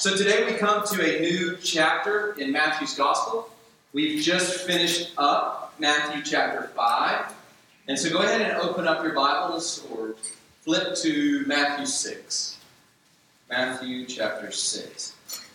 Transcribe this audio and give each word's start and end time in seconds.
So 0.00 0.16
today 0.16 0.50
we 0.50 0.54
come 0.54 0.82
to 0.86 1.02
a 1.02 1.20
new 1.20 1.58
chapter 1.62 2.32
in 2.38 2.50
Matthew's 2.50 2.94
Gospel. 2.94 3.50
We've 3.92 4.22
just 4.22 4.62
finished 4.62 5.12
up 5.18 5.74
Matthew 5.78 6.22
chapter 6.22 6.68
5. 6.68 7.34
And 7.86 7.98
so 7.98 8.08
go 8.08 8.20
ahead 8.20 8.40
and 8.40 8.52
open 8.62 8.88
up 8.88 9.02
your 9.02 9.12
Bibles 9.12 9.86
or 9.92 10.14
flip 10.62 10.96
to 11.02 11.44
Matthew 11.46 11.84
6. 11.84 12.56
Matthew 13.50 14.06
chapter 14.06 14.50
6. 14.50 15.12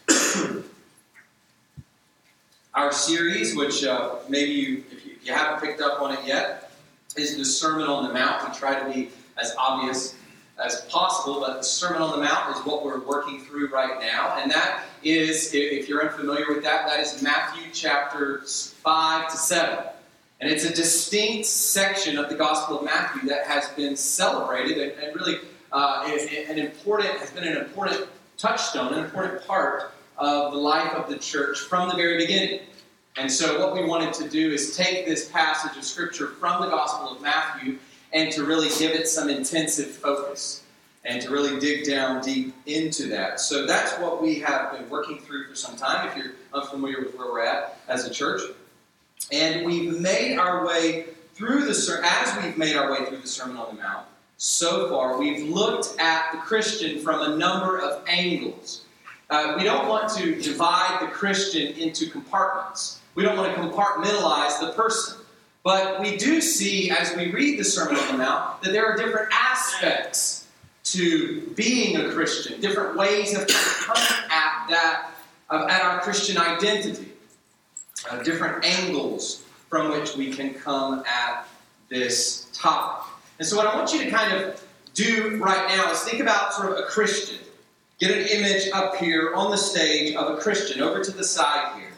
Our 2.75 2.91
series, 2.91 3.55
which 3.55 3.83
uh, 3.83 4.17
maybe 4.29 4.51
you, 4.51 4.83
if 4.91 5.07
you, 5.07 5.13
if 5.13 5.25
you 5.25 5.33
haven't 5.33 5.67
picked 5.67 5.81
up 5.81 6.03
on 6.03 6.13
it 6.13 6.19
yet, 6.23 6.69
is 7.17 7.35
the 7.35 7.45
Sermon 7.45 7.87
on 7.87 8.07
the 8.07 8.13
Mount. 8.13 8.47
We 8.47 8.55
try 8.55 8.79
to 8.79 8.93
be 8.93 9.09
as 9.41 9.55
obvious 9.57 10.14
as 10.63 10.81
possible, 10.89 11.41
but 11.41 11.57
the 11.57 11.63
Sermon 11.63 12.01
on 12.01 12.11
the 12.11 12.25
Mount 12.25 12.55
is 12.55 12.65
what 12.65 12.85
we're 12.85 13.05
working 13.05 13.41
through 13.41 13.69
right 13.69 13.99
now. 13.99 14.37
And 14.37 14.49
that 14.51 14.83
is, 15.03 15.53
if 15.53 15.89
you're 15.89 16.07
unfamiliar 16.09 16.45
with 16.47 16.63
that, 16.63 16.87
that 16.87 16.99
is 16.99 17.21
Matthew 17.21 17.71
chapters 17.71 18.73
5 18.81 19.31
to 19.31 19.37
7. 19.37 19.85
And 20.39 20.49
it's 20.51 20.65
a 20.65 20.73
distinct 20.73 21.45
section 21.45 22.17
of 22.17 22.29
the 22.29 22.35
Gospel 22.35 22.79
of 22.79 22.85
Matthew 22.85 23.27
that 23.29 23.47
has 23.47 23.69
been 23.69 23.95
celebrated 23.95 24.77
and, 24.77 25.03
and 25.03 25.15
really 25.15 25.39
uh, 25.71 26.09
an 26.49 26.57
important, 26.57 27.17
has 27.19 27.31
been 27.31 27.43
an 27.43 27.57
important 27.57 28.07
touchstone, 28.37 28.93
an 28.93 29.03
important 29.03 29.45
part 29.45 29.93
of 30.17 30.53
the 30.53 30.57
life 30.57 30.93
of 30.93 31.09
the 31.09 31.17
church 31.17 31.59
from 31.59 31.89
the 31.89 31.95
very 31.95 32.17
beginning. 32.17 32.61
And 33.17 33.31
so, 33.31 33.59
what 33.59 33.73
we 33.73 33.85
wanted 33.85 34.13
to 34.15 34.29
do 34.29 34.51
is 34.51 34.75
take 34.75 35.05
this 35.05 35.29
passage 35.29 35.77
of 35.77 35.85
Scripture 35.85 36.27
from 36.27 36.61
the 36.61 36.69
Gospel 36.69 37.15
of 37.15 37.21
Matthew 37.21 37.77
and 38.15 38.31
to 38.31 38.45
really 38.45 38.69
give 38.79 38.91
it 38.91 39.07
some 39.07 39.29
intensive 39.29 39.87
focus 39.87 40.63
and 41.03 41.21
to 41.21 41.29
really 41.29 41.59
dig 41.59 41.85
down 41.85 42.23
deep 42.23 42.55
into 42.65 43.07
that. 43.09 43.39
So 43.39 43.67
that's 43.67 43.91
what 43.99 44.21
we 44.23 44.39
have 44.39 44.71
been 44.71 44.89
working 44.89 45.19
through 45.19 45.49
for 45.49 45.55
some 45.55 45.75
time, 45.75 46.07
if 46.07 46.17
you're 46.17 46.33
unfamiliar 46.53 47.01
with 47.01 47.15
where 47.15 47.27
we're 47.27 47.45
at 47.45 47.77
as 47.89 48.05
a 48.05 48.09
church. 48.09 48.41
And 49.31 49.65
we've 49.65 49.99
made 49.99 50.37
our 50.37 50.65
way 50.65 51.07
through 51.35 51.65
the 51.65 52.01
as 52.03 52.43
we've 52.43 52.57
made 52.57 52.77
our 52.77 52.89
way 52.91 53.05
through 53.05 53.19
the 53.19 53.27
Sermon 53.27 53.57
on 53.57 53.75
the 53.75 53.81
Mount. 53.81 54.07
So 54.37 54.89
far, 54.89 55.19
we've 55.19 55.49
looked 55.49 55.99
at 55.99 56.31
the 56.31 56.37
Christian 56.39 56.99
from 56.99 57.33
a 57.33 57.35
number 57.35 57.79
of 57.79 58.03
angles. 58.07 58.85
Uh, 59.29 59.55
we 59.57 59.63
don't 59.63 59.89
want 59.89 60.09
to 60.13 60.41
divide 60.41 60.99
the 61.01 61.07
Christian 61.07 61.73
into 61.73 62.09
compartments. 62.09 63.01
We 63.15 63.23
don't 63.23 63.37
want 63.37 63.53
to 63.53 63.61
compartmentalize 63.61 64.59
the 64.59 64.71
person. 64.73 65.24
But 65.65 65.99
we 65.99 66.15
do 66.15 66.41
see, 66.41 66.91
as 66.91 67.15
we 67.17 67.31
read 67.31 67.57
the 67.59 67.63
Sermon 67.63 67.95
on 67.95 68.07
the 68.11 68.17
Mount, 68.19 68.61
that 68.61 68.71
there 68.71 68.85
are 68.85 68.95
different 68.95 69.29
aspects 69.33 70.45
to 70.83 71.41
being 71.55 71.97
a 71.97 72.11
Christian, 72.11 72.61
different 72.61 72.95
ways 72.95 73.35
of 73.35 73.47
coming 73.47 74.29
at 74.29 74.67
that, 74.69 75.09
at 75.49 75.81
our 75.81 76.01
Christian 76.01 76.37
identity, 76.37 77.11
uh, 78.11 78.21
different 78.21 78.63
angles 78.63 79.41
from 79.67 79.89
which 79.89 80.15
we 80.15 80.31
can 80.31 80.53
come 80.53 81.03
at 81.07 81.47
this 81.89 82.47
topic. 82.53 83.11
And 83.39 83.47
so, 83.47 83.57
what 83.57 83.65
I 83.65 83.75
want 83.75 83.91
you 83.91 84.03
to 84.03 84.11
kind 84.11 84.33
of 84.33 84.63
do 84.93 85.37
right 85.43 85.67
now 85.67 85.91
is 85.91 85.99
think 86.01 86.19
about 86.19 86.53
sort 86.53 86.73
of 86.73 86.77
a 86.77 86.83
Christian. 86.83 87.39
Get 87.99 88.11
an 88.11 88.27
image 88.27 88.69
up 88.71 88.97
here 88.97 89.33
on 89.33 89.49
the 89.49 89.57
stage 89.57 90.15
of 90.15 90.37
a 90.37 90.39
Christian 90.39 90.83
over 90.83 91.03
to 91.03 91.11
the 91.11 91.23
side 91.23 91.75
here. 91.79 91.91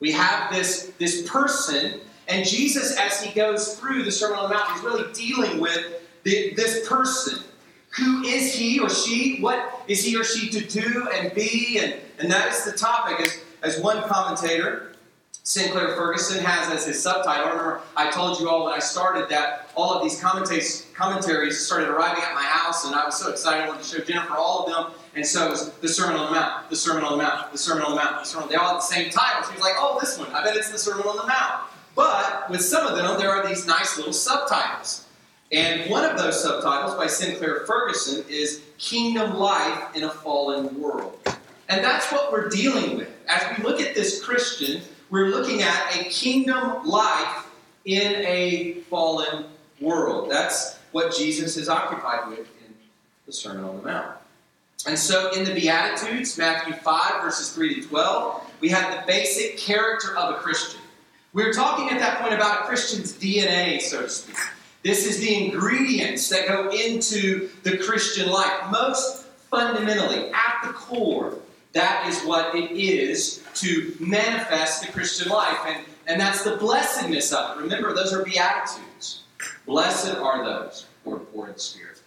We 0.00 0.10
have 0.12 0.50
this, 0.50 0.92
this 0.96 1.28
person 1.28 2.00
and 2.30 2.46
Jesus, 2.46 2.96
as 2.96 3.22
he 3.22 3.32
goes 3.34 3.78
through 3.78 4.04
the 4.04 4.12
Sermon 4.12 4.38
on 4.38 4.50
the 4.50 4.54
Mount, 4.54 4.76
is 4.76 4.82
really 4.82 5.12
dealing 5.12 5.60
with 5.60 6.02
the, 6.22 6.54
this 6.54 6.88
person. 6.88 7.42
Who 7.96 8.22
is 8.22 8.54
he 8.54 8.78
or 8.78 8.88
she? 8.88 9.40
What 9.40 9.82
is 9.88 10.04
he 10.04 10.16
or 10.16 10.24
she 10.24 10.48
to 10.50 10.64
do 10.64 11.08
and 11.12 11.34
be? 11.34 11.80
And, 11.82 11.96
and 12.18 12.30
that 12.30 12.52
is 12.52 12.64
the 12.64 12.72
topic. 12.72 13.20
As, 13.20 13.38
as 13.62 13.82
one 13.82 14.02
commentator, 14.04 14.94
Sinclair 15.42 15.96
Ferguson, 15.96 16.44
has 16.44 16.70
as 16.70 16.86
his 16.86 17.02
subtitle. 17.02 17.46
I 17.46 17.50
remember 17.50 17.80
I 17.96 18.10
told 18.10 18.38
you 18.38 18.48
all 18.48 18.66
when 18.66 18.74
I 18.74 18.78
started 18.78 19.28
that 19.30 19.70
all 19.74 19.92
of 19.94 20.02
these 20.02 20.20
commentaries, 20.20 20.86
started 21.58 21.88
arriving 21.88 22.22
at 22.22 22.34
my 22.34 22.42
house, 22.42 22.84
and 22.84 22.94
I 22.94 23.04
was 23.04 23.18
so 23.18 23.30
excited. 23.30 23.64
I 23.64 23.68
wanted 23.68 23.82
to 23.82 23.96
show 23.96 24.04
Jennifer 24.04 24.36
all 24.36 24.64
of 24.64 24.70
them. 24.70 25.00
And 25.16 25.26
so 25.26 25.46
it 25.46 25.50
was 25.50 25.72
the 25.72 25.88
Sermon 25.88 26.16
on 26.16 26.26
the 26.26 26.38
Mount, 26.38 26.70
the 26.70 26.76
Sermon 26.76 27.02
on 27.02 27.18
the 27.18 27.24
Mount, 27.24 27.50
the 27.50 27.58
Sermon 27.58 27.82
on 27.82 27.90
the 27.90 27.96
Mount, 27.96 28.20
the 28.20 28.24
Sermon. 28.24 28.48
They 28.48 28.54
all 28.54 28.68
had 28.68 28.76
the 28.76 28.80
same 28.82 29.10
title. 29.10 29.42
She 29.48 29.54
was 29.54 29.62
like, 29.62 29.74
oh, 29.76 29.98
this 30.00 30.18
one. 30.18 30.28
I 30.32 30.44
bet 30.44 30.56
it's 30.56 30.70
the 30.70 30.78
Sermon 30.78 31.06
on 31.06 31.16
the 31.16 31.26
Mount. 31.26 31.69
But 32.00 32.48
with 32.48 32.62
some 32.62 32.86
of 32.86 32.96
them, 32.96 33.18
there 33.18 33.30
are 33.30 33.46
these 33.46 33.66
nice 33.66 33.98
little 33.98 34.14
subtitles. 34.14 35.04
And 35.52 35.90
one 35.90 36.02
of 36.02 36.16
those 36.16 36.42
subtitles 36.42 36.94
by 36.94 37.08
Sinclair 37.08 37.66
Ferguson 37.66 38.24
is 38.26 38.62
Kingdom 38.78 39.36
Life 39.36 39.94
in 39.94 40.04
a 40.04 40.10
Fallen 40.10 40.80
World. 40.80 41.18
And 41.68 41.84
that's 41.84 42.10
what 42.10 42.32
we're 42.32 42.48
dealing 42.48 42.96
with. 42.96 43.10
As 43.28 43.42
we 43.54 43.62
look 43.62 43.82
at 43.82 43.94
this 43.94 44.24
Christian, 44.24 44.80
we're 45.10 45.26
looking 45.26 45.60
at 45.60 45.94
a 45.94 46.04
kingdom 46.04 46.86
life 46.86 47.46
in 47.84 48.24
a 48.24 48.80
fallen 48.88 49.44
world. 49.78 50.30
That's 50.30 50.78
what 50.92 51.14
Jesus 51.14 51.58
is 51.58 51.68
occupied 51.68 52.30
with 52.30 52.38
in 52.38 52.74
the 53.26 53.32
Sermon 53.32 53.64
on 53.64 53.76
the 53.76 53.82
Mount. 53.82 54.16
And 54.86 54.98
so 54.98 55.32
in 55.32 55.44
the 55.44 55.52
Beatitudes, 55.52 56.38
Matthew 56.38 56.72
5, 56.72 57.22
verses 57.22 57.52
3 57.52 57.82
to 57.82 57.88
12, 57.88 58.52
we 58.60 58.70
have 58.70 58.90
the 58.90 59.06
basic 59.06 59.58
character 59.58 60.16
of 60.16 60.34
a 60.34 60.38
Christian. 60.38 60.79
We 61.32 61.44
were 61.44 61.52
talking 61.52 61.88
at 61.90 61.98
that 62.00 62.20
point 62.20 62.34
about 62.34 62.62
a 62.62 62.66
Christian's 62.66 63.12
DNA, 63.12 63.80
so 63.80 64.02
to 64.02 64.08
speak. 64.08 64.36
This 64.82 65.06
is 65.06 65.20
the 65.20 65.44
ingredients 65.44 66.28
that 66.30 66.48
go 66.48 66.70
into 66.70 67.50
the 67.62 67.78
Christian 67.78 68.30
life. 68.30 68.70
Most 68.70 69.26
fundamentally, 69.50 70.30
at 70.30 70.60
the 70.64 70.72
core, 70.72 71.38
that 71.72 72.06
is 72.08 72.20
what 72.22 72.54
it 72.54 72.72
is 72.72 73.44
to 73.54 73.94
manifest 74.00 74.82
the 74.82 74.90
Christian 74.90 75.30
life. 75.30 75.58
And, 75.66 75.84
and 76.08 76.20
that's 76.20 76.42
the 76.42 76.56
blessedness 76.56 77.32
of 77.32 77.58
it. 77.58 77.62
Remember, 77.62 77.94
those 77.94 78.12
are 78.12 78.24
beatitudes. 78.24 79.22
Blessed 79.66 80.16
are 80.16 80.44
those 80.44 80.86
who 81.04 81.14
are 81.14 81.18
poor 81.20 81.48
in 81.48 81.58
spirit, 81.58 82.00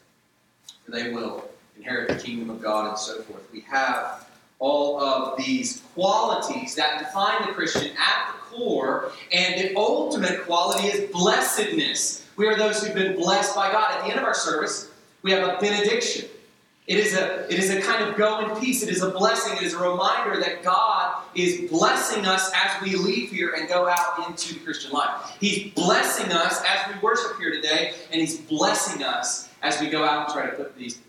for 0.84 0.92
they 0.92 1.12
will 1.12 1.50
inherit 1.78 2.10
the 2.10 2.22
kingdom 2.22 2.50
of 2.50 2.62
God 2.62 2.90
and 2.90 2.98
so 2.98 3.22
forth. 3.22 3.48
We 3.54 3.62
have 3.62 4.28
all 4.60 5.02
of 5.02 5.38
these 5.38 5.82
qualities 5.94 6.76
that 6.76 7.00
define 7.00 7.48
the 7.48 7.54
Christian 7.54 7.92
at 7.98 8.34
the 8.34 8.56
core, 8.56 9.12
and 9.32 9.60
the 9.60 9.76
ultimate 9.76 10.46
quality 10.46 10.88
is 10.88 11.12
blessedness. 11.12 12.26
We 12.36 12.48
are 12.48 12.56
those 12.56 12.84
who've 12.84 12.96
been 12.96 13.16
blessed 13.16 13.56
by 13.56 13.72
God. 13.72 13.94
At 13.94 14.04
the 14.04 14.10
end 14.10 14.20
of 14.20 14.26
our 14.26 14.34
service, 14.34 14.92
we 15.22 15.32
have 15.32 15.48
a 15.48 15.60
benediction. 15.60 16.30
It 16.86 17.00
is 17.00 17.16
a, 17.16 17.46
it 17.50 17.60
is 17.60 17.70
a 17.70 17.82
kind 17.82 18.04
of 18.04 18.18
go 18.18 18.40
in 18.40 18.60
peace. 18.60 18.84
It 18.84 18.90
is 18.90 19.02
a 19.02 19.10
blessing. 19.10 19.56
It 19.56 19.64
is 19.64 19.74
a 19.74 19.80
reminder 19.80 20.40
that 20.42 20.64
God 20.64 21.24
is 21.34 21.70
blessing 21.70 22.26
us 22.26 22.52
as 22.54 22.82
we 22.82 22.96
leave 22.96 23.32
here 23.32 23.54
and 23.58 23.70
go 23.70 23.88
out 23.88 24.28
into 24.28 24.56
the 24.56 24.60
Christian 24.60 24.92
life. 24.92 25.38
He's 25.40 25.72
blessing 25.74 26.32
us 26.34 26.62
as 26.68 26.94
we 26.94 27.00
worship 27.00 27.38
here 27.38 27.52
today, 27.52 27.94
and 28.12 28.20
He's 28.20 28.38
blessing 28.38 29.02
us 29.02 29.50
as 29.62 29.80
we 29.80 29.90
go 29.90 30.04
out 30.04 30.26
and 30.26 30.34
try 30.34 30.50
to 30.50 30.58
put 30.58 30.76
these 30.78 31.00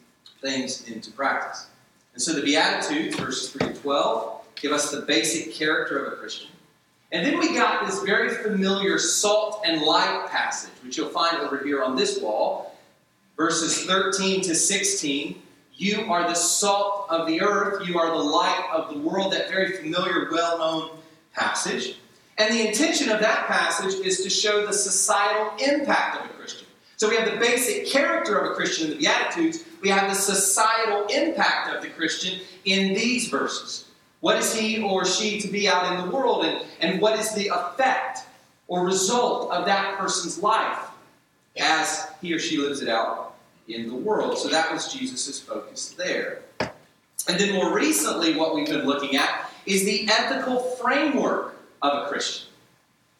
things 0.41 0.89
into 0.89 1.11
practice. 1.11 1.67
And 2.15 2.23
so 2.23 2.33
the 2.33 2.43
Beatitudes, 2.43 3.17
verses 3.17 3.51
3 3.51 3.75
to 3.75 3.75
12, 3.75 4.41
give 4.55 4.73
us 4.73 4.91
the 4.91 5.03
basic 5.03 5.53
character 5.53 5.99
of 5.99 6.13
a 6.13 6.17
Christian. 6.17 6.49
And 7.13 7.27
then 7.27 7.39
we 7.39 7.55
got 7.55 7.87
this 7.87 8.03
very 8.03 8.31
familiar 8.31 8.99
salt 8.99 9.63
and 9.65 9.83
light 9.83 10.29
passage, 10.31 10.73
which 10.83 10.97
you'll 10.97 11.11
find 11.11 11.37
over 11.39 11.59
here 11.59 11.83
on 11.83 11.97
this 11.97 12.21
wall, 12.21 12.77
verses 13.37 13.85
13 13.85 14.43
to 14.43 14.55
16. 14.55 15.43
You 15.75 16.13
are 16.13 16.29
the 16.29 16.35
salt 16.35 17.07
of 17.11 17.27
the 17.27 17.41
earth, 17.41 17.87
you 17.87 17.99
are 17.99 18.11
the 18.11 18.23
light 18.23 18.69
of 18.73 18.95
the 18.95 18.99
world, 19.01 19.33
that 19.33 19.49
very 19.49 19.77
familiar, 19.77 20.29
well 20.31 20.59
known 20.59 20.99
passage. 21.33 21.99
And 22.39 22.53
the 22.53 22.67
intention 22.67 23.11
of 23.11 23.21
that 23.21 23.47
passage 23.47 23.95
is 24.05 24.23
to 24.23 24.31
show 24.31 24.67
the 24.67 24.73
societal 24.73 25.53
impact 25.65 26.25
of 26.25 26.31
a 26.31 26.35
Christian. 26.35 26.67
So 26.97 27.09
we 27.09 27.17
have 27.17 27.31
the 27.31 27.39
basic 27.39 27.87
character 27.89 28.39
of 28.39 28.53
a 28.53 28.55
Christian 28.55 28.87
in 28.87 28.93
the 28.93 28.99
Beatitudes, 28.99 29.65
we 29.85 29.91
have 29.91 30.09
the 30.09 30.17
societal 30.17 31.05
impact 31.15 31.75
of 31.75 31.83
the 31.83 31.91
Christian 31.91 32.41
in 32.65 32.95
these 32.95 33.29
verses. 33.29 33.85
What 34.21 34.39
is 34.39 34.55
he 34.55 34.83
or 34.83 35.05
she 35.05 35.39
to 35.43 35.49
be 35.49 35.69
out 35.69 35.93
in 35.93 36.03
the 36.03 36.11
world? 36.11 36.47
And, 36.47 36.65
and 36.81 37.03
what 37.03 37.19
is 37.19 37.35
the 37.35 37.49
effect 37.49 38.21
or 38.67 38.87
result 38.87 39.53
of 39.53 39.67
that 39.67 39.99
person's 39.99 40.43
life 40.43 40.79
as 41.59 42.09
he 42.23 42.33
or 42.33 42.39
she 42.39 42.57
lives 42.57 42.81
it 42.81 42.89
out 42.89 43.35
in 43.69 43.87
the 43.87 43.95
world? 43.95 44.39
So 44.39 44.49
that 44.49 44.73
was 44.73 44.91
Jesus' 44.91 45.39
focus 45.39 45.91
there. 45.91 46.41
And 47.29 47.39
then 47.39 47.53
more 47.53 47.75
recently, 47.75 48.35
what 48.35 48.55
we've 48.55 48.67
been 48.67 48.87
looking 48.87 49.17
at 49.17 49.51
is 49.67 49.85
the 49.85 50.09
ethical 50.11 50.61
framework 50.61 51.57
of 51.83 52.05
a 52.05 52.09
Christian. 52.09 52.49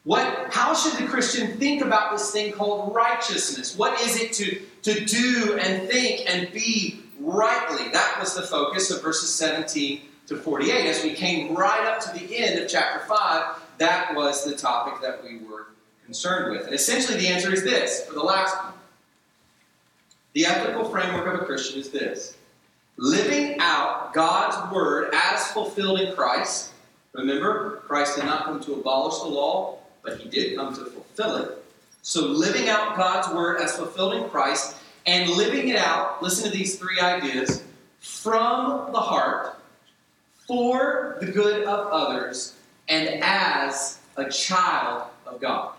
What, 0.05 0.53
how 0.53 0.75
should 0.75 1.03
the 1.03 1.09
Christian 1.09 1.57
think 1.57 1.81
about 1.83 2.11
this 2.11 2.31
thing 2.31 2.53
called 2.53 2.93
righteousness? 2.95 3.75
What 3.75 3.99
is 4.01 4.21
it 4.21 4.33
to, 4.33 4.61
to 4.83 5.03
do 5.03 5.57
and 5.59 5.89
think 5.89 6.29
and 6.29 6.51
be 6.53 7.01
rightly? 7.19 7.89
That 7.91 8.17
was 8.19 8.35
the 8.35 8.43
focus 8.43 8.91
of 8.91 9.01
verses 9.01 9.33
17 9.33 10.01
to 10.27 10.37
48. 10.37 10.85
As 10.87 11.03
we 11.03 11.13
came 11.13 11.55
right 11.55 11.85
up 11.87 11.99
to 12.01 12.19
the 12.19 12.37
end 12.37 12.59
of 12.59 12.69
chapter 12.69 12.99
5, 13.07 13.61
that 13.79 14.15
was 14.15 14.45
the 14.45 14.55
topic 14.55 15.01
that 15.01 15.23
we 15.23 15.39
were 15.39 15.67
concerned 16.05 16.55
with. 16.55 16.67
And 16.67 16.75
essentially, 16.75 17.17
the 17.17 17.27
answer 17.27 17.51
is 17.51 17.63
this 17.63 18.05
for 18.05 18.13
the 18.13 18.23
last 18.23 18.55
one. 18.63 18.73
The 20.33 20.45
ethical 20.45 20.85
framework 20.85 21.33
of 21.33 21.41
a 21.41 21.45
Christian 21.45 21.79
is 21.79 21.89
this 21.89 22.37
living 22.97 23.57
out 23.59 24.13
God's 24.13 24.71
word 24.71 25.09
as 25.13 25.47
fulfilled 25.51 25.99
in 25.99 26.15
Christ. 26.15 26.73
Remember, 27.13 27.77
Christ 27.87 28.17
did 28.17 28.25
not 28.25 28.45
come 28.45 28.59
to 28.61 28.73
abolish 28.73 29.19
the 29.19 29.27
law, 29.27 29.79
but 30.05 30.19
he 30.19 30.29
did 30.29 30.55
come 30.55 30.73
to 30.75 30.85
fulfill 30.85 31.35
it. 31.37 31.65
So, 32.01 32.21
living 32.21 32.69
out 32.69 32.95
God's 32.95 33.33
word 33.33 33.59
as 33.59 33.75
fulfilled 33.75 34.13
in 34.13 34.29
Christ 34.29 34.77
and 35.07 35.29
living 35.29 35.69
it 35.69 35.75
out, 35.75 36.21
listen 36.21 36.49
to 36.49 36.55
these 36.55 36.77
three 36.77 36.99
ideas 36.99 37.63
from 37.99 38.91
the 38.91 38.99
heart, 38.99 39.57
for 40.47 41.17
the 41.19 41.25
good 41.25 41.63
of 41.65 41.87
others, 41.87 42.55
and 42.87 43.23
as 43.23 43.99
a 44.17 44.29
child 44.29 45.09
of 45.25 45.41
God. 45.41 45.73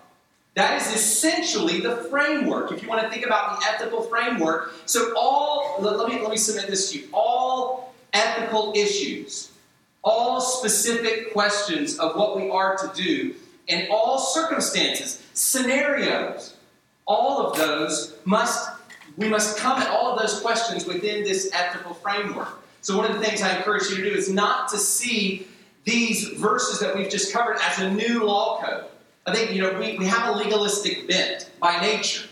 That 0.55 0.81
is 0.81 0.89
essentially 0.95 1.81
the 1.81 1.97
framework. 2.11 2.73
If 2.73 2.83
you 2.83 2.89
want 2.89 3.03
to 3.03 3.11
think 3.11 3.25
about 3.25 3.61
the 3.61 3.67
ethical 3.67 4.03
framework, 4.03 4.73
so 4.87 5.15
all 5.17 5.77
let 5.81 6.09
me 6.09 6.21
let 6.21 6.31
me 6.31 6.37
submit 6.37 6.67
this 6.67 6.91
to 6.91 6.99
you. 6.99 7.09
All 7.13 7.95
ethical 8.13 8.73
issues, 8.75 9.53
all 10.03 10.41
specific 10.41 11.33
questions 11.33 11.99
of 11.99 12.17
what 12.17 12.37
we 12.37 12.49
are 12.51 12.77
to 12.77 12.91
do, 12.95 13.35
in 13.69 13.89
all 13.91 14.19
circumstances, 14.19 15.23
scenarios, 15.35 16.57
all 17.07 17.47
of 17.47 17.57
those 17.57 18.17
must 18.25 18.71
we 19.17 19.29
must 19.29 19.57
come 19.57 19.81
at 19.81 19.89
all 19.89 20.13
of 20.13 20.19
those 20.21 20.41
questions 20.41 20.85
within 20.85 21.25
this 21.25 21.51
ethical 21.55 21.95
framework. 21.95 22.63
So 22.83 22.97
one 22.97 23.11
of 23.11 23.19
the 23.19 23.25
things 23.25 23.41
I 23.41 23.57
encourage 23.57 23.89
you 23.89 23.97
to 23.97 24.03
do 24.03 24.11
is 24.11 24.29
not 24.29 24.69
to 24.71 24.79
see 24.79 25.49
these 25.85 26.29
verses 26.29 26.81
that 26.81 26.95
we've 26.95 27.09
just 27.09 27.33
covered 27.33 27.57
as 27.63 27.79
a 27.79 27.91
new 27.91 28.25
law 28.25 28.63
code. 28.63 28.85
I 29.27 29.35
think, 29.35 29.53
you 29.53 29.63
know, 29.63 29.79
we, 29.79 29.97
we 29.99 30.07
have 30.07 30.35
a 30.35 30.39
legalistic 30.39 31.09
bent 31.09 31.51
by 31.61 31.81
nature, 31.81 32.29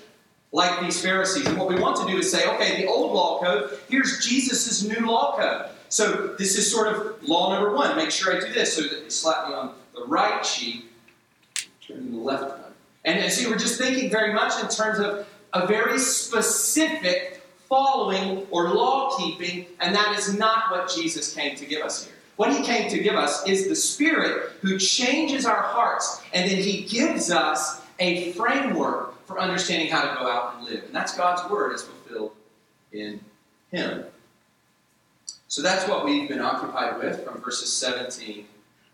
like 0.53 0.81
these 0.81 1.01
Pharisees. 1.01 1.47
And 1.47 1.57
what 1.57 1.69
we 1.69 1.77
want 1.77 1.97
to 1.97 2.07
do 2.07 2.19
is 2.19 2.31
say, 2.31 2.49
okay, 2.55 2.83
the 2.83 2.87
old 2.87 3.13
law 3.13 3.41
code, 3.41 3.79
here's 3.89 4.25
Jesus' 4.25 4.85
new 4.85 5.07
law 5.07 5.37
code. 5.37 5.71
So 5.89 6.35
this 6.39 6.57
is 6.59 6.71
sort 6.71 6.89
of 6.89 7.27
law 7.27 7.53
number 7.53 7.75
one. 7.75 7.97
Make 7.97 8.11
sure 8.11 8.37
I 8.37 8.41
do 8.41 8.53
this. 8.53 8.77
So 8.77 8.83
that 8.83 9.05
you 9.05 9.11
slap 9.11 9.49
me 9.49 9.55
on 9.55 9.75
the 9.95 10.05
right 10.07 10.43
cheek, 10.43 10.85
the 11.89 12.17
left 12.17 12.43
one. 12.43 12.73
And, 13.05 13.19
and 13.19 13.33
see, 13.33 13.47
we're 13.47 13.59
just 13.59 13.79
thinking 13.79 14.11
very 14.11 14.33
much 14.33 14.63
in 14.63 14.69
terms 14.69 14.99
of 14.99 15.27
a 15.53 15.67
very 15.67 15.99
specific 15.99 17.43
following 17.69 18.47
or 18.51 18.71
law 18.71 19.17
keeping, 19.17 19.67
and 19.81 19.95
that 19.95 20.19
is 20.19 20.37
not 20.37 20.71
what 20.71 20.91
Jesus 20.95 21.35
came 21.35 21.57
to 21.57 21.67
give 21.67 21.83
us 21.83 22.05
here. 22.05 22.15
What 22.37 22.53
he 22.53 22.63
came 22.65 22.91
to 22.91 22.99
give 22.99 23.15
us 23.15 23.47
is 23.47 23.69
the 23.69 23.77
Spirit 23.77 24.53
who 24.61 24.79
changes 24.79 25.47
our 25.47 25.63
hearts, 25.63 26.23
and 26.33 26.51
then 26.51 26.59
he 26.59 26.83
gives 26.83 27.31
us 27.31 27.81
a 28.01 28.33
framework 28.33 29.25
for 29.27 29.39
understanding 29.39 29.89
how 29.89 30.03
to 30.03 30.19
go 30.19 30.29
out 30.29 30.57
and 30.57 30.67
live. 30.67 30.85
And 30.85 30.95
that's 30.95 31.17
God's 31.17 31.49
Word 31.51 31.75
as 31.75 31.83
fulfilled 31.83 32.33
in 32.93 33.21
him. 33.71 34.05
So 35.49 35.63
that's 35.63 35.89
what 35.89 36.05
we've 36.05 36.29
been 36.29 36.41
occupied 36.41 36.99
with 36.99 37.25
from 37.25 37.41
verses 37.41 37.73
17 37.73 38.47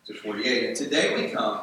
to 0.07 0.15
48. 0.15 0.69
And 0.69 0.77
today 0.77 1.15
we 1.15 1.31
come 1.31 1.61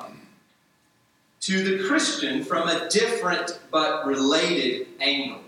to 1.41 1.63
the 1.63 1.87
Christian 1.87 2.43
from 2.43 2.67
a 2.67 2.89
different 2.89 3.59
but 3.71 4.05
related 4.05 4.87
angle. 4.99 5.41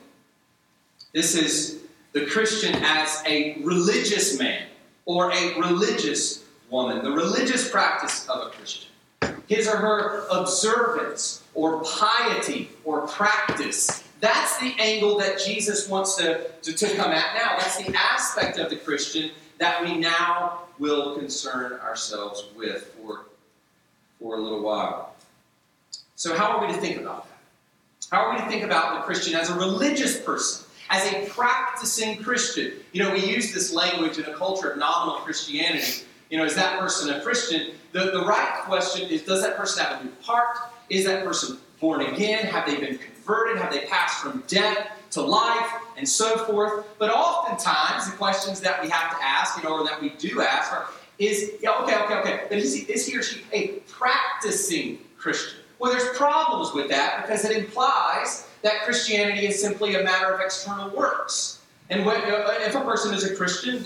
This 1.14 1.36
is 1.36 1.82
the 2.14 2.26
Christian 2.26 2.76
as 2.84 3.24
a 3.26 3.62
religious 3.62 4.38
man 4.40 4.68
or 5.06 5.32
a 5.32 5.60
religious 5.60 6.46
woman, 6.70 7.04
the 7.04 7.12
religious 7.12 7.70
practice 7.70 8.28
of 8.30 8.48
a 8.48 8.50
Christian, 8.52 8.92
his 9.48 9.68
or 9.68 9.78
her 9.78 10.28
observance 10.32 11.44
or 11.54 11.84
piety 11.84 12.70
or 12.84 13.08
practice. 13.08 14.04
That's 14.20 14.60
the 14.60 14.76
angle 14.80 15.18
that 15.20 15.40
Jesus 15.40 15.88
wants 15.90 16.16
to, 16.18 16.50
to, 16.62 16.74
to 16.74 16.96
come 16.96 17.12
at 17.12 17.36
now. 17.36 17.58
That's 17.58 17.78
the 17.84 17.96
aspect 17.96 18.60
of 18.60 18.70
the 18.70 18.76
Christian 18.76 19.32
that 19.58 19.84
we 19.84 19.98
now 19.98 20.64
will 20.78 21.18
concern 21.18 21.74
ourselves 21.74 22.46
with 22.56 22.96
for, 23.02 23.26
for 24.20 24.36
a 24.36 24.42
little 24.42 24.62
while. 24.62 25.16
So, 26.20 26.36
how 26.36 26.58
are 26.58 26.68
we 26.68 26.74
to 26.74 26.82
think 26.82 27.00
about 27.00 27.30
that? 27.30 27.38
How 28.12 28.26
are 28.26 28.36
we 28.36 28.42
to 28.42 28.48
think 28.50 28.64
about 28.66 28.96
the 28.96 29.02
Christian 29.04 29.36
as 29.36 29.50
a 29.50 29.56
religious 29.56 30.20
person? 30.20 30.66
as 30.90 31.06
a 31.14 31.26
practicing 31.30 32.18
Christian. 32.18 32.74
You 32.94 33.04
know, 33.04 33.14
we 33.14 33.24
use 33.24 33.54
this 33.54 33.72
language 33.72 34.18
in 34.18 34.26
a 34.26 34.34
culture 34.34 34.72
of 34.72 34.80
nominal 34.80 35.20
Christianity. 35.20 36.04
You 36.32 36.40
know, 36.40 36.46
is 36.46 36.56
that 36.56 36.80
person 36.80 37.14
a 37.14 37.22
Christian? 37.22 37.76
The, 37.92 38.10
the 38.12 38.26
right 38.26 38.62
question 38.66 39.08
is 39.08 39.22
does 39.22 39.44
that 39.44 39.56
person 39.56 39.86
have 39.86 40.02
a 40.02 40.04
new 40.04 40.12
heart? 40.22 40.58
Is 40.90 41.06
that 41.06 41.24
person 41.24 41.60
born 41.80 42.02
again? 42.02 42.44
Have 42.48 42.66
they 42.66 42.80
been 42.80 42.98
converted? 42.98 43.62
Have 43.62 43.72
they 43.72 43.86
passed 43.86 44.24
from 44.24 44.44
death 44.48 44.90
to 45.12 45.22
life? 45.22 45.72
And 45.96 46.10
so 46.10 46.38
forth. 46.46 46.88
But 46.98 47.12
oftentimes, 47.12 48.10
the 48.10 48.18
questions 48.18 48.60
that 48.62 48.82
we 48.82 48.90
have 48.90 49.16
to 49.16 49.24
ask, 49.24 49.58
you 49.58 49.70
know, 49.70 49.76
or 49.76 49.86
that 49.86 50.02
we 50.02 50.10
do 50.10 50.42
ask 50.42 50.74
are, 50.74 50.88
is, 51.20 51.52
yeah, 51.62 51.78
okay, 51.84 51.96
okay, 52.04 52.16
okay, 52.16 52.42
but 52.50 52.58
is 52.58 52.74
he, 52.74 52.92
is 52.92 53.06
he 53.06 53.16
or 53.16 53.22
she 53.22 53.44
a 53.54 53.68
practicing 53.88 54.98
Christian? 55.18 55.60
Well, 55.80 55.92
there's 55.92 56.18
problems 56.18 56.74
with 56.74 56.90
that 56.90 57.24
because 57.24 57.46
it 57.46 57.56
implies 57.56 58.48
that 58.62 58.84
Christianity 58.84 59.48
is 59.48 59.62
simply 59.62 59.96
a 59.96 60.04
matter 60.04 60.34
of 60.34 60.42
external 60.42 60.90
works. 60.90 61.62
And 61.90 62.06
when, 62.06 62.22
if 62.26 62.76
a 62.76 62.82
person 62.82 63.14
is 63.14 63.24
a 63.24 63.36
Christian, 63.36 63.84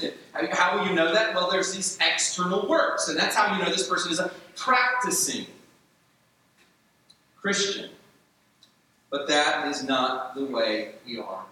how 0.51 0.77
will 0.77 0.87
you 0.87 0.93
know 0.93 1.13
that? 1.13 1.33
Well, 1.33 1.49
there's 1.49 1.73
these 1.73 1.97
external 2.01 2.67
works, 2.67 3.07
and 3.07 3.17
that's 3.17 3.35
how 3.35 3.55
you 3.55 3.63
know 3.63 3.69
this 3.69 3.87
person 3.87 4.11
is 4.11 4.19
a 4.19 4.29
practicing 4.55 5.45
Christian. 7.39 7.91
But 9.09 9.27
that 9.27 9.67
is 9.67 9.83
not 9.83 10.35
the 10.35 10.43
way 10.45 10.95
we 11.05 11.19
are 11.19 11.45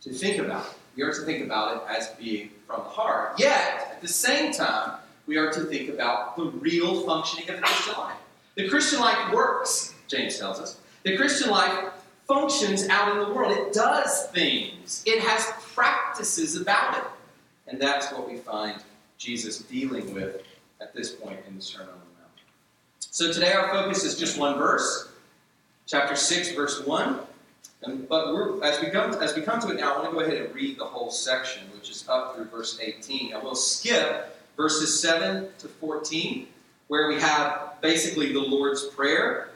to 0.00 0.10
think 0.10 0.42
about 0.42 0.66
it. 0.66 0.72
We 0.96 1.02
are 1.02 1.12
to 1.12 1.20
think 1.20 1.44
about 1.44 1.76
it 1.76 1.82
as 1.94 2.08
being 2.18 2.50
from 2.66 2.82
the 2.82 2.88
heart. 2.88 3.38
Yet, 3.38 3.88
at 3.92 4.00
the 4.00 4.08
same 4.08 4.52
time, 4.52 4.98
we 5.26 5.36
are 5.36 5.52
to 5.52 5.60
think 5.64 5.90
about 5.90 6.36
the 6.36 6.44
real 6.46 7.02
functioning 7.02 7.48
of 7.50 7.56
the 7.56 7.62
Christian 7.62 7.94
life. 7.98 8.16
The 8.56 8.68
Christian 8.68 9.00
life 9.00 9.32
works, 9.32 9.94
James 10.08 10.38
tells 10.38 10.58
us. 10.58 10.78
The 11.02 11.16
Christian 11.16 11.50
life 11.50 11.90
functions 12.26 12.88
out 12.88 13.12
in 13.12 13.22
the 13.22 13.34
world. 13.34 13.52
It 13.52 13.72
does 13.72 14.26
things, 14.28 15.02
it 15.06 15.20
has 15.20 15.44
practices 15.74 16.56
about 16.56 16.96
it. 16.96 17.04
And 17.68 17.80
that's 17.80 18.10
what 18.12 18.28
we 18.28 18.36
find 18.38 18.80
Jesus 19.18 19.58
dealing 19.58 20.14
with 20.14 20.42
at 20.80 20.94
this 20.94 21.12
point 21.12 21.38
in 21.46 21.56
the 21.56 21.62
Sermon 21.62 21.88
on 21.88 21.94
the 21.94 22.20
Mount. 22.20 22.32
So 23.00 23.32
today 23.32 23.52
our 23.52 23.68
focus 23.68 24.04
is 24.04 24.18
just 24.18 24.38
one 24.38 24.56
verse, 24.56 25.10
chapter 25.86 26.16
6, 26.16 26.52
verse 26.52 26.84
1. 26.86 27.18
And, 27.82 28.08
but 28.08 28.60
as 28.62 28.80
we 28.80 28.88
come 28.88 29.12
as 29.22 29.36
we 29.36 29.42
come 29.42 29.60
to 29.60 29.70
it 29.70 29.76
now, 29.76 29.94
I 29.94 29.98
want 29.98 30.10
to 30.10 30.12
go 30.12 30.20
ahead 30.20 30.40
and 30.40 30.54
read 30.54 30.78
the 30.78 30.84
whole 30.84 31.10
section, 31.10 31.64
which 31.74 31.90
is 31.90 32.08
up 32.08 32.34
through 32.34 32.46
verse 32.46 32.78
18. 32.80 33.34
And 33.34 33.42
we'll 33.42 33.54
skip 33.54 34.34
verses 34.56 35.00
7 35.00 35.48
to 35.58 35.68
14, 35.68 36.48
where 36.88 37.08
we 37.08 37.20
have 37.20 37.74
basically 37.80 38.32
the 38.32 38.40
Lord's 38.40 38.84
Prayer 38.84 39.50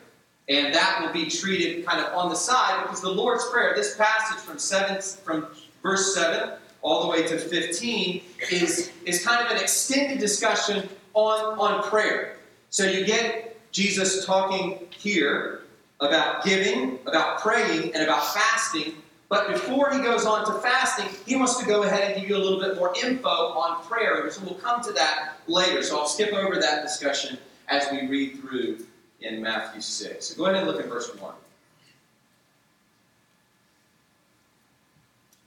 and 0.50 0.74
that 0.74 1.00
will 1.00 1.12
be 1.12 1.30
treated 1.30 1.86
kind 1.86 2.04
of 2.04 2.12
on 2.12 2.28
the 2.28 2.34
side 2.34 2.82
because 2.82 3.00
the 3.00 3.08
Lord's 3.08 3.48
Prayer, 3.50 3.72
this 3.76 3.96
passage 3.96 4.38
from 4.38 4.58
seven, 4.58 5.00
from 5.00 5.46
verse 5.80 6.12
7 6.14 6.54
all 6.82 7.02
the 7.02 7.08
way 7.08 7.22
to 7.22 7.38
15, 7.38 8.22
is, 8.50 8.90
is 9.06 9.24
kind 9.24 9.46
of 9.46 9.52
an 9.52 9.62
extended 9.62 10.18
discussion 10.18 10.88
on, 11.14 11.58
on 11.58 11.88
prayer. 11.88 12.36
So 12.70 12.84
you 12.84 13.06
get 13.06 13.60
Jesus 13.70 14.26
talking 14.26 14.80
here 14.90 15.60
about 16.00 16.44
giving, 16.44 16.98
about 17.06 17.40
praying, 17.40 17.94
and 17.94 18.02
about 18.02 18.34
fasting. 18.34 18.94
But 19.30 19.46
before 19.46 19.92
he 19.92 20.00
goes 20.00 20.26
on 20.26 20.44
to 20.44 20.60
fasting, 20.60 21.06
he 21.24 21.36
wants 21.36 21.56
to 21.58 21.64
go 21.64 21.84
ahead 21.84 22.10
and 22.10 22.20
give 22.20 22.28
you 22.28 22.36
a 22.36 22.42
little 22.42 22.58
bit 22.58 22.74
more 22.74 22.92
info 23.00 23.28
on 23.28 23.80
prayer. 23.84 24.28
So 24.28 24.42
we'll 24.44 24.54
come 24.54 24.82
to 24.82 24.92
that 24.92 25.36
later. 25.46 25.84
So 25.84 26.00
I'll 26.00 26.08
skip 26.08 26.32
over 26.32 26.56
that 26.56 26.82
discussion 26.82 27.38
as 27.68 27.86
we 27.92 28.08
read 28.08 28.40
through 28.40 28.84
in 29.20 29.40
Matthew 29.40 29.80
6. 29.80 30.26
So 30.26 30.36
go 30.36 30.46
ahead 30.46 30.56
and 30.56 30.66
look 30.66 30.80
at 30.80 30.88
verse 30.88 31.14
1. 31.14 31.34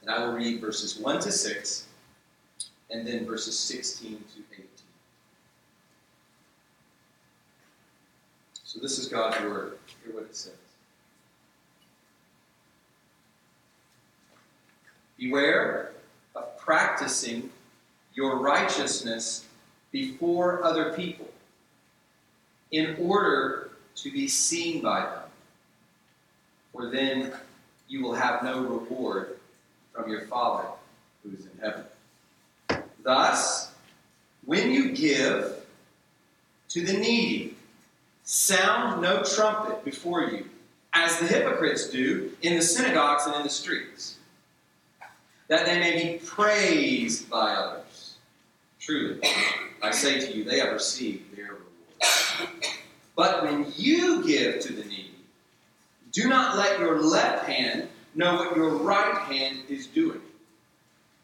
And 0.03 0.09
I 0.09 0.25
will 0.25 0.33
read 0.33 0.61
verses 0.61 0.97
1 0.97 1.19
to 1.19 1.31
6, 1.31 1.87
and 2.89 3.05
then 3.05 3.25
verses 3.25 3.59
16 3.59 4.11
to 4.11 4.53
18. 4.53 4.65
So 8.63 8.79
this 8.79 8.97
is 8.97 9.07
God's 9.07 9.41
word. 9.41 9.77
Hear 10.05 10.13
what 10.13 10.23
it 10.23 10.35
says. 10.35 10.53
Beware 15.23 15.91
of 16.35 16.57
practicing 16.57 17.49
your 18.13 18.39
righteousness 18.39 19.45
before 19.91 20.65
other 20.65 20.91
people 20.91 21.29
in 22.71 22.97
order 22.99 23.71
to 23.95 24.11
be 24.11 24.27
seen 24.27 24.81
by 24.81 24.99
them. 24.99 25.29
For 26.73 26.89
then 26.89 27.31
you 27.87 28.03
will 28.03 28.15
have 28.15 28.43
no 28.43 28.63
reward 28.63 29.37
from 29.93 30.11
your 30.11 30.25
Father 30.25 30.67
who 31.23 31.37
is 31.37 31.45
in 31.45 31.57
heaven. 31.61 31.85
Thus, 33.01 33.71
when 34.43 34.71
you 34.71 34.91
give 34.91 35.55
to 36.67 36.85
the 36.85 36.93
needy, 36.93 37.55
sound 38.25 39.01
no 39.01 39.23
trumpet 39.23 39.85
before 39.85 40.23
you, 40.23 40.49
as 40.91 41.17
the 41.19 41.27
hypocrites 41.27 41.89
do 41.89 42.31
in 42.41 42.57
the 42.57 42.61
synagogues 42.61 43.25
and 43.25 43.35
in 43.35 43.43
the 43.43 43.49
streets 43.49 44.17
that 45.53 45.67
they 45.67 45.79
may 45.79 46.03
be 46.03 46.17
praised 46.25 47.29
by 47.29 47.51
others. 47.51 48.15
Truly, 48.79 49.19
I 49.83 49.91
say 49.91 50.19
to 50.19 50.35
you, 50.35 50.43
they 50.43 50.57
have 50.57 50.73
received 50.73 51.37
their 51.37 51.57
reward. 51.99 52.47
But 53.15 53.43
when 53.43 53.71
you 53.75 54.25
give 54.25 54.61
to 54.61 54.73
the 54.73 54.83
needy, 54.83 55.13
do 56.11 56.27
not 56.27 56.57
let 56.57 56.79
your 56.79 57.03
left 57.03 57.45
hand 57.45 57.87
know 58.15 58.37
what 58.37 58.55
your 58.55 58.77
right 58.77 59.15
hand 59.31 59.59
is 59.69 59.85
doing, 59.85 60.21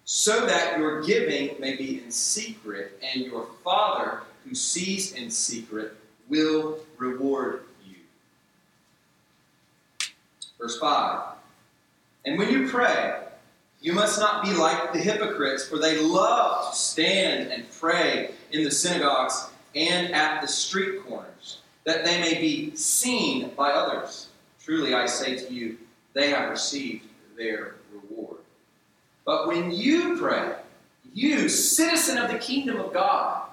so 0.05 0.45
that 0.45 0.77
your 0.77 1.01
giving 1.01 1.59
may 1.59 1.75
be 1.75 2.03
in 2.03 2.12
secret, 2.12 3.00
and 3.01 3.25
your 3.25 3.48
Father 3.63 4.21
who 4.45 4.53
sees 4.53 5.13
in 5.13 5.31
secret 5.31 5.93
will 6.27 6.77
reward 7.00 7.63
you. 7.83 7.95
Verse 10.62 10.77
5 10.77 11.29
And 12.25 12.38
when 12.38 12.51
you 12.51 12.69
pray, 12.69 13.24
you 13.81 13.93
must 13.93 14.19
not 14.19 14.43
be 14.43 14.53
like 14.53 14.91
the 14.91 15.00
hypocrites, 15.00 15.65
for 15.65 15.77
they 15.77 16.00
love 16.00 16.71
to 16.71 16.77
stand 16.77 17.51
and 17.51 17.69
pray 17.71 18.31
in 18.51 18.63
the 18.63 18.71
synagogues 18.71 19.50
and 19.75 20.13
at 20.13 20.41
the 20.41 20.48
street 20.48 21.05
corners, 21.05 21.62
that 21.86 22.03
they 22.03 22.19
may 22.19 22.39
be 22.39 22.75
seen 22.75 23.51
by 23.55 23.71
others. 23.71 24.27
Truly, 24.62 24.93
I 24.93 25.05
say 25.05 25.38
to 25.38 25.53
you, 25.53 25.77
they 26.13 26.29
have 26.29 26.50
received 26.50 27.05
their 27.38 27.75
reward. 27.93 28.38
But 29.25 29.48
when 29.48 29.71
you 29.71 30.17
pray, 30.17 30.55
you, 31.13 31.48
citizen 31.48 32.17
of 32.17 32.29
the 32.29 32.38
kingdom 32.38 32.79
of 32.79 32.93
God, 32.93 33.43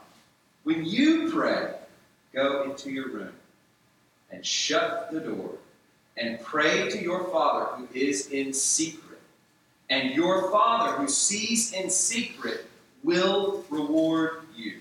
when 0.65 0.85
you 0.85 1.31
pray, 1.31 1.75
go 2.35 2.65
into 2.65 2.91
your 2.91 3.09
room 3.09 3.33
and 4.31 4.45
shut 4.45 5.11
the 5.13 5.21
door 5.21 5.51
and 6.17 6.41
pray 6.41 6.91
to 6.91 7.01
your 7.01 7.25
Father 7.31 7.77
who 7.77 7.87
is 7.95 8.29
in 8.31 8.53
secret 8.53 9.06
and 9.91 10.15
your 10.15 10.51
Father 10.51 10.93
who 10.93 11.09
sees 11.09 11.73
in 11.73 11.89
secret 11.91 12.67
will 13.05 13.65
reward 13.71 14.43
you. 14.55 14.81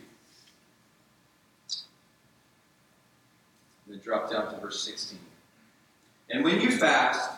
Then 3.88 4.00
drop 4.04 4.32
down 4.32 4.54
to 4.54 4.60
verse 4.60 4.84
16. 4.84 5.20
And 6.32 6.44
when 6.44 6.60
you 6.60 6.72
fast, 6.72 7.32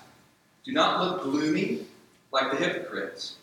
do 0.63 0.71
not 0.71 1.03
look 1.03 1.23
gloomy 1.23 1.85
like 2.31 2.51
the 2.51 2.57
hypocrites, 2.57 3.35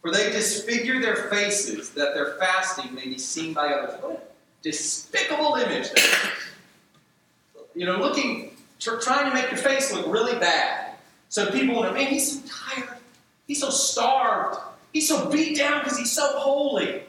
for 0.00 0.10
they 0.10 0.30
disfigure 0.30 1.00
their 1.00 1.28
faces 1.30 1.90
that 1.90 2.14
their 2.14 2.34
fasting 2.38 2.94
may 2.94 3.04
be 3.04 3.18
seen 3.18 3.54
by 3.54 3.68
others. 3.68 4.02
What 4.02 4.12
a 4.12 4.62
despicable 4.62 5.54
image 5.56 5.90
that 5.90 5.98
is. 5.98 7.64
You 7.74 7.86
know, 7.86 7.96
looking, 7.96 8.56
trying 8.78 9.30
to 9.30 9.34
make 9.34 9.50
your 9.50 9.60
face 9.60 9.92
look 9.92 10.06
really 10.06 10.38
bad. 10.38 10.96
So 11.28 11.50
people 11.50 11.76
will 11.76 11.84
know, 11.84 11.92
man, 11.92 12.08
he's 12.08 12.42
so 12.42 12.46
tired. 12.46 12.98
He's 13.46 13.60
so 13.60 13.70
starved. 13.70 14.58
He's 14.92 15.08
so 15.08 15.28
beat 15.28 15.56
down 15.56 15.82
because 15.82 15.98
he's 15.98 16.12
so 16.12 16.38
holy. 16.38 17.02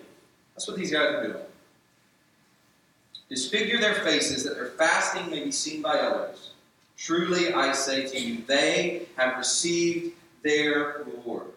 That's 0.53 0.67
what 0.67 0.77
these 0.77 0.91
guys 0.91 1.13
are 1.13 1.27
doing. 1.27 1.43
Disfigure 3.29 3.79
their 3.79 3.95
faces 3.95 4.43
that 4.43 4.55
their 4.55 4.69
fasting 4.69 5.29
may 5.31 5.43
be 5.43 5.51
seen 5.51 5.81
by 5.81 5.97
others. 5.97 6.51
Truly, 6.97 7.53
I 7.53 7.73
say 7.73 8.07
to 8.07 8.19
you, 8.19 8.43
they 8.47 9.07
have 9.17 9.37
received 9.37 10.15
their 10.43 11.03
reward. 11.05 11.47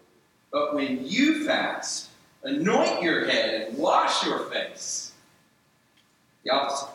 But 0.51 0.73
when 0.73 1.05
you 1.05 1.45
fast, 1.45 2.09
anoint 2.43 3.01
your 3.01 3.25
head 3.25 3.69
and 3.69 3.77
wash 3.77 4.25
your 4.25 4.39
face. 4.49 5.11
The 6.43 6.51
opposite. 6.51 6.89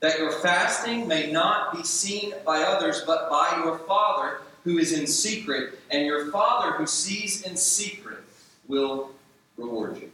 That 0.00 0.18
your 0.18 0.32
fasting 0.32 1.06
may 1.06 1.30
not 1.30 1.72
be 1.72 1.84
seen 1.84 2.34
by 2.44 2.62
others, 2.62 3.02
but 3.06 3.30
by 3.30 3.62
your 3.64 3.78
Father 3.78 4.40
who 4.64 4.78
is 4.78 4.92
in 4.92 5.06
secret, 5.06 5.78
and 5.90 6.06
your 6.06 6.30
Father 6.30 6.72
who 6.72 6.86
sees 6.86 7.42
in 7.42 7.56
secret 7.56 8.18
will 8.68 9.10
reward 9.56 9.98
you. 9.98 10.10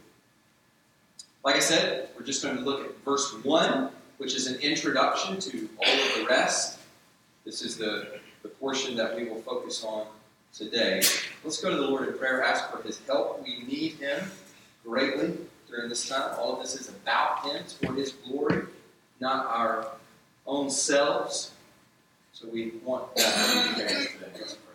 Like 1.43 1.55
I 1.55 1.59
said, 1.59 2.09
we're 2.17 2.25
just 2.25 2.43
going 2.43 2.57
to 2.57 2.63
look 2.63 2.83
at 2.83 2.97
verse 3.05 3.33
1, 3.43 3.89
which 4.17 4.35
is 4.35 4.47
an 4.47 4.59
introduction 4.59 5.39
to 5.39 5.69
all 5.79 5.93
of 5.93 6.15
the 6.17 6.25
rest. 6.27 6.79
This 7.45 7.61
is 7.61 7.77
the, 7.77 8.19
the 8.43 8.49
portion 8.49 8.95
that 8.97 9.15
we 9.15 9.29
will 9.29 9.41
focus 9.41 9.83
on 9.83 10.07
today. 10.53 11.01
Let's 11.43 11.61
go 11.61 11.69
to 11.69 11.75
the 11.75 11.87
Lord 11.87 12.07
in 12.07 12.17
prayer, 12.17 12.43
ask 12.43 12.69
for 12.69 12.81
His 12.81 12.99
help. 13.07 13.43
We 13.43 13.63
need 13.63 13.93
Him 13.93 14.19
greatly 14.83 15.37
during 15.69 15.89
this 15.89 16.09
time. 16.09 16.35
All 16.37 16.55
of 16.55 16.61
this 16.61 16.75
is 16.75 16.89
about 16.89 17.45
Him, 17.45 17.57
it's 17.57 17.73
for 17.73 17.93
His 17.93 18.11
glory, 18.11 18.63
not 19.19 19.45
our 19.45 19.87
own 20.45 20.69
selves. 20.69 21.51
So 22.33 22.47
we 22.47 22.73
want 22.83 23.15
that 23.15 23.73
to 23.73 23.73
be 23.73 23.83
today. 23.83 24.07
Let's 24.33 24.55
pray. 24.55 24.73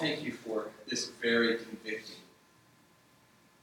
Thank 0.00 0.22
you 0.22 0.32
for 0.32 0.68
this 0.88 1.10
very 1.20 1.58
convicting 1.58 2.16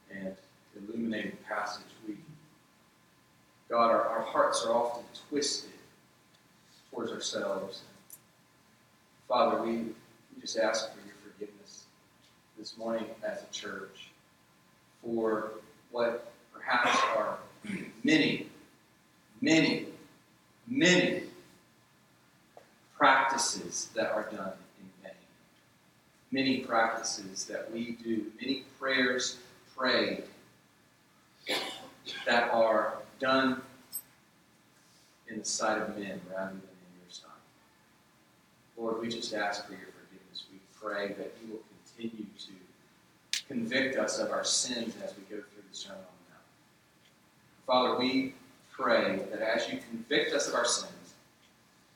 and 0.08 0.36
illuminating 0.76 1.36
passage. 1.48 1.82
We, 2.06 2.14
God, 3.68 3.90
our, 3.90 4.06
our 4.06 4.22
hearts 4.22 4.64
are 4.64 4.72
often 4.72 5.02
twisted 5.28 5.72
towards 6.90 7.10
ourselves. 7.10 7.82
Father, 9.26 9.60
we, 9.62 9.72
we 9.72 10.40
just 10.40 10.56
ask 10.56 10.92
for 10.92 11.00
your 11.04 11.16
forgiveness 11.24 11.86
this 12.56 12.78
morning 12.78 13.06
as 13.26 13.42
a 13.42 13.52
church 13.52 14.10
for 15.02 15.50
what 15.90 16.32
perhaps 16.52 17.00
are 17.16 17.38
many, 18.04 18.46
many 19.40 19.86
many 20.68 21.22
practices 22.96 23.88
that 23.94 24.12
are 24.12 24.28
done. 24.30 24.52
Many 26.30 26.58
practices 26.58 27.44
that 27.46 27.72
we 27.72 27.92
do, 28.02 28.26
many 28.40 28.64
prayers 28.78 29.38
prayed 29.76 30.24
that 32.26 32.50
are 32.50 32.94
done 33.18 33.62
in 35.28 35.38
the 35.38 35.44
sight 35.44 35.78
of 35.80 35.96
men 35.96 36.20
rather 36.30 36.50
than 36.50 36.60
in 36.60 37.00
your 37.00 37.10
sight. 37.10 37.30
Lord, 38.76 39.00
we 39.00 39.08
just 39.08 39.32
ask 39.32 39.66
for 39.66 39.72
your 39.72 39.80
forgiveness. 39.80 40.44
We 40.52 40.58
pray 40.80 41.08
that 41.14 41.34
you 41.42 41.52
will 41.52 41.62
continue 41.96 42.26
to 42.38 43.44
convict 43.46 43.96
us 43.96 44.18
of 44.18 44.30
our 44.30 44.44
sins 44.44 44.94
as 45.02 45.14
we 45.16 45.22
go 45.34 45.42
through 45.42 45.62
the 45.70 45.76
Sermon. 45.76 46.02
Father, 47.68 47.98
we 47.98 48.32
pray 48.72 49.20
that 49.30 49.42
as 49.42 49.68
you 49.70 49.78
convict 49.90 50.34
us 50.34 50.48
of 50.48 50.54
our 50.54 50.64
sins, 50.64 51.12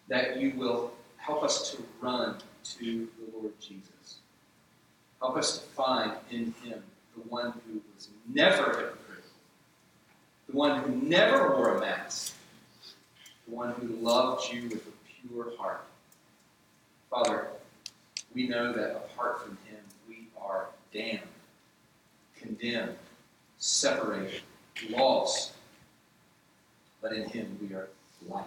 that 0.06 0.38
you 0.38 0.52
will 0.54 0.92
help 1.16 1.42
us 1.42 1.70
to 1.70 1.82
run 2.02 2.36
to 2.62 3.08
the 3.18 3.38
Lord 3.38 3.52
Jesus. 3.58 3.91
Help 5.22 5.36
us 5.36 5.58
to 5.58 5.64
find 5.66 6.10
in 6.32 6.52
him 6.64 6.82
the 7.14 7.22
one 7.28 7.52
who 7.64 7.80
was 7.94 8.08
never 8.28 8.64
hypocritical, 8.64 9.30
the 10.48 10.56
one 10.56 10.80
who 10.80 10.96
never 10.96 11.56
wore 11.56 11.76
a 11.76 11.80
mask, 11.80 12.34
the 13.46 13.54
one 13.54 13.72
who 13.74 13.86
loved 14.04 14.52
you 14.52 14.64
with 14.64 14.84
a 14.84 15.28
pure 15.28 15.56
heart. 15.56 15.84
Father, 17.08 17.46
we 18.34 18.48
know 18.48 18.72
that 18.72 18.96
apart 18.96 19.44
from 19.44 19.56
him, 19.68 19.78
we 20.08 20.26
are 20.40 20.66
damned, 20.92 21.20
condemned, 22.36 22.96
separated, 23.58 24.40
lost, 24.90 25.52
but 27.00 27.12
in 27.12 27.28
him 27.28 27.56
we 27.62 27.72
are 27.76 27.88
light. 28.28 28.46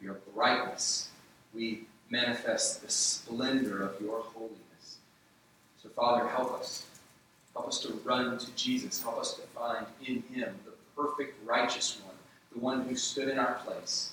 We 0.00 0.08
are 0.08 0.16
brightness. 0.34 1.10
We 1.52 1.82
manifest 2.08 2.80
the 2.80 2.90
splendor 2.90 3.82
of 3.82 4.00
your 4.00 4.20
holiness. 4.20 4.69
So, 5.82 5.88
Father, 5.90 6.28
help 6.28 6.58
us. 6.58 6.86
Help 7.54 7.68
us 7.68 7.80
to 7.80 7.92
run 8.04 8.38
to 8.38 8.50
Jesus. 8.54 9.02
Help 9.02 9.18
us 9.18 9.34
to 9.34 9.42
find 9.42 9.86
in 10.06 10.22
him 10.32 10.54
the 10.64 10.72
perfect 10.94 11.34
righteous 11.46 12.00
one, 12.04 12.14
the 12.52 12.58
one 12.58 12.86
who 12.86 12.94
stood 12.94 13.28
in 13.28 13.38
our 13.38 13.54
place, 13.64 14.12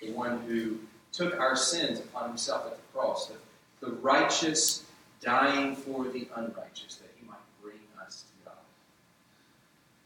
the 0.00 0.12
one 0.12 0.40
who 0.42 0.78
took 1.12 1.38
our 1.38 1.56
sins 1.56 1.98
upon 1.98 2.28
himself 2.28 2.66
at 2.66 2.76
the 2.76 2.82
cross, 2.92 3.26
the, 3.26 3.86
the 3.86 3.92
righteous 3.96 4.84
dying 5.20 5.74
for 5.74 6.04
the 6.04 6.28
unrighteous, 6.36 6.96
that 6.96 7.10
he 7.20 7.26
might 7.26 7.36
bring 7.62 7.78
us 8.04 8.22
to 8.22 8.50
God. 8.50 8.58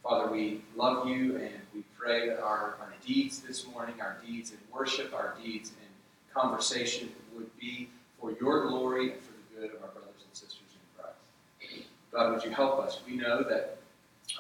Father, 0.02 0.32
we 0.32 0.62
love 0.76 1.06
you 1.06 1.36
and 1.36 1.52
we 1.74 1.82
pray 1.98 2.28
that 2.28 2.40
our, 2.40 2.76
our 2.80 2.92
deeds 3.06 3.40
this 3.40 3.66
morning, 3.68 3.94
our 4.00 4.16
deeds 4.26 4.52
in 4.52 4.58
worship, 4.72 5.12
our 5.14 5.36
deeds 5.42 5.70
in 5.70 6.34
conversation 6.34 7.10
would 7.36 7.54
be 7.58 7.88
for 8.20 8.32
your 8.40 8.68
glory 8.68 9.12
and 9.12 9.20
for 9.20 9.32
the 9.32 9.60
good 9.60 9.76
of 9.76 9.82
our 9.82 9.90
brothers 9.90 10.22
and 10.26 10.34
sisters 10.36 10.58
in 10.72 11.02
Christ. 11.02 11.86
God, 12.12 12.32
would 12.32 12.44
you 12.44 12.50
help 12.50 12.78
us? 12.78 13.00
We 13.06 13.16
know 13.16 13.42
that 13.42 13.78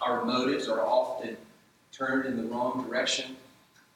our 0.00 0.24
motives 0.24 0.68
are 0.68 0.80
often 0.80 1.36
turned 1.90 2.26
in 2.26 2.36
the 2.36 2.44
wrong 2.44 2.84
direction, 2.86 3.36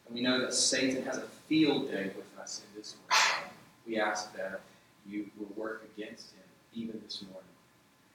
and 0.06 0.14
we 0.14 0.22
know 0.22 0.40
that 0.40 0.54
Satan 0.54 1.04
has 1.04 1.18
a 1.18 1.26
field 1.48 1.90
day 1.90 2.10
with 2.16 2.26
us 2.40 2.62
in 2.62 2.80
this 2.80 2.96
world. 2.96 3.50
We 3.86 3.98
ask 4.00 4.34
that 4.36 4.60
you 5.06 5.26
will 5.38 5.50
work 5.56 5.86
against 5.96 6.32
him 6.32 6.42
even 6.74 7.00
this 7.04 7.22
morning, 7.22 7.42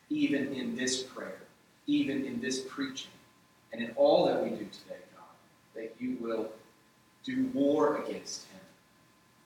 even 0.10 0.54
in 0.54 0.76
this 0.76 1.04
prayer, 1.04 1.42
even 1.88 2.26
in 2.26 2.42
this 2.42 2.62
preaching, 2.62 3.12
and 3.72 3.82
in 3.82 3.92
all 3.96 4.26
that 4.26 4.44
we 4.44 4.50
do 4.50 4.58
today 4.58 5.00
God, 5.16 5.24
that 5.76 5.96
you 6.00 6.18
will 6.20 6.52
do 7.24 7.50
war 7.54 8.04
against 8.04 8.48
him. 8.48 8.60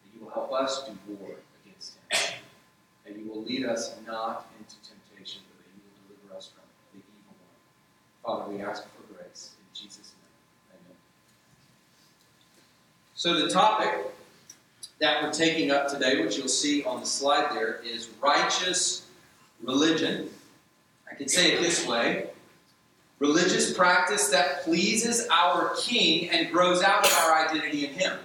That 0.03 0.17
you 0.19 0.25
will 0.25 0.31
help 0.31 0.51
us 0.53 0.88
do 0.88 0.93
war 1.19 1.36
against 1.63 1.98
him. 2.10 2.39
and 3.05 3.17
you 3.17 3.31
will 3.31 3.43
lead 3.43 3.65
us 3.65 3.95
not 4.07 4.48
into 4.60 4.75
temptation, 4.81 5.41
but 5.48 5.63
that 5.63 5.72
you 5.75 5.81
will 5.86 6.15
deliver 6.15 6.38
us 6.38 6.50
from 6.53 6.63
the 6.93 7.00
evil 7.00 7.36
one. 7.38 7.60
Father, 8.25 8.51
we 8.51 8.62
ask 8.62 8.84
for 8.84 9.13
grace. 9.13 9.51
In 9.60 9.82
Jesus' 9.82 10.13
name, 10.13 10.82
amen. 10.82 10.98
So 13.13 13.46
the 13.46 13.50
topic 13.50 14.12
that 15.00 15.22
we're 15.22 15.32
taking 15.32 15.70
up 15.72 15.89
today, 15.89 16.22
which 16.22 16.38
you'll 16.38 16.48
see 16.48 16.84
on 16.86 17.01
the 17.01 17.05
slide 17.05 17.51
there, 17.53 17.82
is 17.84 18.10
righteous 18.22 19.08
religion. 19.62 20.29
I 21.12 21.15
can 21.15 21.27
say 21.27 21.51
it 21.53 21.62
this 21.62 21.88
way 21.88 22.29
religious 23.20 23.74
practice 23.74 24.27
that 24.29 24.63
pleases 24.63 25.27
our 25.32 25.74
King 25.82 26.29
and 26.29 26.51
grows 26.51 26.84
out 26.84 27.05
of 27.05 27.13
our 27.24 27.48
identity 27.48 27.86
in 27.86 27.94
Him. 27.94 28.20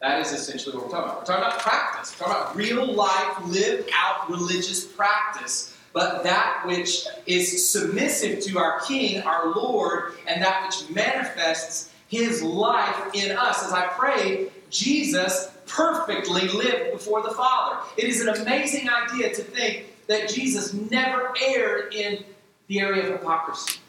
That 0.00 0.20
is 0.20 0.32
essentially 0.32 0.76
what 0.76 0.86
we're 0.86 0.90
talking 0.90 1.10
about. 1.10 1.20
We're 1.20 1.26
talking 1.26 1.44
about 1.44 1.60
practice. 1.60 2.18
We're 2.18 2.26
talking 2.26 2.42
about 2.42 2.56
real 2.56 2.92
life, 2.92 3.46
lived 3.46 3.90
out 3.94 4.28
religious 4.28 4.84
practice, 4.84 5.75
but 5.96 6.22
that 6.22 6.62
which 6.66 7.06
is 7.24 7.66
submissive 7.70 8.40
to 8.40 8.58
our 8.58 8.80
King, 8.80 9.22
our 9.22 9.54
Lord, 9.54 10.12
and 10.26 10.42
that 10.42 10.66
which 10.66 10.94
manifests 10.94 11.90
His 12.08 12.42
life 12.42 13.14
in 13.14 13.34
us. 13.34 13.64
As 13.64 13.72
I 13.72 13.86
pray, 13.86 14.48
Jesus 14.68 15.48
perfectly 15.64 16.48
lived 16.48 16.92
before 16.92 17.22
the 17.22 17.30
Father. 17.30 17.78
It 17.96 18.04
is 18.04 18.20
an 18.20 18.28
amazing 18.28 18.90
idea 18.90 19.34
to 19.36 19.42
think 19.42 19.86
that 20.06 20.28
Jesus 20.28 20.74
never 20.74 21.32
erred 21.42 21.94
in 21.94 22.22
the 22.66 22.80
area 22.80 23.06
of 23.06 23.18
hypocrisy. 23.18 23.80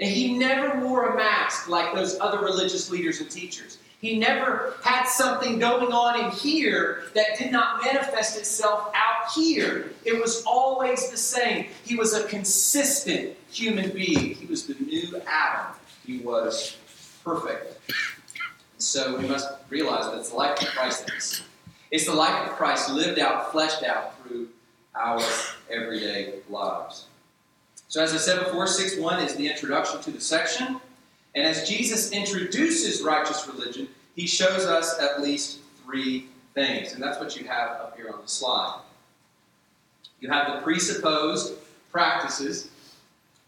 And 0.00 0.10
he 0.10 0.36
never 0.36 0.84
wore 0.84 1.10
a 1.10 1.16
mask 1.16 1.68
like 1.68 1.94
those 1.94 2.18
other 2.18 2.40
religious 2.40 2.90
leaders 2.90 3.20
and 3.20 3.30
teachers. 3.30 3.78
He 4.04 4.18
never 4.18 4.74
had 4.82 5.06
something 5.06 5.58
going 5.58 5.90
on 5.90 6.22
in 6.22 6.30
here 6.30 7.04
that 7.14 7.38
did 7.38 7.50
not 7.50 7.82
manifest 7.82 8.36
itself 8.36 8.92
out 8.94 9.30
here. 9.34 9.92
It 10.04 10.20
was 10.20 10.44
always 10.44 11.08
the 11.08 11.16
same. 11.16 11.68
He 11.86 11.96
was 11.96 12.12
a 12.12 12.28
consistent 12.28 13.34
human 13.50 13.92
being. 13.92 14.34
He 14.34 14.44
was 14.44 14.66
the 14.66 14.74
new 14.74 15.22
Adam. 15.26 15.74
He 16.06 16.18
was 16.18 16.76
perfect. 17.24 17.80
And 18.74 18.82
So 18.82 19.16
we 19.16 19.26
must 19.26 19.48
realize 19.70 20.04
that 20.10 20.18
it's 20.18 20.28
the 20.28 20.36
life 20.36 20.60
of 20.60 20.68
Christ. 20.68 21.42
It's 21.90 22.04
the 22.04 22.12
life 22.12 22.46
of 22.46 22.56
Christ 22.56 22.90
lived 22.90 23.18
out, 23.18 23.52
fleshed 23.52 23.84
out 23.84 24.18
through 24.18 24.48
our 24.94 25.22
everyday 25.70 26.40
lives. 26.50 27.06
So, 27.88 28.02
as 28.02 28.12
I 28.12 28.18
said 28.18 28.44
before, 28.44 28.66
6 28.66 28.98
1 28.98 29.22
is 29.22 29.34
the 29.36 29.48
introduction 29.48 30.02
to 30.02 30.10
the 30.10 30.20
section. 30.20 30.78
And 31.34 31.46
as 31.46 31.68
Jesus 31.68 32.12
introduces 32.12 33.02
righteous 33.02 33.48
religion, 33.48 33.88
he 34.14 34.26
shows 34.26 34.64
us 34.64 34.98
at 35.00 35.20
least 35.20 35.58
three 35.84 36.28
things. 36.54 36.92
And 36.92 37.02
that's 37.02 37.18
what 37.18 37.36
you 37.36 37.46
have 37.46 37.70
up 37.70 37.96
here 37.96 38.10
on 38.10 38.22
the 38.22 38.28
slide. 38.28 38.80
You 40.20 40.30
have 40.30 40.54
the 40.54 40.62
presupposed 40.62 41.54
practices, 41.90 42.70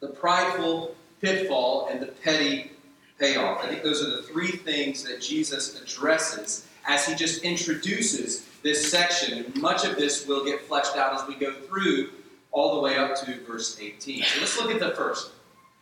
the 0.01 0.09
prideful 0.09 0.95
pitfall, 1.21 1.89
and 1.91 2.01
the 2.01 2.07
petty 2.07 2.73
payoff. 3.19 3.65
I 3.65 3.69
think 3.69 3.83
those 3.83 4.03
are 4.03 4.11
the 4.11 4.23
three 4.23 4.51
things 4.51 5.03
that 5.05 5.21
Jesus 5.21 5.81
addresses 5.81 6.67
as 6.87 7.07
he 7.07 7.15
just 7.15 7.43
introduces 7.43 8.47
this 8.63 8.91
section. 8.91 9.53
Much 9.57 9.85
of 9.85 9.97
this 9.97 10.27
will 10.27 10.45
get 10.45 10.61
fleshed 10.63 10.97
out 10.97 11.15
as 11.15 11.27
we 11.27 11.35
go 11.35 11.53
through 11.53 12.11
all 12.53 12.75
the 12.75 12.81
way 12.81 12.97
up 12.97 13.15
to 13.17 13.41
verse 13.47 13.79
18. 13.81 14.23
So 14.23 14.41
let's 14.41 14.61
look 14.61 14.71
at 14.71 14.81
the 14.81 14.95
first 14.95 15.31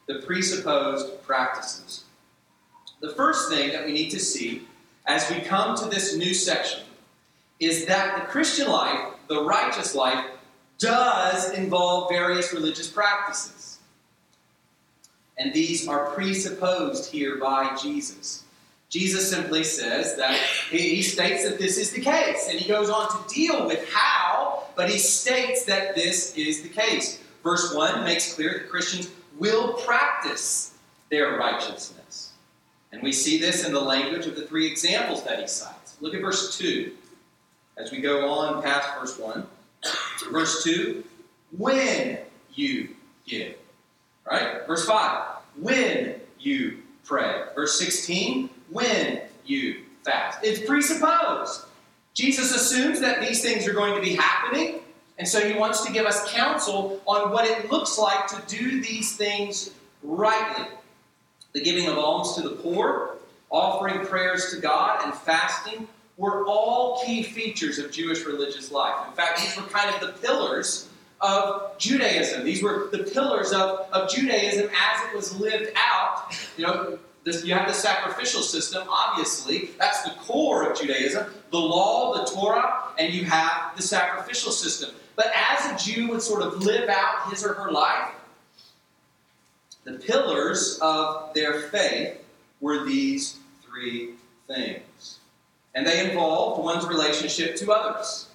the 0.06 0.20
presupposed 0.20 1.22
practices. 1.22 2.04
The 3.00 3.10
first 3.10 3.50
thing 3.50 3.72
that 3.72 3.84
we 3.84 3.92
need 3.92 4.10
to 4.10 4.20
see 4.20 4.66
as 5.06 5.30
we 5.30 5.40
come 5.40 5.76
to 5.76 5.86
this 5.86 6.16
new 6.16 6.34
section 6.34 6.84
is 7.60 7.86
that 7.86 8.16
the 8.16 8.26
Christian 8.26 8.68
life, 8.68 9.14
the 9.28 9.42
righteous 9.44 9.94
life, 9.94 10.24
does 10.78 11.50
involve 11.52 12.10
various 12.10 12.52
religious 12.52 12.88
practices. 12.88 13.78
And 15.38 15.52
these 15.52 15.88
are 15.88 16.10
presupposed 16.10 17.10
here 17.10 17.36
by 17.36 17.76
Jesus. 17.80 18.44
Jesus 18.88 19.28
simply 19.28 19.64
says 19.64 20.16
that 20.16 20.38
he 20.70 21.02
states 21.02 21.48
that 21.48 21.58
this 21.58 21.78
is 21.78 21.90
the 21.90 22.00
case, 22.00 22.48
and 22.48 22.60
he 22.60 22.68
goes 22.68 22.88
on 22.88 23.08
to 23.08 23.34
deal 23.34 23.66
with 23.66 23.88
how, 23.92 24.64
but 24.76 24.88
he 24.88 24.98
states 24.98 25.64
that 25.64 25.94
this 25.94 26.36
is 26.36 26.62
the 26.62 26.68
case. 26.68 27.20
Verse 27.42 27.74
1 27.74 28.04
makes 28.04 28.34
clear 28.34 28.52
that 28.52 28.70
Christians 28.70 29.10
will 29.38 29.74
practice 29.74 30.74
their 31.10 31.36
righteousness. 31.36 32.32
And 32.92 33.02
we 33.02 33.12
see 33.12 33.38
this 33.38 33.64
in 33.64 33.72
the 33.72 33.80
language 33.80 34.26
of 34.26 34.36
the 34.36 34.46
three 34.46 34.66
examples 34.66 35.24
that 35.24 35.40
he 35.40 35.46
cites. 35.46 35.96
Look 36.00 36.14
at 36.14 36.20
verse 36.20 36.56
2 36.58 36.92
as 37.76 37.90
we 37.90 38.00
go 38.00 38.28
on 38.28 38.62
past 38.62 38.88
verse 38.98 39.18
1. 39.18 39.46
Verse 40.30 40.64
2 40.64 41.04
when 41.56 42.18
you 42.54 42.88
give. 43.26 43.56
Right? 44.30 44.66
Verse 44.66 44.86
5 44.86 45.22
when 45.60 46.20
you 46.38 46.78
pray. 47.04 47.44
Verse 47.54 47.78
16 47.78 48.48
when 48.70 49.22
you 49.44 49.82
fast. 50.04 50.38
It's 50.42 50.66
presupposed. 50.66 51.62
Jesus 52.14 52.54
assumes 52.54 53.00
that 53.00 53.20
these 53.20 53.42
things 53.42 53.66
are 53.66 53.72
going 53.72 53.94
to 53.94 54.00
be 54.00 54.14
happening, 54.14 54.80
and 55.18 55.28
so 55.28 55.40
he 55.40 55.58
wants 55.58 55.84
to 55.84 55.92
give 55.92 56.06
us 56.06 56.30
counsel 56.32 57.00
on 57.06 57.30
what 57.30 57.44
it 57.44 57.70
looks 57.70 57.98
like 57.98 58.26
to 58.28 58.42
do 58.46 58.80
these 58.80 59.16
things 59.16 59.70
rightly. 60.02 60.66
The 61.52 61.62
giving 61.62 61.86
of 61.86 61.98
alms 61.98 62.34
to 62.34 62.42
the 62.42 62.56
poor, 62.56 63.16
offering 63.50 64.04
prayers 64.06 64.50
to 64.50 64.60
God, 64.60 65.04
and 65.04 65.14
fasting 65.14 65.86
were 66.16 66.44
all 66.46 67.02
key 67.04 67.22
features 67.22 67.78
of 67.78 67.92
Jewish 67.92 68.24
religious 68.24 68.72
life. 68.72 68.94
In 69.08 69.14
fact, 69.14 69.40
these 69.40 69.56
were 69.56 69.68
kind 69.68 69.94
of 69.94 70.00
the 70.00 70.20
pillars 70.26 70.88
of 71.20 71.78
Judaism. 71.78 72.44
These 72.44 72.62
were 72.62 72.88
the 72.90 73.04
pillars 73.04 73.52
of, 73.52 73.88
of 73.92 74.10
Judaism 74.10 74.68
as 74.68 75.08
it 75.08 75.14
was 75.14 75.38
lived 75.38 75.70
out. 75.76 76.34
You 76.56 76.66
know, 76.66 76.98
this, 77.24 77.44
you 77.44 77.54
have 77.54 77.66
the 77.66 77.74
sacrificial 77.74 78.42
system, 78.42 78.86
obviously. 78.88 79.70
That's 79.78 80.02
the 80.02 80.10
core 80.10 80.70
of 80.70 80.78
Judaism. 80.78 81.32
The 81.50 81.58
law, 81.58 82.14
the 82.18 82.30
Torah, 82.30 82.82
and 82.98 83.12
you 83.12 83.24
have 83.24 83.76
the 83.76 83.82
sacrificial 83.82 84.52
system. 84.52 84.94
But 85.16 85.32
as 85.34 85.70
a 85.70 85.84
Jew 85.84 86.08
would 86.08 86.22
sort 86.22 86.42
of 86.42 86.62
live 86.62 86.88
out 86.88 87.30
his 87.30 87.44
or 87.44 87.54
her 87.54 87.70
life, 87.70 88.10
the 89.84 89.94
pillars 89.94 90.78
of 90.80 91.32
their 91.34 91.60
faith 91.68 92.18
were 92.60 92.84
these 92.84 93.38
three 93.62 94.14
things. 94.46 95.18
And 95.74 95.86
they 95.86 96.08
involved 96.08 96.62
one's 96.62 96.86
relationship 96.86 97.56
to 97.56 97.72
others. 97.72 98.28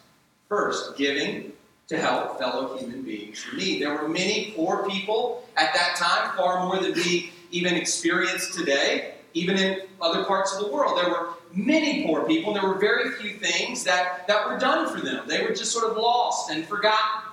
First, 0.47 0.97
giving 0.97 1.53
to 1.87 1.97
help 1.97 2.37
fellow 2.37 2.77
human 2.77 3.01
beings 3.01 3.43
in 3.51 3.57
need. 3.57 3.81
There 3.81 3.93
were 3.93 4.07
many 4.07 4.53
poor 4.55 4.87
people 4.87 5.43
at 5.57 5.73
that 5.73 5.95
time, 5.95 6.37
far 6.37 6.65
more 6.65 6.77
than 6.77 6.93
we 6.93 7.31
even 7.51 7.73
experience 7.73 8.55
today, 8.55 9.15
even 9.33 9.57
in 9.57 9.81
other 9.99 10.23
parts 10.23 10.53
of 10.53 10.63
the 10.63 10.71
world. 10.71 10.97
There 10.97 11.09
were 11.09 11.29
many 11.53 12.05
poor 12.05 12.25
people, 12.25 12.53
and 12.53 12.62
there 12.62 12.69
were 12.69 12.79
very 12.79 13.12
few 13.12 13.31
things 13.31 13.83
that, 13.83 14.27
that 14.27 14.47
were 14.47 14.57
done 14.57 14.93
for 14.93 15.03
them. 15.03 15.27
They 15.27 15.41
were 15.41 15.49
just 15.49 15.71
sort 15.71 15.89
of 15.89 15.97
lost 15.97 16.51
and 16.51 16.65
forgotten. 16.65 17.31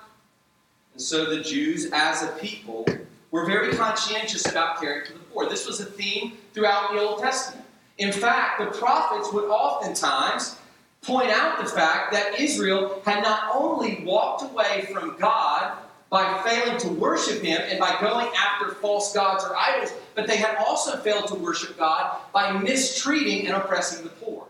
And 0.95 1.03
so 1.03 1.27
the 1.27 1.43
Jews, 1.43 1.91
as 1.93 2.23
a 2.23 2.29
people, 2.39 2.87
were 3.31 3.45
very 3.45 3.75
conscientious 3.77 4.47
about 4.47 4.81
caring 4.81 5.07
for 5.07 5.13
the 5.13 5.19
poor. 5.19 5.49
This 5.49 5.67
was 5.67 5.81
a 5.81 5.85
theme 5.85 6.39
throughout 6.55 6.93
the 6.93 7.01
Old 7.01 7.21
Testament. 7.21 7.67
In 7.99 8.13
fact, 8.13 8.61
the 8.61 8.79
prophets 8.79 9.33
would 9.33 9.45
oftentimes 9.45 10.59
point 11.03 11.31
out 11.31 11.59
the 11.59 11.71
fact 11.71 12.13
that 12.13 12.41
Israel 12.41 13.01
had 13.05 13.23
not 13.23 13.55
only 13.55 14.03
walked 14.05 14.43
away 14.43 14.89
from 14.93 15.17
God 15.19 15.79
by 16.11 16.43
failing 16.47 16.79
to 16.79 16.89
worship 16.89 17.43
Him 17.43 17.61
and 17.69 17.79
by 17.79 17.97
going 18.01 18.29
after 18.37 18.75
false 18.75 19.13
gods 19.13 19.45
or 19.45 19.57
idols, 19.57 19.93
but 20.15 20.27
they 20.27 20.37
had 20.37 20.57
also 20.57 20.97
failed 20.99 21.27
to 21.29 21.35
worship 21.35 21.77
God 21.77 22.19
by 22.33 22.53
mistreating 22.53 23.47
and 23.47 23.57
oppressing 23.57 24.05
the 24.05 24.11
poor. 24.11 24.47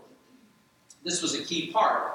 This 1.05 1.23
was 1.23 1.35
a 1.35 1.43
key 1.45 1.71
part 1.71 2.13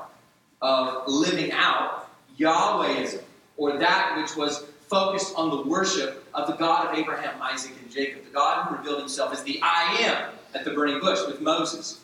of 0.61 1.07
living 1.07 1.51
out 1.51 2.09
Yahwehism, 2.37 3.23
or 3.57 3.77
that 3.77 4.17
which 4.17 4.35
was 4.35 4.65
focused 4.87 5.35
on 5.35 5.49
the 5.49 5.69
worship 5.69 6.25
of 6.33 6.47
the 6.47 6.53
God 6.53 6.87
of 6.87 6.97
Abraham, 6.97 7.41
Isaac, 7.41 7.71
and 7.81 7.89
Jacob, 7.89 8.25
the 8.25 8.31
God 8.31 8.67
who 8.67 8.77
revealed 8.77 8.99
himself 8.99 9.33
as 9.33 9.41
the 9.43 9.59
I 9.63 9.97
am 10.01 10.33
at 10.53 10.65
the 10.65 10.71
burning 10.71 10.99
bush 10.99 11.25
with 11.25 11.41
Moses. 11.41 11.99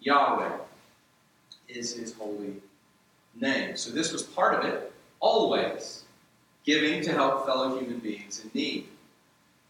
Yahweh 0.00 0.52
is 1.68 1.94
his 1.96 2.14
holy 2.14 2.54
name. 3.34 3.76
So 3.76 3.90
this 3.90 4.12
was 4.12 4.22
part 4.22 4.54
of 4.54 4.64
it, 4.70 4.92
always 5.20 6.04
giving 6.66 7.00
to 7.02 7.12
help 7.12 7.46
fellow 7.46 7.78
human 7.78 7.98
beings 8.00 8.42
in 8.44 8.50
need. 8.52 8.88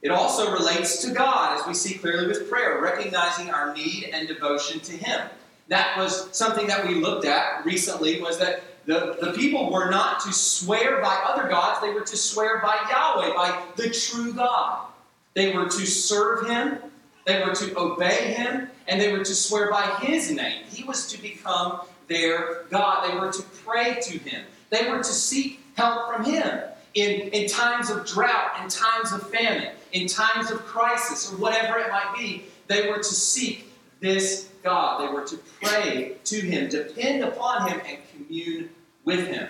It 0.03 0.11
also 0.11 0.51
relates 0.51 1.03
to 1.03 1.13
God, 1.13 1.59
as 1.59 1.67
we 1.67 1.75
see 1.75 1.99
clearly 1.99 2.27
with 2.27 2.49
prayer, 2.51 2.81
recognizing 2.81 3.51
our 3.51 3.75
need 3.75 4.11
and 4.13 4.27
devotion 4.27 4.81
to 4.81 4.93
Him. 4.93 5.29
That 5.69 5.97
was 5.99 6.35
something 6.37 6.67
that 6.69 6.87
we 6.87 6.95
looked 6.95 7.25
at 7.25 7.65
recently, 7.65 8.21
was 8.21 8.39
that 8.39 8.63
the, 8.87 9.17
the 9.21 9.33
people 9.33 9.71
were 9.71 9.91
not 9.91 10.21
to 10.21 10.33
swear 10.33 11.01
by 11.01 11.21
other 11.27 11.49
gods, 11.49 11.81
they 11.81 11.93
were 11.93 12.03
to 12.03 12.17
swear 12.17 12.61
by 12.61 12.79
Yahweh, 12.89 13.35
by 13.35 13.63
the 13.77 13.91
true 13.91 14.33
God. 14.33 14.87
They 15.35 15.53
were 15.53 15.67
to 15.67 15.87
serve 15.87 16.47
Him, 16.47 16.79
they 17.27 17.43
were 17.45 17.55
to 17.55 17.77
obey 17.77 18.35
Him, 18.35 18.71
and 18.87 19.01
they 19.01 19.13
were 19.13 19.25
to 19.25 19.35
swear 19.35 19.71
by 19.71 19.83
His 20.01 20.31
name. 20.31 20.63
He 20.69 20.85
was 20.85 21.09
to 21.09 21.21
become 21.21 21.81
their 22.07 22.65
God. 22.71 23.11
They 23.11 23.19
were 23.19 23.33
to 23.33 23.43
pray 23.65 23.99
to 24.03 24.19
Him. 24.19 24.45
They 24.71 24.89
were 24.89 24.99
to 24.99 25.05
seek 25.05 25.61
help 25.75 26.15
from 26.15 26.25
Him. 26.25 26.61
In, 26.97 27.29
in 27.29 27.49
times 27.49 27.91
of 27.91 28.05
drought, 28.05 28.61
in 28.63 28.69
times 28.69 29.13
of 29.13 29.31
famine, 29.31 29.73
in 29.93 30.09
times 30.09 30.51
of 30.51 30.65
crisis, 30.67 31.31
or 31.31 31.37
whatever 31.37 31.79
it 31.79 31.91
might 31.91 32.13
be, 32.17 32.47
they 32.67 32.89
were 32.89 32.97
to 32.97 33.05
seek 33.05 33.71
this 34.01 34.49
God. 34.65 35.03
They 35.03 35.13
were 35.13 35.25
to 35.25 35.37
pray 35.63 36.17
to 36.25 36.41
Him, 36.41 36.69
depend 36.69 37.23
upon 37.23 37.69
Him, 37.71 37.81
and 37.87 37.99
commune 38.13 38.71
with 39.05 39.29
Him. 39.29 39.49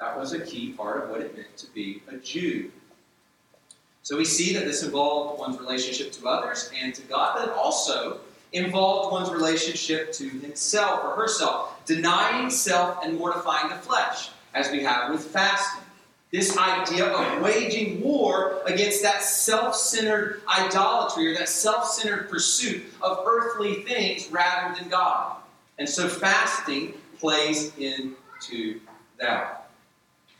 That 0.00 0.18
was 0.18 0.32
a 0.32 0.40
key 0.40 0.72
part 0.72 1.04
of 1.04 1.10
what 1.10 1.20
it 1.20 1.36
meant 1.36 1.56
to 1.58 1.70
be 1.72 2.02
a 2.08 2.16
Jew. 2.16 2.72
So 4.02 4.16
we 4.16 4.24
see 4.24 4.52
that 4.54 4.64
this 4.64 4.82
involved 4.82 5.38
one's 5.38 5.60
relationship 5.60 6.10
to 6.12 6.26
others 6.26 6.70
and 6.76 6.92
to 6.94 7.02
God, 7.02 7.36
but 7.36 7.48
it 7.48 7.54
also 7.54 8.18
involved 8.52 9.12
one's 9.12 9.30
relationship 9.30 10.12
to 10.14 10.28
himself 10.28 11.04
or 11.04 11.14
herself, 11.14 11.84
denying 11.86 12.50
self 12.50 13.04
and 13.04 13.16
mortifying 13.16 13.68
the 13.68 13.76
flesh, 13.76 14.30
as 14.54 14.70
we 14.70 14.82
have 14.82 15.10
with 15.10 15.24
fasting. 15.24 15.84
This 16.32 16.56
idea 16.56 17.08
of 17.08 17.42
waging 17.42 18.00
war 18.00 18.62
against 18.64 19.02
that 19.02 19.22
self 19.22 19.76
centered 19.76 20.40
idolatry 20.48 21.30
or 21.30 21.34
that 21.38 21.48
self 21.48 21.86
centered 21.86 22.30
pursuit 22.30 22.84
of 23.02 23.24
earthly 23.26 23.82
things 23.82 24.30
rather 24.30 24.74
than 24.74 24.88
God. 24.88 25.36
And 25.78 25.86
so 25.86 26.08
fasting 26.08 26.94
plays 27.18 27.76
into 27.76 28.80
that. 29.18 29.70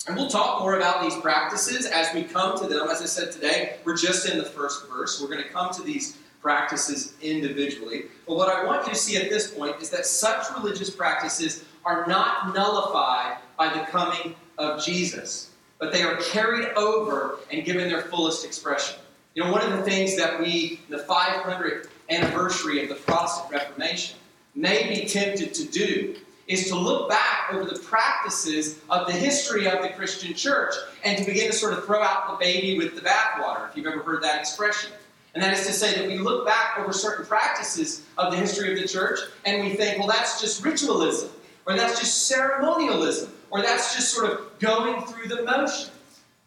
And 0.07 0.16
we'll 0.16 0.28
talk 0.28 0.61
more 0.61 0.76
about 0.76 1.02
these 1.02 1.14
practices 1.16 1.87
as 1.87 2.12
we 2.14 2.24
come 2.24 2.59
to 2.59 2.66
them. 2.66 2.88
As 2.88 3.02
I 3.02 3.07
said 3.07 3.31
today, 3.31 3.76
we're 3.85 3.96
just 3.96 4.28
in 4.28 4.38
the 4.38 4.44
first 4.44 4.88
verse. 4.88 5.20
We're 5.20 5.28
going 5.28 5.44
to 5.44 5.48
come 5.50 5.72
to 5.74 5.83
these 5.83 6.16
practices 6.40 7.14
individually. 7.22 8.07
But 8.26 8.37
what 8.37 8.48
I 8.48 8.64
want 8.64 8.87
you 8.87 8.94
to 8.94 8.98
see 8.98 9.16
at 9.16 9.31
this 9.31 9.52
point 9.52 9.81
is 9.81 9.90
that 9.90 10.07
such 10.07 10.46
religious 10.57 10.90
practices 10.90 11.64
are 11.85 12.07
not 12.07 12.52
nullified 12.52 13.37
by 13.57 13.72
the 13.72 13.81
coming 13.87 14.35
of 14.59 14.83
Jesus, 14.85 15.52
but 15.83 15.90
they 15.90 16.05
are 16.05 16.14
carried 16.31 16.68
over 16.77 17.40
and 17.51 17.64
given 17.64 17.88
their 17.88 18.03
fullest 18.03 18.45
expression. 18.45 19.01
You 19.35 19.42
know, 19.42 19.51
one 19.51 19.62
of 19.62 19.77
the 19.77 19.83
things 19.83 20.16
that 20.16 20.38
we, 20.38 20.81
the 20.88 20.99
500th 20.99 21.88
anniversary 22.09 22.85
of 22.85 22.88
the 22.88 22.95
Protestant 22.95 23.51
Reformation, 23.51 24.16
may 24.55 24.88
be 24.88 25.09
tempted 25.09 25.53
to 25.55 25.64
do 25.64 26.14
is 26.47 26.68
to 26.68 26.77
look 26.77 27.09
back 27.09 27.53
over 27.53 27.64
the 27.64 27.81
practices 27.81 28.79
of 28.90 29.09
the 29.09 29.12
history 29.12 29.66
of 29.66 29.83
the 29.83 29.88
Christian 29.88 30.35
church 30.35 30.73
and 31.03 31.18
to 31.18 31.25
begin 31.25 31.51
to 31.51 31.53
sort 31.53 31.73
of 31.73 31.85
throw 31.85 32.01
out 32.01 32.31
the 32.31 32.45
baby 32.45 32.79
with 32.79 32.95
the 32.95 33.01
bathwater, 33.01 33.68
if 33.68 33.77
you've 33.77 33.87
ever 33.87 34.05
heard 34.05 34.23
that 34.23 34.38
expression. 34.38 34.92
And 35.35 35.42
that 35.42 35.53
is 35.53 35.66
to 35.66 35.73
say 35.73 35.97
that 35.99 36.07
we 36.07 36.16
look 36.16 36.47
back 36.47 36.79
over 36.79 36.92
certain 36.92 37.27
practices 37.27 38.05
of 38.18 38.31
the 38.31 38.37
history 38.37 38.73
of 38.73 38.81
the 38.81 38.87
church 38.87 39.18
and 39.45 39.64
we 39.64 39.75
think, 39.75 39.99
well, 39.99 40.07
that's 40.07 40.40
just 40.40 40.64
ritualism, 40.64 41.31
or 41.66 41.75
that's 41.75 41.99
just 41.99 42.29
ceremonialism, 42.29 43.33
or 43.53 43.61
that's 43.61 43.95
just 43.95 44.12
sort 44.12 44.31
of 44.31 44.59
going 44.59 45.05
through 45.05 45.29
the 45.29 45.43
motions. 45.43 45.91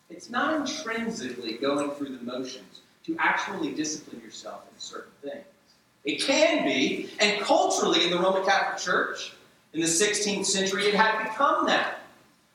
It's 0.09 0.31
not 0.31 0.59
intrinsically 0.59 1.53
going 1.53 1.91
through 1.91 2.17
the 2.17 2.23
motions 2.23 2.81
to 3.05 3.15
actually 3.19 3.73
discipline 3.73 4.19
yourself 4.21 4.63
in 4.73 4.79
certain 4.79 5.11
things. 5.21 5.45
It 6.03 6.21
can 6.21 6.65
be, 6.65 7.11
and 7.19 7.39
culturally 7.41 8.03
in 8.03 8.09
the 8.09 8.17
Roman 8.17 8.43
Catholic 8.43 8.81
Church, 8.81 9.33
in 9.73 9.81
the 9.81 9.85
16th 9.85 10.45
century, 10.45 10.85
it 10.85 10.95
had 10.95 11.23
become 11.23 11.67
that. 11.67 11.99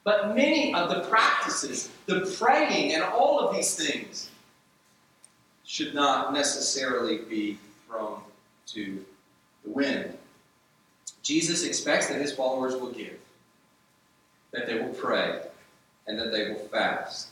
But 0.02 0.34
many 0.34 0.74
of 0.74 0.90
the 0.90 1.02
practices, 1.08 1.88
the 2.06 2.34
praying, 2.36 2.94
and 2.94 3.04
all 3.04 3.38
of 3.38 3.54
these 3.54 3.76
things 3.76 4.30
should 5.64 5.94
not 5.94 6.32
necessarily 6.32 7.18
be 7.18 7.56
thrown 7.86 8.20
to 8.68 9.04
the 9.62 9.70
wind. 9.70 10.18
Jesus 11.22 11.64
expects 11.64 12.08
that 12.08 12.20
his 12.20 12.32
followers 12.32 12.74
will 12.74 12.90
give, 12.90 13.19
that 14.52 14.66
they 14.66 14.80
will 14.80 14.94
pray, 14.94 15.40
and 16.06 16.18
that 16.18 16.32
they 16.32 16.50
will 16.50 16.60
fast. 16.68 17.28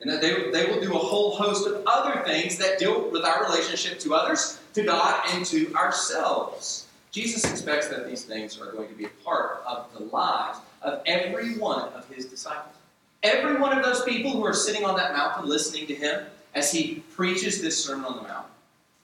And 0.00 0.10
that 0.10 0.20
they, 0.20 0.50
they 0.50 0.66
will 0.66 0.80
do 0.80 0.94
a 0.94 0.98
whole 0.98 1.34
host 1.36 1.66
of 1.66 1.82
other 1.86 2.22
things 2.24 2.58
that 2.58 2.78
deal 2.78 3.10
with 3.10 3.24
our 3.24 3.44
relationship 3.44 3.98
to 4.00 4.14
others, 4.14 4.60
to 4.74 4.84
God, 4.84 5.22
and 5.32 5.44
to 5.46 5.72
ourselves. 5.74 6.86
Jesus 7.10 7.50
expects 7.50 7.88
that 7.88 8.06
these 8.06 8.24
things 8.24 8.60
are 8.60 8.72
going 8.72 8.88
to 8.88 8.94
be 8.94 9.06
a 9.06 9.24
part 9.24 9.62
of 9.66 9.86
the 9.96 10.04
lives 10.04 10.58
of 10.82 11.00
every 11.06 11.56
one 11.56 11.88
of 11.94 12.06
his 12.08 12.26
disciples. 12.26 12.74
Every 13.22 13.58
one 13.58 13.76
of 13.76 13.82
those 13.82 14.02
people 14.04 14.32
who 14.32 14.44
are 14.44 14.52
sitting 14.52 14.84
on 14.84 14.96
that 14.96 15.12
mountain 15.12 15.48
listening 15.48 15.86
to 15.86 15.94
him 15.94 16.26
as 16.54 16.70
he 16.70 17.02
preaches 17.14 17.62
this 17.62 17.82
Sermon 17.82 18.04
on 18.04 18.16
the 18.16 18.22
Mount. 18.22 18.46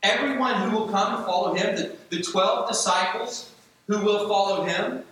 Everyone 0.03 0.55
who 0.61 0.77
will 0.77 0.89
come 0.89 1.17
and 1.17 1.25
follow 1.25 1.55
him, 1.55 1.75
the, 1.75 1.97
the 2.11 2.23
12 2.23 2.69
disciples 2.69 3.51
who 3.87 3.99
will 4.05 4.29
follow 4.29 4.65
him, 4.65 5.05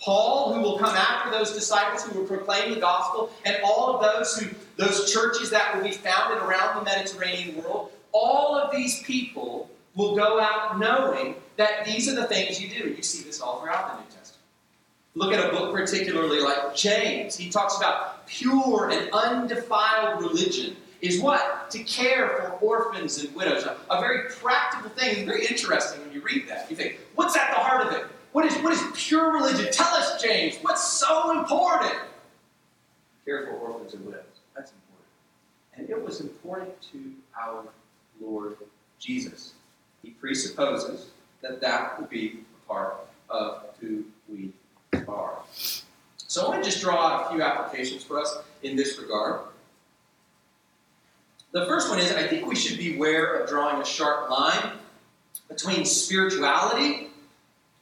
Paul, 0.00 0.54
who 0.54 0.62
will 0.62 0.78
come 0.78 0.94
after 0.96 1.30
those 1.30 1.52
disciples 1.52 2.04
who 2.04 2.18
will 2.18 2.26
proclaim 2.26 2.72
the 2.74 2.80
gospel, 2.80 3.30
and 3.44 3.56
all 3.62 3.94
of 3.94 4.02
those 4.02 4.36
who 4.36 4.48
those 4.76 5.12
churches 5.12 5.50
that 5.50 5.76
will 5.76 5.84
be 5.84 5.92
founded 5.92 6.42
around 6.42 6.78
the 6.78 6.84
Mediterranean 6.84 7.62
world, 7.62 7.90
all 8.12 8.56
of 8.56 8.70
these 8.72 9.02
people 9.02 9.68
will 9.94 10.16
go 10.16 10.40
out 10.40 10.78
knowing 10.78 11.34
that 11.56 11.84
these 11.84 12.08
are 12.08 12.14
the 12.14 12.24
things 12.24 12.60
you 12.60 12.68
do. 12.68 12.88
You 12.88 13.02
see 13.02 13.22
this 13.24 13.40
all 13.40 13.60
throughout 13.60 13.92
the 13.92 14.02
New 14.02 14.08
Testament. 14.08 14.40
Look 15.14 15.34
at 15.34 15.44
a 15.44 15.50
book 15.50 15.74
particularly 15.74 16.40
like 16.40 16.74
James. 16.74 17.36
He 17.36 17.50
talks 17.50 17.76
about 17.76 18.26
pure 18.26 18.88
and 18.90 19.10
undefiled 19.12 20.22
religion 20.22 20.76
is 21.02 21.20
what? 21.20 21.70
To 21.70 21.78
care 21.84 22.28
for 22.28 22.50
orphans 22.60 23.18
and 23.18 23.34
widows. 23.34 23.64
A, 23.64 23.76
a 23.90 24.00
very 24.00 24.28
practical 24.30 24.90
thing. 24.90 25.26
Very 25.26 25.46
interesting 25.46 26.00
when 26.02 26.12
you 26.12 26.20
read 26.20 26.48
that. 26.48 26.70
You 26.70 26.76
think, 26.76 27.00
what's 27.14 27.36
at 27.36 27.48
the 27.50 27.56
heart 27.56 27.86
of 27.86 27.92
it? 27.92 28.06
What 28.32 28.44
is, 28.44 28.56
what 28.58 28.72
is 28.72 28.82
pure 28.94 29.32
religion? 29.32 29.72
Tell 29.72 29.92
us, 29.94 30.22
James. 30.22 30.56
What's 30.62 30.84
so 30.84 31.38
important? 31.38 31.94
Care 33.24 33.46
for 33.46 33.52
orphans 33.52 33.94
and 33.94 34.04
widows. 34.06 34.22
That's 34.54 34.72
important. 34.72 35.08
And 35.74 35.90
it 35.90 36.04
was 36.04 36.20
important 36.20 36.80
to 36.92 37.12
our 37.36 37.64
Lord 38.20 38.56
Jesus 38.98 39.54
he 40.02 40.10
presupposes 40.10 41.06
that 41.42 41.60
that 41.60 41.98
would 41.98 42.08
be 42.08 42.40
a 42.62 42.68
part 42.68 42.96
of 43.28 43.64
who 43.80 44.04
we 44.28 44.52
are. 45.08 45.38
So 46.16 46.46
I 46.46 46.48
want 46.48 46.64
to 46.64 46.70
just 46.70 46.82
draw 46.82 46.96
out 46.96 47.26
a 47.26 47.30
few 47.30 47.42
applications 47.42 48.04
for 48.04 48.20
us 48.20 48.38
in 48.62 48.76
this 48.76 48.98
regard. 48.98 49.40
The 51.52 51.66
first 51.66 51.90
one 51.90 51.98
is 51.98 52.12
I 52.12 52.26
think 52.26 52.46
we 52.46 52.54
should 52.54 52.78
beware 52.78 53.34
of 53.34 53.48
drawing 53.48 53.82
a 53.82 53.84
sharp 53.84 54.30
line 54.30 54.72
between 55.48 55.84
spirituality 55.84 57.09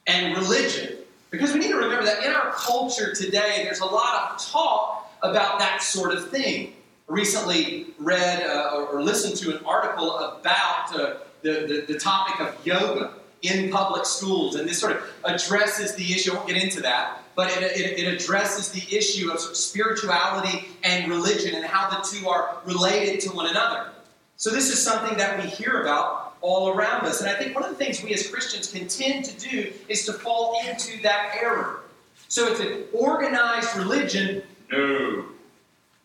and 0.09 0.37
religion. 0.37 0.97
Because 1.31 1.53
we 1.53 1.61
need 1.61 1.69
to 1.69 1.77
remember 1.77 2.05
that 2.05 2.25
in 2.25 2.33
our 2.33 2.51
culture 2.53 3.15
today, 3.15 3.61
there's 3.63 3.81
a 3.81 3.87
lot 3.87 4.33
of 4.33 4.45
talk 4.45 5.13
about 5.23 5.59
that 5.59 5.83
sort 5.83 6.13
of 6.13 6.31
thing. 6.31 6.75
Recently 7.07 7.87
read 7.99 8.43
uh, 8.43 8.87
or 8.91 9.03
listened 9.03 9.37
to 9.37 9.57
an 9.57 9.65
article 9.65 10.19
about 10.19 10.95
uh, 10.95 11.15
the, 11.43 11.85
the, 11.87 11.93
the 11.93 11.99
topic 11.99 12.41
of 12.41 12.67
yoga 12.67 13.13
in 13.43 13.71
public 13.71 14.05
schools. 14.05 14.57
And 14.57 14.69
this 14.69 14.79
sort 14.79 14.97
of 14.97 15.05
addresses 15.25 15.95
the 15.95 16.13
issue, 16.13 16.33
I 16.33 16.37
won't 16.37 16.49
get 16.49 16.63
into 16.63 16.81
that, 16.83 17.23
but 17.35 17.51
it, 17.51 17.63
it, 17.63 17.99
it 17.99 18.21
addresses 18.21 18.71
the 18.71 18.97
issue 18.97 19.31
of 19.31 19.39
spirituality 19.41 20.69
and 20.83 21.11
religion 21.11 21.55
and 21.55 21.65
how 21.65 21.89
the 21.91 21.97
two 22.09 22.29
are 22.29 22.59
related 22.65 23.21
to 23.21 23.31
one 23.31 23.49
another. 23.49 23.91
So, 24.37 24.51
this 24.51 24.71
is 24.71 24.83
something 24.83 25.19
that 25.19 25.43
we 25.43 25.49
hear 25.49 25.83
about 25.83 26.28
all 26.41 26.69
around 26.69 27.05
us. 27.07 27.21
And 27.21 27.31
I 27.31 27.35
think 27.35 27.55
one 27.55 27.65
of 27.65 27.71
the 27.71 27.77
things 27.77 28.03
we 28.03 28.13
as 28.15 28.31
Christians 28.31 28.71
can 28.71 28.89
tend 28.89 29.25
to 29.27 29.49
do 29.49 29.73
is 29.89 30.05
to 30.07 30.13
fall 30.13 30.61
into 30.69 31.01
that 31.03 31.37
error. 31.41 31.81
So, 32.29 32.47
it's 32.47 32.61
an 32.61 32.85
organized 32.93 33.75
religion, 33.77 34.43
no. 34.71 35.25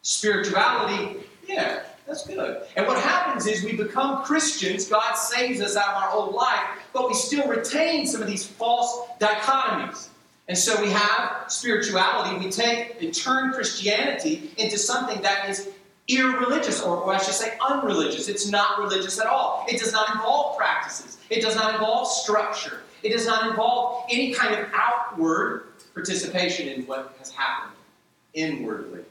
Spirituality, 0.02 1.18
yeah. 1.48 1.84
That's 2.06 2.28
good. 2.28 2.64
And 2.76 2.86
what 2.86 3.02
happens 3.02 3.48
is 3.48 3.64
we 3.64 3.74
become 3.74 4.24
Christians, 4.24 4.88
God 4.88 5.16
saves 5.16 5.62
us 5.62 5.78
out 5.78 5.96
of 5.96 6.04
our 6.04 6.12
old 6.12 6.36
life, 6.36 6.60
but 6.92 7.08
we 7.08 7.14
still 7.14 7.48
retain 7.48 8.06
some 8.06 8.22
of 8.22 8.28
these 8.28 8.46
false 8.46 9.08
dichotomies. 9.20 10.10
And 10.50 10.58
so 10.58 10.82
we 10.82 10.90
have 10.90 11.46
spirituality, 11.48 12.44
we 12.44 12.52
take 12.52 13.02
and 13.02 13.14
turn 13.14 13.54
Christianity 13.54 14.52
into 14.58 14.78
something 14.78 15.22
that 15.22 15.50
is 15.50 15.70
irreligious, 16.08 16.82
or, 16.82 16.98
or 16.98 17.14
I 17.14 17.18
should 17.18 17.34
say 17.34 17.58
unreligious. 17.66 18.28
It's 18.28 18.50
not 18.50 18.80
religious 18.80 19.20
at 19.20 19.28
all. 19.28 19.66
It 19.70 19.80
does 19.80 19.94
not 19.94 20.14
involve 20.14 20.58
practices, 20.58 21.18
it 21.30 21.42
does 21.42 21.56
not 21.56 21.74
involve 21.74 22.08
structure, 22.08 22.82
it 23.04 23.10
does 23.10 23.26
not 23.26 23.50
involve 23.50 24.06
any 24.10 24.34
kind 24.34 24.56
of 24.56 24.68
outward 24.74 25.68
participation 25.94 26.68
in 26.68 26.86
what 26.86 27.16
has 27.20 27.32
happened 27.32 27.76
inwardly. 28.34 29.02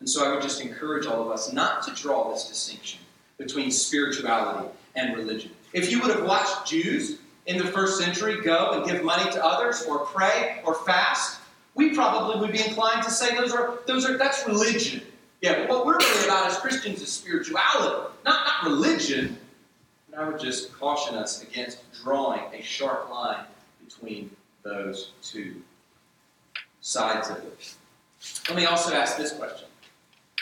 And 0.00 0.08
so 0.08 0.24
I 0.24 0.32
would 0.32 0.42
just 0.42 0.60
encourage 0.60 1.06
all 1.06 1.22
of 1.22 1.30
us 1.30 1.52
not 1.52 1.82
to 1.84 1.94
draw 1.94 2.30
this 2.30 2.48
distinction 2.48 3.00
between 3.36 3.70
spirituality 3.70 4.68
and 4.94 5.16
religion. 5.16 5.50
If 5.72 5.90
you 5.90 6.00
would 6.00 6.10
have 6.10 6.24
watched 6.24 6.68
Jews 6.68 7.18
in 7.46 7.58
the 7.58 7.64
first 7.64 7.98
century 7.98 8.40
go 8.42 8.72
and 8.72 8.86
give 8.86 9.02
money 9.02 9.30
to 9.32 9.44
others 9.44 9.84
or 9.84 10.00
pray 10.00 10.60
or 10.64 10.74
fast, 10.74 11.40
we 11.74 11.94
probably 11.94 12.40
would 12.40 12.52
be 12.52 12.60
inclined 12.60 13.02
to 13.04 13.10
say 13.10 13.34
those 13.36 13.52
are 13.52 13.78
those 13.86 14.08
are 14.08 14.18
that's 14.18 14.46
religion. 14.46 15.02
Yeah, 15.40 15.60
but 15.60 15.68
what 15.68 15.86
we're 15.86 15.98
really 15.98 16.24
about 16.24 16.50
as 16.50 16.58
Christians 16.58 17.00
is 17.00 17.12
spirituality, 17.12 18.12
not, 18.24 18.46
not 18.46 18.64
religion. 18.64 19.38
And 20.06 20.20
I 20.20 20.28
would 20.28 20.40
just 20.40 20.72
caution 20.72 21.14
us 21.14 21.42
against 21.42 21.78
drawing 22.02 22.42
a 22.52 22.60
sharp 22.60 23.08
line 23.10 23.44
between 23.84 24.30
those 24.64 25.12
two 25.22 25.62
sides 26.80 27.30
of 27.30 27.36
it. 27.38 27.74
Let 28.48 28.56
me 28.56 28.64
also 28.66 28.92
ask 28.94 29.16
this 29.16 29.32
question 29.32 29.68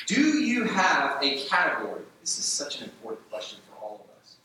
Do 0.07 0.39
you 0.39 0.65
have 0.65 1.23
a 1.23 1.45
category? 1.47 2.03
This 2.23 2.39
is 2.39 2.47
such 2.47 2.79
an 2.79 2.85
important 2.85 3.29
question 3.31 3.59
for 3.69 3.85
all 3.85 3.95
of 3.97 4.23
us. 4.23 4.37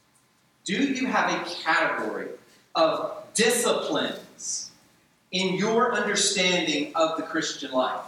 Do 0.66 0.76
you 0.76 1.08
have 1.08 1.32
a 1.32 1.50
category 1.50 2.28
of 2.76 3.24
disciplines 3.34 4.72
in 5.32 5.56
your 5.56 5.94
understanding 5.94 6.92
of 6.96 7.16
the 7.16 7.24
Christian 7.24 7.72
life? 7.72 8.02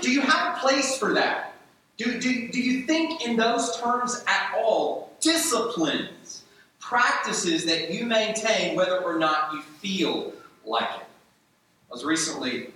Do 0.00 0.10
you 0.10 0.20
have 0.20 0.56
a 0.56 0.60
place 0.60 0.98
for 0.98 1.14
that? 1.14 1.55
Do, 1.96 2.20
do, 2.20 2.48
do 2.48 2.60
you 2.60 2.82
think 2.82 3.26
in 3.26 3.36
those 3.36 3.76
terms 3.78 4.22
at 4.26 4.54
all? 4.58 5.16
Disciplines, 5.20 6.42
practices 6.78 7.64
that 7.64 7.90
you 7.90 8.04
maintain 8.04 8.76
whether 8.76 8.98
or 8.98 9.18
not 9.18 9.54
you 9.54 9.62
feel 9.62 10.32
like 10.64 10.84
it. 10.84 11.06
I 11.88 11.92
was 11.92 12.04
recently 12.04 12.68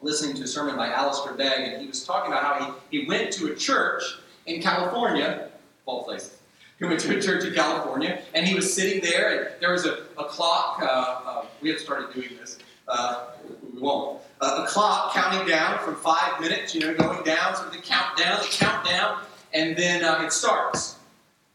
listening 0.00 0.34
to 0.36 0.42
a 0.42 0.46
sermon 0.46 0.76
by 0.76 0.88
Alistair 0.88 1.34
Begg, 1.34 1.60
and 1.60 1.80
he 1.80 1.86
was 1.86 2.04
talking 2.04 2.32
about 2.32 2.42
how 2.42 2.76
he, 2.90 3.00
he 3.00 3.06
went 3.06 3.32
to 3.34 3.52
a 3.52 3.54
church 3.54 4.02
in 4.46 4.60
California, 4.60 5.48
all 5.86 6.04
places. 6.04 6.36
He 6.80 6.86
went 6.86 6.98
to 7.00 7.16
a 7.16 7.22
church 7.22 7.44
in 7.44 7.54
California, 7.54 8.20
and 8.34 8.44
he 8.44 8.52
was 8.52 8.74
sitting 8.74 9.00
there, 9.00 9.38
and 9.38 9.60
there 9.60 9.70
was 9.70 9.86
a, 9.86 10.06
a 10.18 10.24
clock. 10.24 10.80
Uh, 10.82 10.86
uh, 10.86 11.44
we 11.62 11.70
have 11.70 11.78
started 11.78 12.12
doing 12.12 12.30
this. 12.36 12.58
Uh, 12.88 13.26
we 13.72 13.80
won't. 13.80 14.20
A 14.44 14.66
clock 14.66 15.14
counting 15.14 15.46
down 15.48 15.78
from 15.78 15.96
five 15.96 16.40
minutes, 16.40 16.74
you 16.74 16.80
know, 16.80 16.94
going 16.94 17.22
down, 17.24 17.54
of 17.54 17.72
the 17.72 17.78
countdown, 17.78 18.40
the 18.40 18.48
countdown, 18.50 19.22
and 19.52 19.76
then 19.76 20.04
uh, 20.04 20.22
it 20.22 20.32
starts. 20.32 20.96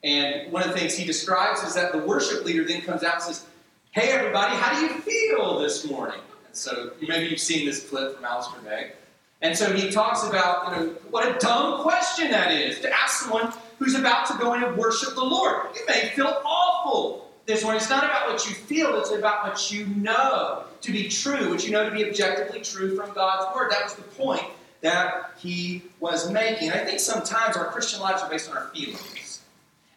And 0.04 0.52
one 0.52 0.64
of 0.64 0.70
the 0.70 0.78
things 0.78 0.96
he 0.96 1.06
describes 1.06 1.62
is 1.64 1.76
that 1.76 1.92
the 1.92 2.00
worship 2.00 2.46
leader 2.46 2.64
then 2.64 2.82
comes 2.82 3.04
out 3.04 3.16
and 3.16 3.24
says, 3.24 3.46
Hey, 3.92 4.12
everybody, 4.12 4.56
how 4.56 4.74
do 4.74 4.86
you 4.86 5.02
feel 5.02 5.60
this 5.60 5.90
morning? 5.90 6.20
And 6.48 6.56
so 6.56 6.92
maybe 7.08 7.28
you've 7.28 7.40
seen 7.40 7.66
this 7.66 7.90
clip 7.90 8.16
from 8.16 8.26
Alistair 8.26 8.62
Begg. 8.62 8.92
And 9.42 9.58
so 9.58 9.74
he 9.74 9.90
talks 9.90 10.24
about, 10.24 10.70
you 10.70 10.76
know, 10.76 10.90
what 11.10 11.28
a 11.28 11.38
dumb 11.40 11.82
question 11.82 12.30
that 12.32 12.52
is 12.52 12.80
to 12.82 12.92
ask 12.92 13.22
someone 13.24 13.54
who's 13.78 13.96
about 13.96 14.28
to 14.28 14.38
go 14.38 14.54
in 14.54 14.64
and 14.64 14.76
worship 14.78 15.16
the 15.16 15.24
Lord. 15.24 15.68
You 15.76 15.82
may 15.88 16.10
feel 16.10 16.42
awful 16.46 17.29
this 17.50 17.64
morning. 17.64 17.82
It's 17.82 17.90
not 17.90 18.04
about 18.04 18.32
what 18.32 18.48
you 18.48 18.54
feel, 18.54 19.00
it's 19.00 19.10
about 19.10 19.44
what 19.44 19.72
you 19.72 19.88
know 19.88 20.66
to 20.82 20.92
be 20.92 21.10
true, 21.10 21.50
what 21.50 21.66
you 21.66 21.72
know 21.72 21.84
to 21.84 21.94
be 21.94 22.08
objectively 22.08 22.62
true 22.62 22.96
from 22.96 23.12
God's 23.14 23.56
Word. 23.56 23.72
That 23.72 23.84
was 23.84 23.96
the 23.96 24.04
point 24.04 24.44
that 24.82 25.32
he 25.40 25.82
was 26.00 26.32
making. 26.32 26.72
I 26.72 26.78
think 26.86 27.00
sometimes 27.00 27.58
our 27.58 27.66
Christian 27.66 28.02
lives 28.02 28.22
are 28.22 28.30
based 28.30 28.52
on 28.52 28.58
our 28.58 28.68
feelings. 28.68 29.42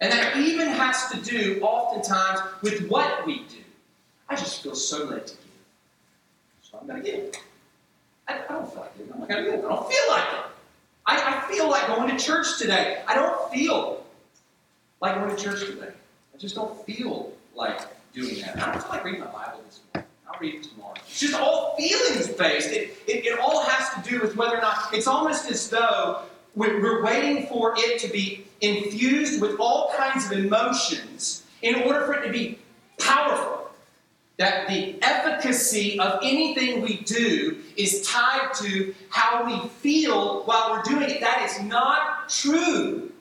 And 0.01 0.11
that 0.11 0.39
even 0.39 0.67
has 0.67 1.11
to 1.11 1.21
do, 1.21 1.61
oftentimes, 1.61 2.41
with 2.63 2.89
what 2.89 3.27
we 3.27 3.41
do. 3.41 3.59
I 4.31 4.35
just 4.35 4.63
feel 4.63 4.75
so 4.75 5.05
led 5.05 5.27
to 5.27 5.35
give. 5.35 5.43
So 6.63 6.79
I'm 6.81 6.87
going 6.87 7.03
to 7.03 7.09
give. 7.09 7.35
I, 8.29 8.41
don't 8.49 8.73
feel 8.73 8.81
like 8.81 8.97
giving. 8.97 9.13
I'm 9.13 9.21
not 9.21 9.29
going 9.29 9.45
to 9.45 9.51
give. 9.51 9.65
I 9.65 9.69
don't 9.69 9.93
feel 9.93 10.09
like 10.09 10.23
it. 10.23 10.45
I, 11.05 11.37
I 11.37 11.53
feel 11.53 11.69
like 11.69 11.87
going 11.87 12.17
to 12.17 12.25
church 12.25 12.59
today. 12.59 13.03
I 13.07 13.15
don't 13.15 13.53
feel 13.53 14.03
like 15.03 15.17
going 15.17 15.37
to 15.37 15.41
church 15.41 15.61
today. 15.61 15.93
I 16.35 16.39
just 16.39 16.55
don't 16.55 16.85
feel 16.87 17.31
like 17.55 17.81
doing 18.13 18.41
that. 18.41 18.57
I 18.57 18.73
don't 18.73 18.83
feel 18.83 18.91
like 18.91 19.05
reading 19.05 19.21
my 19.21 19.27
Bible 19.27 19.61
this 19.67 19.81
morning. 19.95 20.09
I'll 20.29 20.41
read 20.41 20.55
it 20.55 20.63
tomorrow. 20.65 20.95
It's 20.97 21.21
just 21.21 21.35
all 21.35 21.77
feelings 21.77 22.29
based. 22.29 22.71
It, 22.71 22.97
it, 23.07 23.27
it 23.27 23.39
all 23.39 23.63
has 23.65 24.03
to 24.03 24.11
do 24.11 24.21
with 24.21 24.37
whether 24.37 24.57
or 24.57 24.61
not 24.61 24.93
it's 24.93 25.07
almost 25.07 25.51
as 25.51 25.69
though 25.69 26.23
we're 26.55 27.03
waiting 27.03 27.47
for 27.47 27.75
it 27.77 27.99
to 28.01 28.09
be 28.09 28.47
infused 28.61 29.41
with 29.41 29.59
all 29.59 29.93
kinds 29.97 30.27
of 30.27 30.33
emotions 30.33 31.45
in 31.63 31.83
order 31.83 32.05
for 32.05 32.15
it 32.15 32.27
to 32.27 32.33
be 32.33 32.59
powerful 32.99 33.63
that 34.39 34.67
the 34.69 34.97
efficacy 35.03 35.99
of 35.99 36.19
anything 36.23 36.81
we 36.81 36.99
do 36.99 37.59
is 37.77 38.07
tied 38.07 38.53
to 38.55 38.95
how 39.09 39.45
we 39.45 39.69
feel 39.69 40.43
while 40.45 40.73
we're 40.73 40.83
doing 40.83 41.09
it. 41.09 41.21
That 41.21 41.49
is 41.49 41.63
not 41.63 42.29
true. 42.29 43.13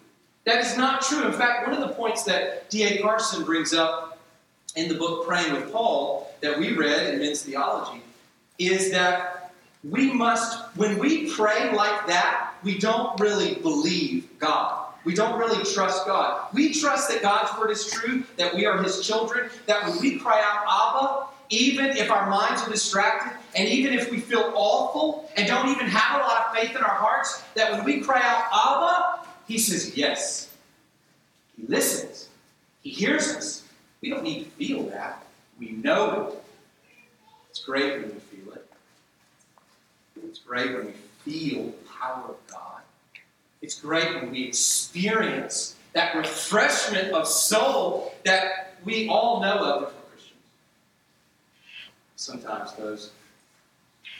That 0.45 0.63
is 0.65 0.77
not 0.77 1.01
true. 1.01 1.27
In 1.27 1.33
fact, 1.33 1.67
one 1.67 1.79
of 1.79 1.87
the 1.87 1.93
points 1.93 2.23
that 2.23 2.69
D.A. 2.69 3.01
Carson 3.01 3.43
brings 3.43 3.73
up 3.73 4.10
in 4.75 4.87
the 4.87 4.95
book 4.95 5.27
Praying 5.27 5.53
with 5.53 5.71
Paul 5.71 6.33
that 6.41 6.57
we 6.57 6.73
read 6.73 7.13
in 7.13 7.19
men's 7.19 7.43
theology 7.43 8.01
is 8.57 8.91
that 8.91 9.53
we 9.83 10.11
must, 10.11 10.75
when 10.77 10.99
we 10.99 11.31
pray 11.33 11.73
like 11.73 12.07
that, 12.07 12.53
we 12.63 12.77
don't 12.77 13.19
really 13.19 13.55
believe 13.55 14.29
God. 14.39 14.85
We 15.03 15.15
don't 15.15 15.39
really 15.39 15.63
trust 15.63 16.05
God. 16.05 16.47
We 16.53 16.73
trust 16.73 17.09
that 17.09 17.23
God's 17.23 17.57
word 17.59 17.71
is 17.71 17.89
true, 17.89 18.23
that 18.37 18.53
we 18.53 18.65
are 18.65 18.81
his 18.83 19.05
children, 19.05 19.49
that 19.65 19.87
when 19.87 19.99
we 19.99 20.19
cry 20.19 20.39
out, 20.39 20.65
Abba, 20.67 21.27
even 21.49 21.97
if 21.97 22.11
our 22.11 22.29
minds 22.29 22.61
are 22.61 22.69
distracted, 22.69 23.35
and 23.55 23.67
even 23.67 23.93
if 23.93 24.11
we 24.11 24.19
feel 24.19 24.51
awful 24.55 25.29
and 25.35 25.47
don't 25.47 25.69
even 25.69 25.87
have 25.87 26.21
a 26.21 26.23
lot 26.23 26.45
of 26.45 26.55
faith 26.55 26.75
in 26.75 26.77
our 26.83 26.95
hearts, 26.95 27.43
that 27.55 27.71
when 27.71 27.83
we 27.83 27.99
cry 27.99 28.21
out, 28.23 28.45
Abba, 28.53 29.27
he 29.47 29.57
says 29.57 29.97
yes. 29.97 30.55
He 31.57 31.65
listens. 31.67 32.29
He 32.81 32.91
hears 32.91 33.27
us. 33.29 33.60
We 34.01 34.09
don't 34.09 34.23
need 34.23 34.45
to 34.45 34.49
feel 34.51 34.83
that. 34.89 35.23
We 35.59 35.71
know 35.71 36.29
it. 36.29 36.43
It's 37.49 37.63
great 37.63 38.01
when 38.01 38.13
we 38.13 38.19
feel 38.19 38.53
it. 38.53 38.67
It's 40.23 40.39
great 40.39 40.73
when 40.73 40.87
we 40.87 40.93
feel 41.23 41.65
the 41.65 41.89
power 41.99 42.29
of 42.29 42.37
God. 42.47 42.81
It's 43.61 43.79
great 43.79 44.15
when 44.15 44.31
we 44.31 44.43
experience 44.43 45.75
that 45.93 46.15
refreshment 46.15 47.13
of 47.13 47.27
soul 47.27 48.15
that 48.25 48.75
we 48.83 49.07
all 49.07 49.41
know 49.41 49.57
of 49.57 49.83
if 49.83 49.89
we're 49.89 50.09
Christians. 50.09 50.39
Sometimes 52.15 52.73
those 52.73 53.11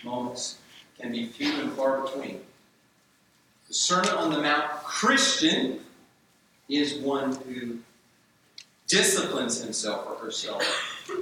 moments 0.04 0.58
can 1.00 1.12
be 1.12 1.26
few 1.28 1.54
and 1.54 1.72
far 1.74 2.02
between. 2.02 2.42
The 3.68 3.74
Sermon 3.74 4.10
on 4.12 4.32
the 4.32 4.42
Mount 4.42 4.70
Christian 4.84 5.80
is 6.70 6.96
one 6.96 7.36
who 7.36 7.80
disciplines 8.92 9.62
himself 9.62 10.06
or 10.08 10.16
herself 10.24 10.62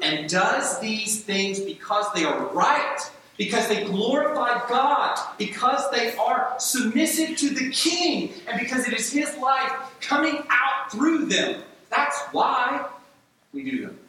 and 0.01 0.27
does 0.27 0.79
these 0.79 1.21
things 1.21 1.59
because 1.59 2.05
they 2.13 2.25
are 2.25 2.47
right 2.47 2.97
because 3.39 3.69
they 3.69 3.85
glorify 3.85 4.67
God, 4.67 5.17
because 5.37 5.89
they 5.91 6.13
are 6.17 6.55
submissive 6.59 7.37
to 7.37 7.49
the 7.49 7.69
King, 7.69 8.33
and 8.45 8.59
because 8.59 8.85
it 8.85 8.93
is 8.93 9.13
His 9.13 9.35
life 9.37 9.71
coming 10.01 10.43
out 10.49 10.91
through 10.91 11.27
them. 11.27 11.63
That's 11.89 12.19
why 12.33 12.85
we 13.53 13.63
do 13.63 13.81
them. 13.85 13.99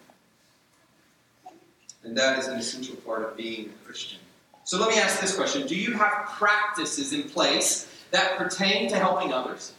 And 2.02 2.18
that 2.18 2.40
is 2.40 2.48
an 2.48 2.58
essential 2.58 2.96
part 2.96 3.22
of 3.22 3.36
being 3.36 3.66
a 3.66 3.86
Christian. 3.86 4.18
So 4.64 4.80
let 4.80 4.90
me 4.90 5.00
ask 5.00 5.20
this 5.20 5.36
question 5.36 5.64
Do 5.66 5.76
you 5.76 5.92
have 5.92 6.26
practices 6.30 7.12
in 7.12 7.22
place 7.22 7.86
that 8.10 8.36
pertain 8.36 8.88
to 8.90 8.96
helping 8.96 9.32
others? 9.32 9.74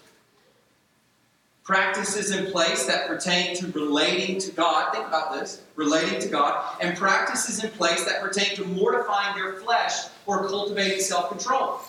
Practices 1.72 2.32
in 2.32 2.52
place 2.52 2.86
that 2.86 3.08
pertain 3.08 3.56
to 3.56 3.66
relating 3.68 4.38
to 4.38 4.52
God. 4.52 4.94
Think 4.94 5.08
about 5.08 5.32
this 5.40 5.62
relating 5.78 6.20
to 6.20 6.28
God, 6.28 6.62
and 6.82 6.98
practices 6.98 7.64
in 7.64 7.70
place 7.72 8.04
that 8.04 8.22
pertain 8.22 8.54
to 8.58 8.66
mortifying 8.66 9.38
their 9.38 9.54
flesh 9.54 9.94
or 10.26 10.50
cultivating 10.50 11.00
self 11.00 11.30
control. 11.30 11.80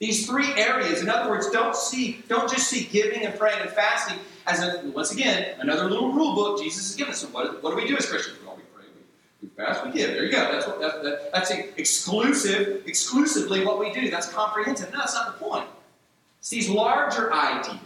These 0.00 0.26
three 0.26 0.52
areas, 0.54 1.00
in 1.00 1.08
other 1.08 1.30
words, 1.30 1.48
don't 1.50 1.76
see, 1.76 2.24
don't 2.26 2.50
just 2.50 2.66
see 2.66 2.86
giving 2.90 3.24
and 3.24 3.38
praying 3.38 3.60
and 3.60 3.70
fasting 3.70 4.18
as 4.48 4.64
a 4.64 4.82
once 4.92 5.12
again 5.12 5.54
another 5.60 5.88
little 5.88 6.12
rule 6.12 6.34
book 6.34 6.60
Jesus 6.60 6.88
has 6.88 6.96
given 6.96 7.12
us. 7.12 7.20
So 7.20 7.28
what, 7.28 7.62
what 7.62 7.70
do 7.70 7.76
we 7.76 7.86
do 7.86 7.96
as 7.96 8.06
Christians? 8.06 8.36
Well, 8.44 8.56
we 8.56 8.62
pray, 8.74 8.86
we, 8.96 9.48
we 9.48 9.54
fast, 9.54 9.86
we 9.86 9.92
give. 9.92 10.10
There 10.10 10.24
you 10.24 10.32
go. 10.32 10.50
That's 10.50 10.66
what 10.66 10.80
that, 10.80 11.04
that, 11.04 11.30
that's 11.32 11.52
exclusive, 11.52 12.82
exclusively 12.84 13.64
what 13.64 13.78
we 13.78 13.92
do. 13.92 14.10
That's 14.10 14.28
comprehensive. 14.28 14.90
No, 14.90 14.98
that's 14.98 15.14
not 15.14 15.38
the 15.38 15.44
point. 15.44 15.68
It's 16.40 16.48
these 16.48 16.68
larger 16.68 17.32
ideas 17.32 17.78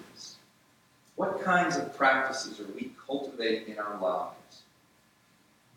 what 1.16 1.42
kinds 1.42 1.77
of 1.77 1.96
practices 1.96 2.61
are 2.61 2.72
we 2.74 2.90
cultivating 3.07 3.74
in 3.74 3.79
our 3.79 4.00
lives 4.00 4.62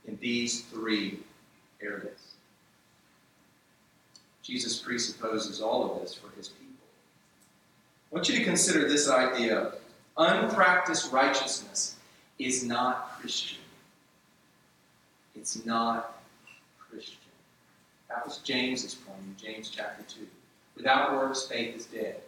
in 0.08 0.18
these 0.20 0.62
three 0.62 1.20
areas? 1.82 2.34
Jesus 4.42 4.80
presupposes 4.80 5.62
all 5.62 5.92
of 5.92 6.02
this 6.02 6.14
for 6.14 6.36
his 6.36 6.48
people. 6.48 6.74
I 8.12 8.16
want 8.16 8.30
you 8.30 8.40
to 8.40 8.46
consider 8.46 8.88
this 8.88 9.10
idea 9.10 9.74
unpracticed 10.18 11.12
righteousness 11.12 11.96
is 12.40 12.64
not 12.64 13.20
Christian. 13.20 13.60
It's 15.36 15.66
not 15.66 16.24
Christian. 16.90 17.18
That 18.10 18.26
was 18.26 18.38
James's 18.38 18.96
point 18.96 19.20
in 19.20 19.36
James 19.46 19.70
chapter 19.70 20.04
2. 20.08 20.26
Without 20.76 21.14
works, 21.14 21.46
faith 21.48 21.76
is 21.76 21.86
dead. 21.86 22.22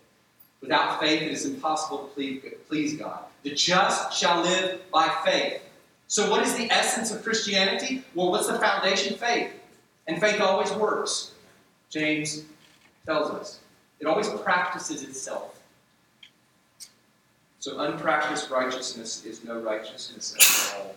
Without 0.61 0.99
faith, 0.99 1.21
it 1.21 1.31
is 1.31 1.45
impossible 1.45 2.09
to 2.15 2.51
please 2.67 2.95
God. 2.95 3.19
The 3.43 3.51
just 3.51 4.13
shall 4.13 4.41
live 4.41 4.81
by 4.91 5.07
faith. 5.23 5.61
So, 6.07 6.29
what 6.29 6.43
is 6.43 6.55
the 6.55 6.69
essence 6.71 7.11
of 7.11 7.23
Christianity? 7.23 8.03
Well, 8.15 8.31
what's 8.31 8.47
the 8.47 8.59
foundation? 8.59 9.15
Faith. 9.15 9.51
And 10.07 10.19
faith 10.19 10.41
always 10.41 10.71
works. 10.71 11.33
James 11.89 12.43
tells 13.05 13.31
us 13.31 13.59
it 13.99 14.07
always 14.07 14.27
practices 14.29 15.03
itself. 15.03 15.59
So, 17.59 17.79
unpracticed 17.79 18.49
righteousness 18.49 19.25
is 19.25 19.43
no 19.43 19.59
righteousness 19.59 20.35
at 20.35 20.79
all. 20.79 20.95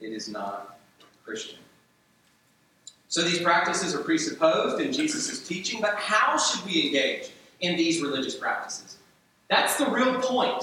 It 0.00 0.12
is 0.12 0.28
not 0.28 0.78
Christian. 1.24 1.58
So 3.10 3.22
these 3.22 3.40
practices 3.40 3.92
are 3.92 4.04
presupposed 4.04 4.80
in 4.80 4.92
Jesus' 4.92 5.46
teaching, 5.46 5.80
but 5.80 5.96
how 5.96 6.38
should 6.38 6.64
we 6.64 6.86
engage 6.86 7.30
in 7.60 7.76
these 7.76 8.00
religious 8.00 8.36
practices? 8.36 8.98
That's 9.50 9.76
the 9.76 9.90
real 9.90 10.20
point 10.20 10.62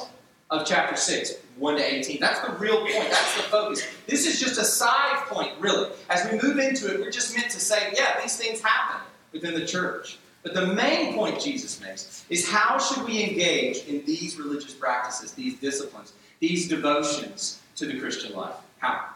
of 0.50 0.66
chapter 0.66 0.96
6, 0.96 1.34
1 1.58 1.76
to 1.76 1.84
18. 1.84 2.20
That's 2.22 2.40
the 2.40 2.54
real 2.54 2.80
point. 2.80 3.10
That's 3.10 3.36
the 3.36 3.44
focus. 3.44 3.86
This 4.08 4.26
is 4.26 4.40
just 4.40 4.58
a 4.58 4.64
side 4.64 5.26
point, 5.28 5.52
really. 5.60 5.90
As 6.10 6.26
we 6.32 6.40
move 6.42 6.58
into 6.58 6.92
it, 6.94 7.02
we're 7.02 7.12
just 7.12 7.36
meant 7.36 7.52
to 7.52 7.60
say, 7.60 7.92
yeah, 7.94 8.20
these 8.22 8.38
things 8.38 8.62
happen 8.62 9.02
within 9.34 9.54
the 9.54 9.66
church. 9.66 10.20
But 10.42 10.54
the 10.54 10.68
main 10.68 11.16
point 11.16 11.42
Jesus 11.42 11.82
makes 11.82 12.26
is 12.30 12.50
how 12.50 12.80
should 12.80 13.04
we 13.04 13.22
engage 13.22 13.84
in 13.88 14.06
these 14.06 14.38
religious 14.38 14.74
practices, 14.74 15.34
these 15.34 15.60
disciplines, 15.60 16.14
these 16.40 16.70
devotions 16.70 17.62
to 17.76 17.86
the 17.86 18.00
Christian 18.00 18.34
life? 18.34 18.56
How? 18.78 19.10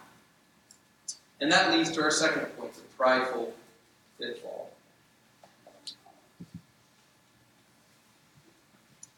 And 1.40 1.50
that 1.50 1.72
leads 1.72 1.92
to 1.92 2.02
our 2.02 2.12
second 2.12 2.48
point, 2.58 2.74
the 2.74 2.82
prideful 2.98 3.54
pitfall. 4.20 4.71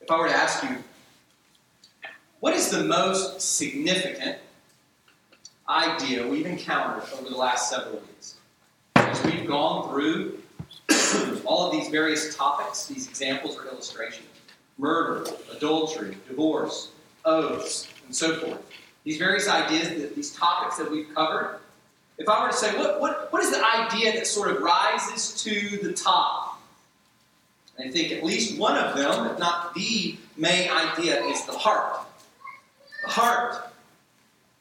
If 0.04 0.12
I 0.12 0.18
were 0.18 0.28
to 0.28 0.36
ask 0.36 0.62
you, 0.64 0.84
what 2.42 2.54
is 2.54 2.70
the 2.70 2.84
most 2.84 3.40
significant 3.40 4.38
idea 5.70 6.28
we've 6.28 6.46
encountered 6.46 7.04
over 7.14 7.30
the 7.30 7.38
last 7.38 7.70
several 7.70 8.02
weeks? 8.02 8.36
As 8.98 9.24
we've 9.24 9.48
gone 9.48 9.90
through 9.90 10.40
all 11.46 11.68
of 11.68 11.72
these 11.72 11.88
various 11.88 12.36
topics, 12.36 12.86
these 12.86 13.08
examples 13.08 13.56
or 13.56 13.66
illustrations 13.68 14.28
murder, 14.78 15.26
adultery, 15.56 16.18
divorce, 16.28 16.90
oaths, 17.24 17.88
and 18.06 18.14
so 18.14 18.36
forth. 18.36 18.60
These 19.06 19.18
various 19.18 19.48
ideas, 19.48 20.14
these 20.16 20.36
topics 20.36 20.76
that 20.80 20.92
we've 20.92 21.16
covered. 21.16 21.60
If 22.18 22.28
I 22.28 22.44
were 22.44 22.52
to 22.52 22.58
say, 22.58 22.78
what, 22.78 23.00
what, 23.00 23.32
what 23.32 23.42
is 23.42 23.52
the 23.52 23.64
idea 23.66 24.12
that 24.14 24.28
sort 24.28 24.52
of 24.52 24.62
rises 24.62 25.42
to 25.44 25.78
the 25.82 25.94
top? 25.94 26.43
I 27.80 27.90
think 27.90 28.12
at 28.12 28.24
least 28.24 28.60
one 28.60 28.78
of 28.78 28.96
them, 28.96 29.28
if 29.28 29.40
not 29.40 29.74
the 29.74 30.18
main 30.38 30.70
idea, 30.70 31.24
is 31.26 31.46
the 31.46 31.54
heart. 31.54 32.06
The 33.04 33.10
heart 33.10 33.74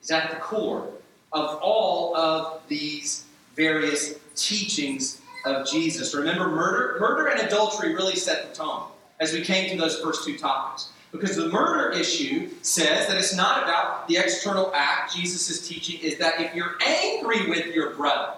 is 0.03 0.11
at 0.11 0.31
the 0.31 0.37
core 0.37 0.89
of 1.33 1.59
all 1.63 2.17
of 2.17 2.63
these 2.69 3.25
various 3.55 4.15
teachings 4.35 5.21
of 5.45 5.67
Jesus. 5.67 6.15
Remember, 6.15 6.49
murder, 6.49 6.99
murder 7.01 7.29
and 7.29 7.41
adultery 7.41 7.95
really 7.95 8.17
set 8.17 8.49
the 8.49 8.55
tone 8.55 8.85
as 9.21 9.33
we 9.33 9.43
came 9.43 9.71
to 9.71 9.77
those 9.77 10.01
first 10.01 10.25
two 10.25 10.39
topics. 10.39 10.91
Because 11.11 11.37
the 11.37 11.49
murder 11.49 11.97
issue 11.97 12.49
says 12.63 13.07
that 13.07 13.19
it's 13.19 13.37
not 13.37 13.63
about 13.63 14.09
the 14.09 14.17
external 14.17 14.73
act. 14.75 15.15
Jesus' 15.15 15.69
teaching 15.69 16.01
is 16.01 16.17
that 16.19 16.41
if 16.41 16.55
you're 16.55 16.77
angry 16.85 17.51
with 17.51 17.67
your 17.67 17.91
brother, 17.95 18.33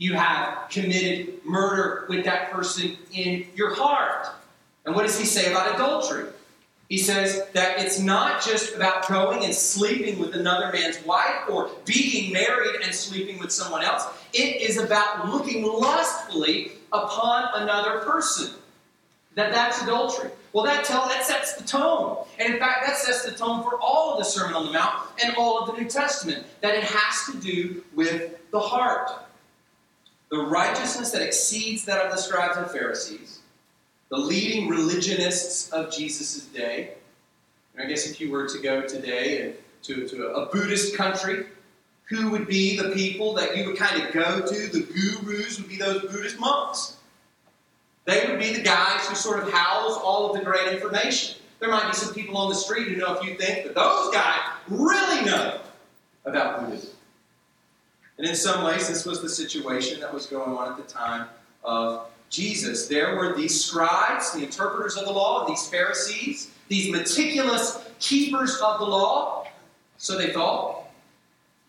you 0.00 0.14
have 0.14 0.70
committed 0.70 1.44
murder 1.44 2.06
with 2.08 2.24
that 2.24 2.50
person 2.50 2.96
in 3.12 3.46
your 3.54 3.74
heart. 3.74 4.28
And 4.86 4.94
what 4.94 5.02
does 5.02 5.18
he 5.18 5.26
say 5.26 5.52
about 5.52 5.74
adultery? 5.74 6.24
He 6.88 6.96
says 6.96 7.46
that 7.52 7.78
it's 7.78 8.00
not 8.00 8.42
just 8.42 8.74
about 8.74 9.06
going 9.06 9.44
and 9.44 9.54
sleeping 9.54 10.18
with 10.18 10.34
another 10.34 10.72
man's 10.72 11.04
wife 11.04 11.42
or 11.50 11.70
being 11.84 12.32
married 12.32 12.80
and 12.82 12.94
sleeping 12.94 13.38
with 13.38 13.52
someone 13.52 13.82
else. 13.82 14.06
It 14.32 14.62
is 14.62 14.78
about 14.78 15.28
looking 15.28 15.64
lustfully 15.64 16.72
upon 16.92 17.62
another 17.62 18.00
person. 18.00 18.54
That 19.34 19.52
that's 19.52 19.82
adultery. 19.82 20.30
Well, 20.54 20.64
that 20.64 20.84
tell 20.84 21.06
that 21.08 21.26
sets 21.26 21.54
the 21.54 21.64
tone. 21.64 22.24
And 22.38 22.54
in 22.54 22.58
fact, 22.58 22.86
that 22.86 22.96
sets 22.96 23.24
the 23.24 23.32
tone 23.32 23.62
for 23.62 23.78
all 23.78 24.12
of 24.12 24.18
the 24.18 24.24
Sermon 24.24 24.54
on 24.54 24.64
the 24.64 24.72
Mount 24.72 24.94
and 25.22 25.36
all 25.36 25.60
of 25.60 25.66
the 25.66 25.80
New 25.80 25.88
Testament. 25.88 26.46
That 26.62 26.74
it 26.74 26.84
has 26.84 27.32
to 27.32 27.38
do 27.38 27.84
with 27.94 28.50
the 28.50 28.58
heart. 28.58 29.10
The 30.30 30.38
righteousness 30.38 31.10
that 31.10 31.22
exceeds 31.22 31.84
that 31.86 32.04
of 32.04 32.12
the 32.12 32.18
scribes 32.18 32.56
and 32.56 32.70
Pharisees 32.70 33.40
the 34.10 34.18
leading 34.18 34.68
religionists 34.68 35.70
of 35.70 35.90
Jesus' 35.90 36.44
day. 36.46 36.94
And 37.74 37.86
I 37.86 37.88
guess 37.88 38.10
if 38.10 38.20
you 38.20 38.30
were 38.30 38.48
to 38.48 38.58
go 38.58 38.82
today 38.82 39.54
to, 39.82 40.08
to 40.08 40.26
a 40.34 40.46
Buddhist 40.46 40.96
country, 40.96 41.46
who 42.04 42.30
would 42.30 42.48
be 42.48 42.76
the 42.76 42.90
people 42.90 43.32
that 43.34 43.56
you 43.56 43.66
would 43.66 43.76
kind 43.76 44.02
of 44.02 44.12
go 44.12 44.44
to? 44.44 44.66
The 44.66 44.80
gurus 44.80 45.60
would 45.60 45.68
be 45.68 45.76
those 45.76 46.02
Buddhist 46.02 46.40
monks. 46.40 46.96
They 48.04 48.26
would 48.26 48.40
be 48.40 48.52
the 48.52 48.62
guys 48.62 49.06
who 49.06 49.14
sort 49.14 49.44
of 49.44 49.52
house 49.52 49.96
all 50.02 50.28
of 50.28 50.36
the 50.36 50.44
great 50.44 50.72
information. 50.72 51.36
There 51.60 51.70
might 51.70 51.86
be 51.88 51.94
some 51.94 52.12
people 52.12 52.36
on 52.36 52.48
the 52.48 52.54
street 52.56 52.88
who 52.88 52.96
know 52.96 53.14
a 53.14 53.22
few 53.22 53.36
things, 53.36 53.60
but 53.64 53.76
those 53.76 54.12
guys 54.12 54.40
really 54.68 55.24
know 55.24 55.60
about 56.24 56.62
Buddhism. 56.64 56.90
And 58.20 58.28
in 58.28 58.34
some 58.34 58.64
ways, 58.64 58.86
this 58.86 59.06
was 59.06 59.22
the 59.22 59.30
situation 59.30 59.98
that 60.00 60.12
was 60.12 60.26
going 60.26 60.54
on 60.54 60.70
at 60.70 60.76
the 60.76 60.92
time 60.92 61.26
of 61.64 62.06
Jesus. 62.28 62.86
There 62.86 63.16
were 63.16 63.34
these 63.34 63.64
scribes, 63.64 64.32
the 64.32 64.44
interpreters 64.44 64.98
of 64.98 65.06
the 65.06 65.10
law, 65.10 65.48
these 65.48 65.66
Pharisees, 65.68 66.50
these 66.68 66.92
meticulous 66.92 67.82
keepers 67.98 68.60
of 68.60 68.78
the 68.78 68.84
law, 68.84 69.46
so 69.96 70.18
they 70.18 70.34
thought. 70.34 70.84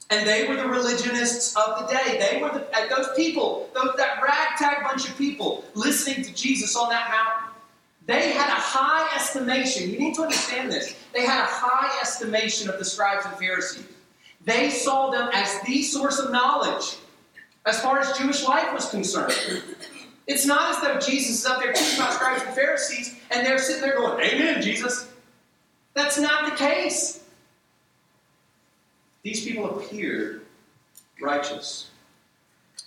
And 0.10 0.28
they 0.28 0.46
were 0.46 0.58
the 0.58 0.68
religionists 0.68 1.56
of 1.56 1.80
the 1.80 1.88
day. 1.88 2.20
They 2.20 2.42
were 2.42 2.50
the, 2.50 2.68
uh, 2.78 2.98
those 2.98 3.16
people, 3.16 3.70
those, 3.74 3.96
that 3.96 4.22
ragtag 4.22 4.84
bunch 4.84 5.08
of 5.08 5.18
people 5.18 5.64
listening 5.74 6.22
to 6.26 6.34
Jesus 6.34 6.76
on 6.76 6.90
that 6.90 7.10
mountain. 7.10 7.56
They 8.08 8.34
had 8.34 8.50
a 8.50 8.60
high 8.60 9.16
estimation. 9.16 9.90
You 9.90 9.98
need 9.98 10.16
to 10.16 10.24
understand 10.24 10.70
this. 10.70 10.98
They 11.14 11.26
had 11.26 11.46
a 11.46 11.48
high 11.48 11.98
estimation 12.02 12.70
of 12.70 12.78
the 12.78 12.84
scribes 12.84 13.26
and 13.26 13.38
Pharisees. 13.38 13.86
They 14.46 14.70
saw 14.70 15.12
them 15.12 15.30
as 15.34 15.62
the 15.62 15.84
source 15.84 16.20
of 16.20 16.32
knowledge 16.32 16.98
as 17.66 17.80
far 17.82 18.00
as 18.00 18.18
Jewish 18.18 18.44
life 18.44 18.74
was 18.74 18.90
concerned. 18.90 19.34
It's 20.28 20.46
not 20.46 20.76
as 20.76 20.82
though 20.82 21.00
Jesus 21.00 21.40
is 21.40 21.46
up 21.46 21.62
there 21.62 21.74
teaching 21.74 22.00
about 22.00 22.14
scribes 22.14 22.42
and 22.44 22.54
Pharisees 22.56 23.16
and 23.30 23.46
they're 23.46 23.58
sitting 23.58 23.82
there 23.82 23.98
going, 23.98 24.20
Amen, 24.24 24.62
Jesus. 24.62 25.08
That's 25.94 26.18
not 26.18 26.50
the 26.50 26.56
case. 26.56 27.24
These 29.24 29.44
people 29.44 29.80
appeared 29.80 30.42
righteous. 31.22 31.90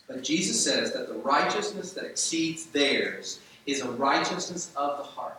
But 0.09 0.23
Jesus 0.23 0.63
says 0.63 0.93
that 0.93 1.09
the 1.09 1.15
righteousness 1.15 1.93
that 1.93 2.05
exceeds 2.05 2.67
theirs 2.67 3.41
is 3.67 3.81
a 3.81 3.91
righteousness 3.91 4.73
of 4.77 4.99
the 4.99 5.05
heart. 5.05 5.39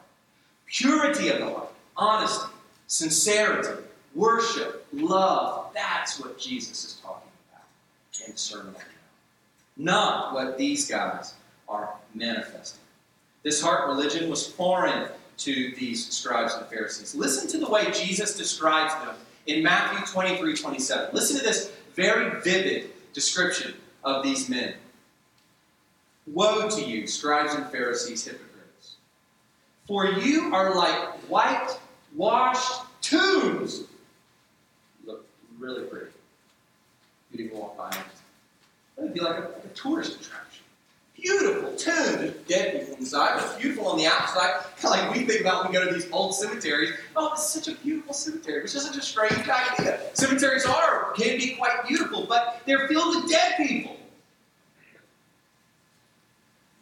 Purity 0.68 1.30
of 1.30 1.40
the 1.40 1.46
heart, 1.46 1.72
honesty, 1.96 2.52
sincerity, 2.88 3.84
worship, 4.16 4.88
love. 4.94 5.65
That's 5.76 6.20
what 6.20 6.40
Jesus 6.40 6.86
is 6.86 6.94
talking 7.04 7.30
about 7.52 8.26
in 8.26 8.32
the 8.32 8.38
Sermon 8.38 8.68
on 8.68 8.74
the 8.74 8.80
Mount. 8.80 8.90
Not 9.78 10.34
what 10.34 10.58
these 10.58 10.90
guys 10.90 11.34
are 11.68 11.94
manifesting. 12.14 12.82
This 13.44 13.62
heart 13.62 13.88
religion 13.88 14.30
was 14.30 14.48
foreign 14.48 15.10
to 15.38 15.74
these 15.78 16.10
scribes 16.10 16.54
and 16.56 16.66
Pharisees. 16.68 17.14
Listen 17.14 17.48
to 17.50 17.58
the 17.58 17.70
way 17.70 17.92
Jesus 17.92 18.38
describes 18.38 18.94
them 19.06 19.16
in 19.48 19.62
Matthew 19.62 20.06
23 20.08 20.56
27. 20.56 21.10
Listen 21.14 21.38
to 21.38 21.44
this 21.44 21.72
very 21.94 22.42
vivid 22.42 22.92
description 23.14 23.74
of 24.04 24.24
these 24.24 24.50
men. 24.50 24.76
Woe 26.28 26.70
to 26.70 26.82
you, 26.82 27.06
scribes 27.06 27.54
and 27.54 27.70
Pharisees, 27.70 28.26
hypocrites! 28.26 28.96
For 29.86 30.08
you 30.08 30.56
are 30.56 30.74
like 30.74 31.20
whitewashed 31.28 32.82
tombs. 33.02 33.84
Really 35.60 35.84
pretty. 35.84 36.12
You 37.32 37.50
can 37.50 37.58
walk 37.58 37.78
by 37.78 37.90
it. 37.90 37.98
It 38.98 39.04
would 39.04 39.14
be 39.14 39.20
like 39.20 39.38
a, 39.38 39.42
like 39.42 39.66
a 39.66 39.76
tourist 39.76 40.22
attraction 40.22 40.66
beautiful 41.26 41.76
tomb, 41.76 42.22
just 42.22 42.48
dead 42.48 42.80
people 42.80 42.96
inside, 42.98 43.40
but 43.40 43.60
beautiful 43.60 43.88
on 43.88 43.98
the 43.98 44.06
outside. 44.06 44.62
Kind 44.80 44.84
of 44.84 44.92
like 44.92 45.14
we 45.14 45.26
think 45.26 45.42
about 45.42 45.64
when 45.64 45.72
we 45.72 45.78
go 45.78 45.86
to 45.86 45.94
these 45.94 46.12
old 46.12 46.36
cemeteries. 46.36 46.94
Oh, 47.16 47.34
it's 47.34 47.50
such 47.50 47.68
a 47.68 47.76
beautiful 47.76 48.14
cemetery. 48.14 48.64
It's 48.64 48.74
just 48.74 48.88
such 48.88 48.98
a 48.98 49.02
strange 49.02 49.48
idea. 49.50 50.00
Cemeteries 50.14 50.66
are, 50.66 51.14
can 51.14 51.38
be 51.38 51.56
quite 51.56 51.88
beautiful, 51.88 52.26
but 52.28 52.62
they're 52.66 52.88
filled 52.88 53.24
with 53.24 53.32
dead 53.32 53.56
people. 53.58 53.98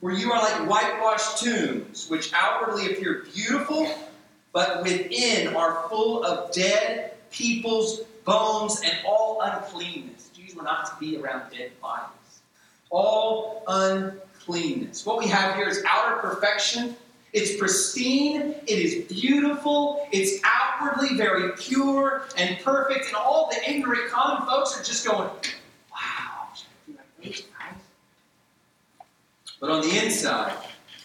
Where 0.02 0.14
you 0.14 0.34
are 0.34 0.42
like 0.42 0.70
whitewashed 0.70 1.44
tombs, 1.44 2.10
which 2.10 2.34
outwardly 2.34 2.92
appear 2.92 3.26
beautiful, 3.34 3.90
but 4.52 4.84
within 4.84 5.56
are 5.56 5.88
full 5.90 6.26
of 6.26 6.52
dead 6.52 7.14
people's 7.32 8.02
bones 8.24 8.82
and 8.84 8.94
all 9.06 9.42
uncleanness. 9.42 10.30
Jews 10.36 10.56
were 10.56 10.64
not 10.64 10.86
to 10.88 10.94
be 11.00 11.18
around 11.18 11.52
dead 11.52 11.72
bodies. 11.82 12.42
All 12.90 13.64
uncleanness. 13.68 15.06
What 15.06 15.18
we 15.18 15.28
have 15.28 15.56
here 15.56 15.68
is 15.68 15.84
outer 15.88 16.18
perfection. 16.18 16.96
It's 17.34 17.58
pristine, 17.58 18.54
it 18.68 18.80
is 18.80 19.06
beautiful, 19.12 20.08
it's 20.12 20.40
outwardly 20.44 21.18
very 21.18 21.52
pure 21.54 22.28
and 22.38 22.60
perfect, 22.64 23.08
and 23.08 23.16
all 23.16 23.50
the 23.52 23.58
ignorant 23.68 24.12
common 24.12 24.48
folks 24.48 24.80
are 24.80 24.84
just 24.84 25.04
going, 25.08 25.32
wow, 25.92 26.48
But 29.60 29.70
on 29.72 29.82
the 29.82 30.06
inside, 30.06 30.58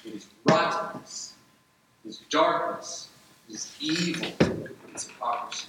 it 0.05 0.17
is 0.17 0.27
rottenness, 0.45 1.33
it 2.05 2.09
is 2.09 2.21
darkness, 2.29 3.09
it 3.49 3.55
is 3.55 3.75
evil, 3.81 4.31
it's 4.93 5.07
hypocrisy. 5.07 5.69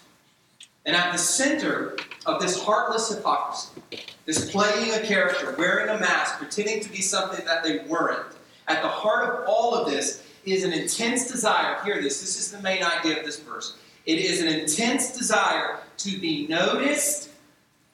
And 0.85 0.95
at 0.95 1.11
the 1.11 1.17
center 1.17 1.97
of 2.25 2.41
this 2.41 2.61
heartless 2.63 3.13
hypocrisy, 3.13 3.81
this 4.25 4.49
playing 4.51 4.93
a 4.93 5.05
character, 5.05 5.55
wearing 5.57 5.89
a 5.89 5.99
mask, 5.99 6.37
pretending 6.37 6.81
to 6.81 6.89
be 6.89 7.01
something 7.01 7.45
that 7.45 7.63
they 7.63 7.79
weren't. 7.79 8.25
At 8.67 8.81
the 8.81 8.87
heart 8.87 9.29
of 9.29 9.47
all 9.47 9.73
of 9.73 9.89
this 9.89 10.23
is 10.45 10.63
an 10.63 10.73
intense 10.73 11.29
desire. 11.29 11.83
Hear 11.83 12.01
this, 12.01 12.21
this 12.21 12.39
is 12.39 12.51
the 12.51 12.61
main 12.61 12.83
idea 12.83 13.19
of 13.19 13.25
this 13.25 13.39
verse. 13.39 13.77
It 14.05 14.19
is 14.19 14.41
an 14.41 14.47
intense 14.47 15.17
desire 15.17 15.79
to 15.97 16.17
be 16.19 16.47
noticed 16.47 17.29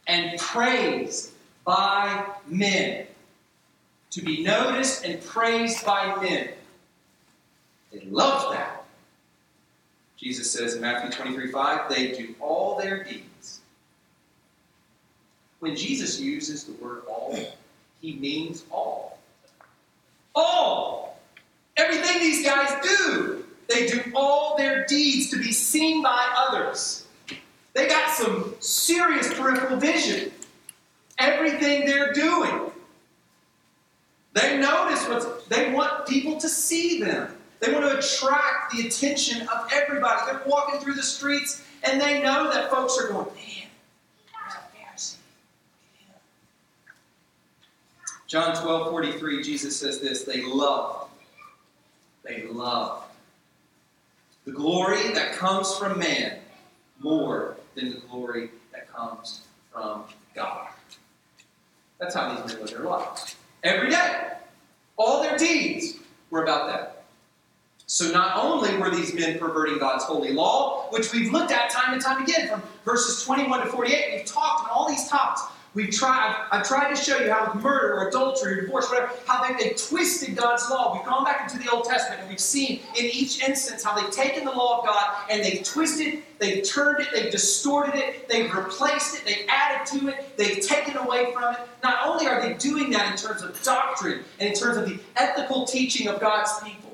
and 0.07 0.38
praised 0.39 1.31
by 1.65 2.25
men. 2.47 3.07
To 4.11 4.21
be 4.21 4.43
noticed 4.43 5.03
and 5.03 5.21
praised 5.23 5.86
by 5.86 6.21
men. 6.21 6.49
They 7.91 8.05
love 8.09 8.53
that. 8.53 8.74
Jesus 10.18 10.49
says 10.51 10.76
in 10.76 10.82
Matthew 10.82 11.11
23 11.11 11.51
5, 11.51 11.89
they 11.89 12.11
do 12.13 12.36
all 12.39 12.78
their 12.78 13.03
deeds. 13.03 13.61
When 15.59 15.76
Jesus 15.76 16.20
uses 16.20 16.63
the 16.63 16.74
word 16.74 17.03
all, 17.07 17.38
he 18.01 18.16
means 18.16 18.63
all. 18.72 19.20
All! 20.34 21.20
Everything 21.78 22.20
these 22.20 22.45
guys 22.45 22.72
do, 22.84 23.45
they 23.68 23.88
do 23.88 24.01
all 24.13 24.57
their 24.57 24.86
deeds 24.86 25.30
to 25.32 25.38
be 25.38 25.51
seen 25.51 26.01
by 26.01 26.34
others. 26.38 27.05
They 27.74 27.88
got 27.88 28.11
some 28.11 28.55
serious 28.59 29.34
peripheral 29.34 29.78
vision. 29.78 30.32
Everything 31.18 31.86
they're 31.86 32.13
doing. 32.13 32.72
They 34.34 34.57
notice 34.59 35.07
what 35.07 35.49
they 35.49 35.72
want 35.74 36.07
people 36.07 36.38
to 36.38 36.49
see 36.49 37.01
them. 37.01 37.36
They 37.66 37.74
want 37.74 37.89
to 37.89 37.97
attract 37.97 38.74
the 38.74 38.88
attention 38.88 39.47
of 39.47 39.70
everybody. 39.74 40.22
They're 40.32 40.43
walking 40.45 40.80
through 40.80 40.93
the 40.93 41.03
streets 41.03 41.63
and 41.84 41.99
they 41.99 42.22
know 42.22 42.51
that 42.51 42.70
folks 42.70 42.97
are 42.99 43.07
going, 43.07 43.28
man, 43.28 43.68
there's. 44.74 45.18
John 48.28 48.55
12, 48.55 48.91
43, 48.91 49.43
Jesus 49.43 49.76
says 49.76 49.99
this 49.99 50.24
they 50.24 50.43
loved. 50.43 51.09
They 52.24 52.43
loved 52.43 53.05
the 54.45 54.51
glory 54.51 55.11
that 55.13 55.34
comes 55.34 55.76
from 55.76 55.99
man 55.99 56.38
more 56.99 57.57
than 57.74 57.89
the 57.89 57.97
glory 58.07 58.49
that 58.72 58.91
comes 58.91 59.41
from 59.72 60.03
God. 60.36 60.68
That's 61.99 62.13
how 62.13 62.36
these 62.36 62.45
men 62.45 62.61
live 62.61 62.72
their 62.72 62.82
lives. 62.82 63.36
Every 63.63 63.89
day. 63.89 64.32
All 64.97 65.22
their 65.22 65.38
deeds 65.38 65.97
were 66.30 66.43
about 66.43 66.68
that. 66.68 66.94
So 67.88 68.11
not 68.11 68.36
only 68.36 68.75
were 68.77 68.89
these 68.89 69.13
men 69.13 69.38
perverting 69.38 69.77
God's 69.77 70.05
holy 70.05 70.33
law, 70.33 70.88
which 70.89 71.13
we've 71.13 71.31
looked 71.31 71.51
at 71.51 71.69
time 71.69 71.93
and 71.93 72.01
time 72.01 72.23
again 72.23 72.47
from 72.47 72.63
verses 72.83 73.23
21 73.23 73.61
to 73.61 73.67
48, 73.67 74.15
we've 74.15 74.25
talked 74.25 74.65
on 74.65 74.71
all 74.71 74.89
these 74.89 75.07
topics. 75.07 75.43
We've 75.75 75.91
tried, 75.91 76.29
I've, 76.29 76.61
I've 76.61 76.67
tried 76.67 76.89
to 76.89 76.95
show 76.95 77.19
you 77.19 77.29
how 77.29 77.53
with 77.53 77.61
murder 77.61 77.95
or 77.95 78.07
adultery 78.07 78.53
or 78.53 78.61
divorce, 78.61 78.89
whatever, 78.89 79.11
how 79.27 79.45
they, 79.45 79.61
they've 79.61 79.77
twisted 79.77 80.36
God's 80.36 80.67
law. 80.69 80.95
We've 80.95 81.05
gone 81.05 81.25
back 81.25 81.51
into 81.51 81.61
the 81.63 81.69
Old 81.69 81.83
Testament 81.83 82.21
and 82.21 82.29
we've 82.29 82.39
seen 82.39 82.79
in 82.97 83.05
each 83.05 83.43
instance 83.43 83.83
how 83.83 83.93
they've 83.93 84.09
taken 84.09 84.45
the 84.45 84.51
law 84.51 84.79
of 84.79 84.86
God 84.86 85.15
and 85.29 85.43
they've 85.43 85.63
twisted, 85.63 86.07
it, 86.07 86.39
they've 86.39 86.63
turned 86.63 87.01
it, 87.01 87.09
they've 87.13 87.29
distorted 87.29 87.95
it, 87.95 88.29
they've 88.29 88.51
replaced 88.51 89.17
it, 89.17 89.25
they've 89.25 89.45
added 89.49 89.86
to 89.99 90.07
it, 90.07 90.38
they've 90.38 90.65
taken 90.65 90.95
away 90.95 91.33
from 91.33 91.53
it. 91.53 91.59
Not 91.83 92.07
only 92.07 92.25
are 92.25 92.41
they 92.41 92.53
doing 92.53 92.89
that 92.91 93.11
in 93.11 93.17
terms 93.17 93.43
of 93.43 93.61
doctrine 93.61 94.23
and 94.39 94.49
in 94.49 94.55
terms 94.55 94.77
of 94.77 94.88
the 94.88 94.97
ethical 95.17 95.65
teaching 95.65 96.07
of 96.07 96.21
God's 96.21 96.51
people, 96.63 96.84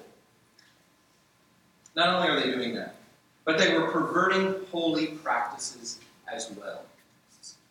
not 1.95 2.15
only 2.15 2.29
are 2.29 2.39
they 2.39 2.51
doing 2.51 2.75
that, 2.75 2.95
but 3.45 3.57
they 3.57 3.77
were 3.77 3.87
perverting 3.87 4.55
holy 4.71 5.07
practices 5.07 5.99
as 6.31 6.51
well. 6.51 6.83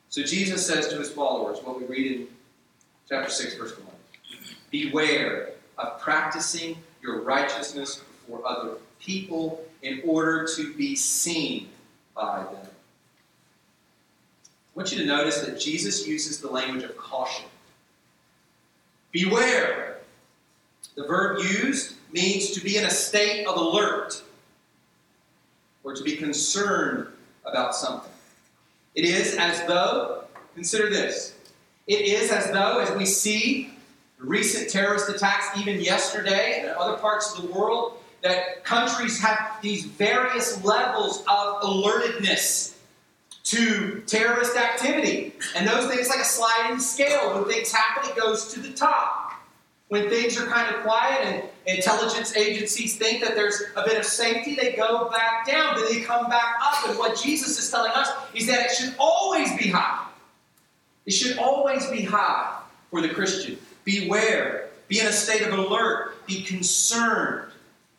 So 0.09 0.23
Jesus 0.23 0.67
says 0.67 0.89
to 0.89 0.99
his 0.99 1.11
followers, 1.11 1.59
what 1.63 1.81
we 1.81 1.87
read 1.87 2.13
in 2.13 2.27
chapter 3.09 3.31
6, 3.31 3.57
verse 3.57 3.79
1 3.79 3.87
Beware 4.71 5.51
of 5.79 6.01
practicing 6.01 6.77
your 7.03 7.23
righteousness 7.23 7.97
before 7.97 8.47
other 8.47 8.75
people 9.01 9.65
in 9.83 10.03
order 10.05 10.47
to 10.57 10.75
be 10.75 10.95
seen 10.95 11.69
by 12.15 12.43
them. 12.43 12.63
I 12.63 12.67
want 14.75 14.93
you 14.93 14.99
to 14.99 15.07
notice 15.07 15.41
that 15.41 15.59
Jesus 15.59 16.07
uses 16.07 16.41
the 16.41 16.51
language 16.51 16.85
of 16.85 16.97
caution. 16.97 17.47
Beware. 19.13 19.90
The 21.01 21.07
verb 21.07 21.39
used 21.39 21.95
means 22.13 22.51
to 22.51 22.61
be 22.61 22.77
in 22.77 22.85
a 22.85 22.91
state 22.91 23.47
of 23.47 23.57
alert 23.57 24.23
or 25.83 25.95
to 25.95 26.05
be 26.05 26.15
concerned 26.15 27.07
about 27.47 27.75
something. 27.75 28.13
It 28.95 29.07
is 29.07 29.35
as 29.37 29.67
though, 29.67 30.25
consider 30.55 30.91
this, 30.91 31.35
it 31.87 32.03
is 32.03 32.31
as 32.31 32.51
though, 32.51 32.81
as 32.81 32.95
we 32.99 33.07
see 33.07 33.71
recent 34.19 34.69
terrorist 34.69 35.09
attacks, 35.09 35.57
even 35.59 35.81
yesterday 35.81 36.59
and 36.59 36.69
in 36.69 36.75
other 36.75 36.99
parts 36.99 37.35
of 37.35 37.47
the 37.47 37.51
world, 37.51 37.95
that 38.21 38.63
countries 38.67 39.19
have 39.23 39.57
these 39.63 39.87
various 39.87 40.63
levels 40.63 41.21
of 41.21 41.63
alertedness 41.63 42.77
to 43.45 44.03
terrorist 44.07 44.55
activity. 44.55 45.33
And 45.57 45.67
those 45.67 45.91
things 45.91 46.11
like 46.11 46.21
a 46.21 46.25
sliding 46.25 46.79
scale. 46.79 47.41
When 47.41 47.51
things 47.51 47.73
happen, 47.73 48.11
it 48.11 48.21
goes 48.21 48.53
to 48.53 48.61
the 48.61 48.75
top 48.75 49.30
when 49.91 50.09
things 50.09 50.39
are 50.41 50.47
kind 50.47 50.73
of 50.73 50.83
quiet 50.83 51.25
and 51.25 51.43
intelligence 51.67 52.37
agencies 52.37 52.97
think 52.97 53.21
that 53.23 53.35
there's 53.35 53.61
a 53.77 53.83
bit 53.85 53.99
of 53.99 54.05
safety, 54.05 54.55
they 54.55 54.73
go 54.73 55.11
back 55.11 55.45
down, 55.47 55.75
then 55.77 55.93
they 55.93 56.01
come 56.01 56.31
back 56.31 56.55
up. 56.63 56.89
And 56.89 56.97
what 56.97 57.21
Jesus 57.21 57.59
is 57.59 57.69
telling 57.71 57.91
us 57.91 58.09
is 58.33 58.47
that 58.47 58.67
it 58.67 58.71
should 58.71 58.95
always 59.01 59.53
be 59.59 59.69
high. 59.69 60.07
It 61.07 61.11
should 61.11 61.39
always 61.39 61.87
be 61.89 62.03
high 62.03 62.61
for 62.89 63.01
the 63.01 63.09
Christian. 63.09 63.59
Beware, 63.85 64.69
be 64.87 65.01
in 65.01 65.07
a 65.07 65.13
state 65.13 65.43
of 65.43 65.59
alert, 65.59 66.25
be 66.25 66.43
concerned. 66.43 67.51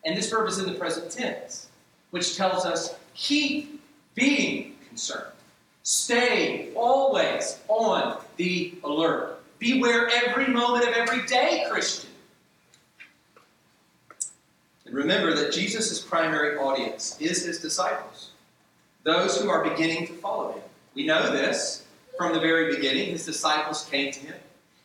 And 0.05 0.15
this 0.15 0.29
verb 0.29 0.47
is 0.47 0.59
in 0.59 0.71
the 0.71 0.79
present 0.79 1.11
tense, 1.11 1.67
which 2.11 2.37
tells 2.37 2.65
us 2.65 2.95
keep 3.15 3.83
being 4.15 4.75
concerned. 4.87 5.33
Stay 5.83 6.69
always 6.73 7.59
on 7.67 8.17
the 8.37 8.75
alert. 8.85 9.40
Beware 9.61 10.09
every 10.09 10.47
moment 10.47 10.89
of 10.89 10.95
every 10.95 11.23
day, 11.27 11.65
Christian. 11.69 12.09
And 14.87 14.95
remember 14.95 15.35
that 15.35 15.53
Jesus' 15.53 16.01
primary 16.01 16.57
audience 16.57 17.15
is 17.21 17.45
his 17.45 17.61
disciples, 17.61 18.31
those 19.03 19.39
who 19.39 19.49
are 19.51 19.63
beginning 19.63 20.07
to 20.07 20.13
follow 20.13 20.53
him. 20.53 20.63
We 20.95 21.05
know 21.05 21.31
this 21.31 21.85
from 22.17 22.33
the 22.33 22.39
very 22.39 22.75
beginning. 22.75 23.11
His 23.11 23.23
disciples 23.23 23.87
came 23.89 24.11
to 24.11 24.19
him. 24.19 24.35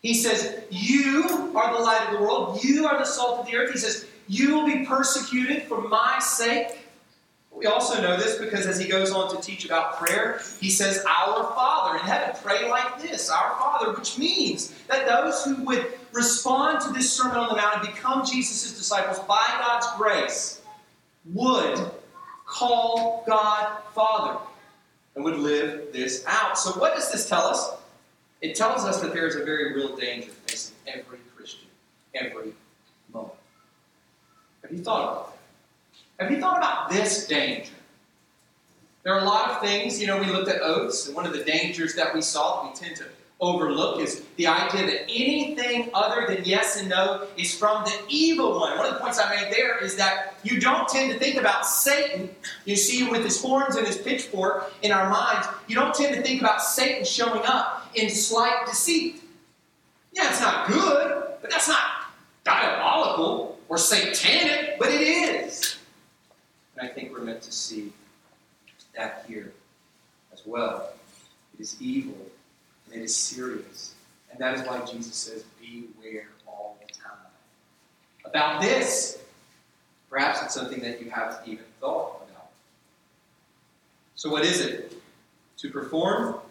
He 0.03 0.13
says, 0.13 0.63
You 0.71 1.53
are 1.57 1.75
the 1.75 1.83
light 1.83 2.07
of 2.09 2.19
the 2.19 2.23
world. 2.23 2.63
You 2.63 2.87
are 2.87 2.99
the 2.99 3.07
salt 3.07 3.41
of 3.41 3.47
the 3.47 3.57
earth. 3.57 3.73
He 3.73 3.79
says, 3.79 4.07
You 4.29 4.55
will 4.55 4.67
be 4.67 4.85
persecuted 4.85 5.63
for 5.63 5.81
my 5.81 6.19
sake. 6.19 6.86
We 7.57 7.65
also 7.65 8.03
know 8.03 8.19
this 8.19 8.37
because 8.37 8.67
as 8.67 8.79
he 8.79 8.87
goes 8.87 9.11
on 9.13 9.35
to 9.35 9.41
teach 9.41 9.65
about 9.65 9.97
prayer, 9.97 10.43
he 10.61 10.69
says, 10.69 11.03
Our 11.07 11.55
Father 11.55 11.99
in 11.99 12.05
heaven, 12.05 12.37
pray 12.43 12.69
like 12.69 13.01
this, 13.01 13.31
Our 13.31 13.57
Father, 13.59 13.95
which 13.95 14.19
means 14.19 14.75
that 14.89 15.07
those 15.07 15.43
who 15.43 15.65
would 15.65 15.87
respond 16.13 16.83
to 16.83 16.93
this 16.93 17.11
Sermon 17.11 17.39
on 17.39 17.49
the 17.49 17.57
Mount 17.57 17.79
and 17.83 17.95
become 17.95 18.27
Jesus' 18.27 18.77
disciples 18.77 19.19
by 19.21 19.45
God's 19.59 19.87
grace 19.97 20.61
would 21.33 21.91
call 22.45 23.25
God 23.27 23.79
Father 23.95 24.39
and 25.15 25.25
would 25.25 25.39
live 25.39 25.95
this 25.95 26.25
out. 26.27 26.59
So, 26.59 26.79
what 26.79 26.95
does 26.95 27.11
this 27.11 27.27
tell 27.27 27.47
us? 27.47 27.71
It 28.43 28.55
tells 28.55 28.85
us 28.85 29.01
that 29.01 29.15
there 29.15 29.27
is 29.27 29.35
a 29.35 29.45
very 29.45 29.73
real 29.73 29.97
danger 29.97 30.31
facing 30.47 30.77
every 30.87 31.19
Christian 31.35 31.69
every 32.15 32.53
moment. 33.13 33.33
Have 34.61 34.73
you 34.73 34.83
thought 34.83 35.03
about 35.03 35.31
that? 35.31 35.36
Have 36.19 36.31
you 36.31 36.41
thought 36.41 36.59
about 36.59 36.89
this 36.89 37.27
danger? 37.27 37.73
There 39.03 39.15
are 39.15 39.21
a 39.21 39.25
lot 39.25 39.51
of 39.51 39.61
things, 39.61 40.01
you 40.01 40.07
know, 40.07 40.19
we 40.19 40.27
looked 40.27 40.49
at 40.49 40.63
oaths, 40.63 41.07
and 41.07 41.15
one 41.15 41.27
of 41.27 41.33
the 41.33 41.45
dangers 41.45 41.95
that 41.95 42.13
we 42.15 42.21
saw 42.21 42.63
that 42.63 42.73
we 42.73 42.77
tend 42.77 42.97
to 42.97 43.05
overlook 43.39 44.01
is 44.01 44.25
the 44.37 44.47
idea 44.47 44.87
that 44.87 45.03
anything 45.03 45.91
other 45.93 46.27
than 46.27 46.43
yes 46.45 46.81
and 46.81 46.89
no 46.89 47.27
is 47.37 47.55
from 47.57 47.85
the 47.85 47.93
evil 48.09 48.59
one. 48.59 48.77
One 48.79 48.87
of 48.87 48.95
the 48.95 48.99
points 48.99 49.21
I 49.21 49.29
made 49.37 49.53
there 49.53 49.79
is 49.79 49.95
that 49.97 50.35
you 50.43 50.59
don't 50.59 50.89
tend 50.89 51.13
to 51.13 51.19
think 51.19 51.37
about 51.37 51.67
Satan. 51.67 52.31
You 52.65 52.77
see 52.77 53.09
with 53.09 53.23
his 53.23 53.41
horns 53.41 53.77
and 53.77 53.87
his 53.87 53.99
pitchfork 53.99 54.73
in 54.83 54.91
our 54.91 55.11
minds. 55.11 55.47
You 55.69 55.75
don't 55.75 55.95
tend 55.95 56.15
to 56.17 56.23
think 56.23 56.41
about 56.41 56.63
Satan 56.63 57.05
showing 57.05 57.43
up 57.45 57.91
in 57.95 58.09
slight 58.09 58.65
deceit. 58.67 59.23
Yeah, 60.13 60.31
it's 60.31 60.41
not 60.41 60.67
good, 60.67 61.25
but 61.43 61.51
that's 61.51 61.69
not 61.69 61.81
diabolical 62.43 63.59
or 63.69 63.77
satanic, 63.77 64.79
but 64.79 64.89
it 64.89 65.03
is. 65.03 65.76
And 66.77 66.89
I 66.89 66.93
think 66.93 67.13
we're 67.13 67.25
meant 67.25 67.43
to 67.43 67.53
see 67.53 67.93
that 68.97 69.25
here 69.29 69.53
as 70.33 70.43
well. 70.45 70.93
It 71.55 71.61
is 71.63 71.77
evil 71.81 72.17
and 72.87 73.01
it 73.01 73.05
is 73.05 73.17
serious. 73.17 73.95
And 74.31 74.39
that 74.41 74.55
is 74.55 74.67
why 74.67 74.85
Jesus 74.85 75.15
says, 75.15 75.45
Beware 75.61 76.29
all 76.47 76.79
the 76.87 76.93
time. 76.93 77.17
About 78.25 78.61
this, 78.61 79.23
perhaps 80.11 80.43
it's 80.43 80.55
something 80.55 80.81
that 80.81 81.03
you 81.03 81.11
haven't 81.11 81.49
even 81.49 81.65
thought 81.81 82.23
about. 82.29 82.49
So, 84.15 84.29
what 84.29 84.45
is 84.45 84.61
it? 84.61 84.93
To 85.59 85.71
perform, 85.71 86.35
or 86.35 86.43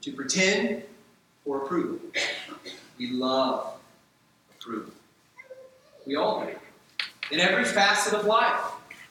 to 0.00 0.12
pretend, 0.12 0.82
or 1.44 1.64
approve? 1.64 2.00
We 2.98 3.10
love 3.10 3.74
approval. 4.58 4.92
We 6.06 6.16
all 6.16 6.46
do. 6.46 6.54
In 7.30 7.40
every 7.40 7.64
facet 7.64 8.14
of 8.14 8.24
life, 8.24 8.60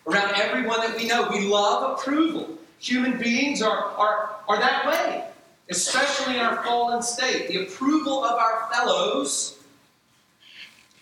around 0.07 0.35
everyone 0.35 0.79
that 0.81 0.95
we 0.95 1.07
know, 1.07 1.29
we 1.31 1.41
love 1.41 1.97
approval. 1.97 2.57
Human 2.79 3.17
beings 3.17 3.61
are, 3.61 3.85
are, 3.95 4.35
are 4.47 4.59
that 4.59 4.85
way, 4.85 5.25
especially 5.69 6.35
in 6.35 6.41
our 6.41 6.63
fallen 6.63 7.01
state. 7.01 7.47
The 7.47 7.63
approval 7.63 8.23
of 8.23 8.37
our 8.37 8.69
fellows 8.71 9.59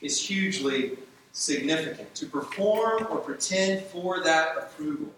is 0.01 0.19
hugely 0.19 0.97
significant. 1.31 2.13
To 2.15 2.25
perform 2.27 3.07
or 3.09 3.17
pretend 3.17 3.83
for 3.85 4.23
that 4.23 4.57
approval. 4.57 5.11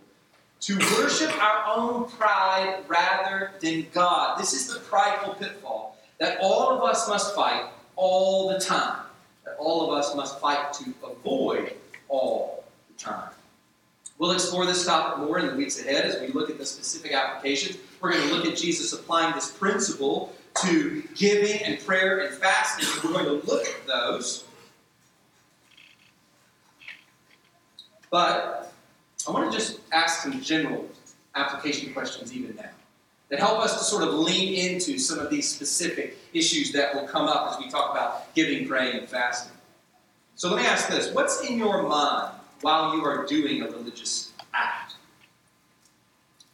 To 0.61 0.77
worship 0.97 1.31
our 1.43 1.75
own 1.75 2.09
pride 2.09 2.83
rather 2.87 3.51
than 3.61 3.85
God. 3.93 4.39
This 4.39 4.53
is 4.53 4.73
the 4.73 4.79
prideful 4.79 5.35
pitfall 5.35 5.97
that 6.17 6.39
all 6.41 6.69
of 6.69 6.81
us 6.83 7.07
must 7.07 7.35
fight 7.35 7.65
all 7.95 8.49
the 8.49 8.59
time. 8.59 9.01
That 9.43 9.57
all 9.59 9.91
of 9.91 9.97
us 9.97 10.15
must 10.15 10.39
fight 10.39 10.73
to 10.73 10.93
avoid 11.05 11.73
all 12.07 12.63
the 12.87 13.03
time. 13.03 13.29
We'll 14.17 14.31
explore 14.31 14.65
this 14.65 14.85
topic 14.85 15.25
more 15.25 15.39
in 15.39 15.47
the 15.47 15.55
weeks 15.55 15.81
ahead 15.81 16.05
as 16.05 16.21
we 16.21 16.27
look 16.27 16.49
at 16.49 16.57
the 16.57 16.65
specific 16.65 17.13
applications. 17.13 17.77
We're 17.99 18.13
going 18.13 18.27
to 18.27 18.33
look 18.33 18.45
at 18.45 18.57
Jesus 18.57 18.93
applying 18.93 19.35
this 19.35 19.51
principle 19.51 20.33
to 20.61 21.03
giving 21.15 21.61
and 21.63 21.85
prayer 21.85 22.19
and 22.19 22.33
fasting. 22.35 22.87
We're 23.03 23.13
going 23.13 23.25
to 23.41 23.45
look 23.45 23.67
at 23.67 23.85
those. 23.85 24.45
But 28.09 28.71
I 29.27 29.31
want 29.31 29.51
to 29.51 29.57
just 29.57 29.81
ask 29.91 30.21
some 30.21 30.41
general 30.41 30.87
application 31.35 31.91
questions 31.93 32.33
even 32.33 32.55
now 32.55 32.69
that 33.29 33.39
help 33.39 33.59
us 33.59 33.77
to 33.77 33.83
sort 33.83 34.03
of 34.03 34.13
lean 34.13 34.53
into 34.53 34.97
some 34.97 35.19
of 35.19 35.29
these 35.29 35.49
specific 35.49 36.17
issues 36.31 36.71
that 36.71 36.95
will 36.95 37.07
come 37.07 37.27
up 37.27 37.51
as 37.51 37.59
we 37.59 37.69
talk 37.69 37.91
about 37.91 38.33
giving, 38.33 38.67
praying, 38.67 38.99
and 38.99 39.09
fasting. 39.09 39.51
So 40.35 40.49
let 40.49 40.61
me 40.61 40.67
ask 40.67 40.87
this 40.87 41.11
What's 41.13 41.41
in 41.41 41.57
your 41.57 41.83
mind 41.83 42.34
while 42.65 42.95
you 42.95 43.05
are 43.05 43.27
doing 43.27 43.61
a 43.61 43.65
religious 43.67 44.33
act? 44.55 44.95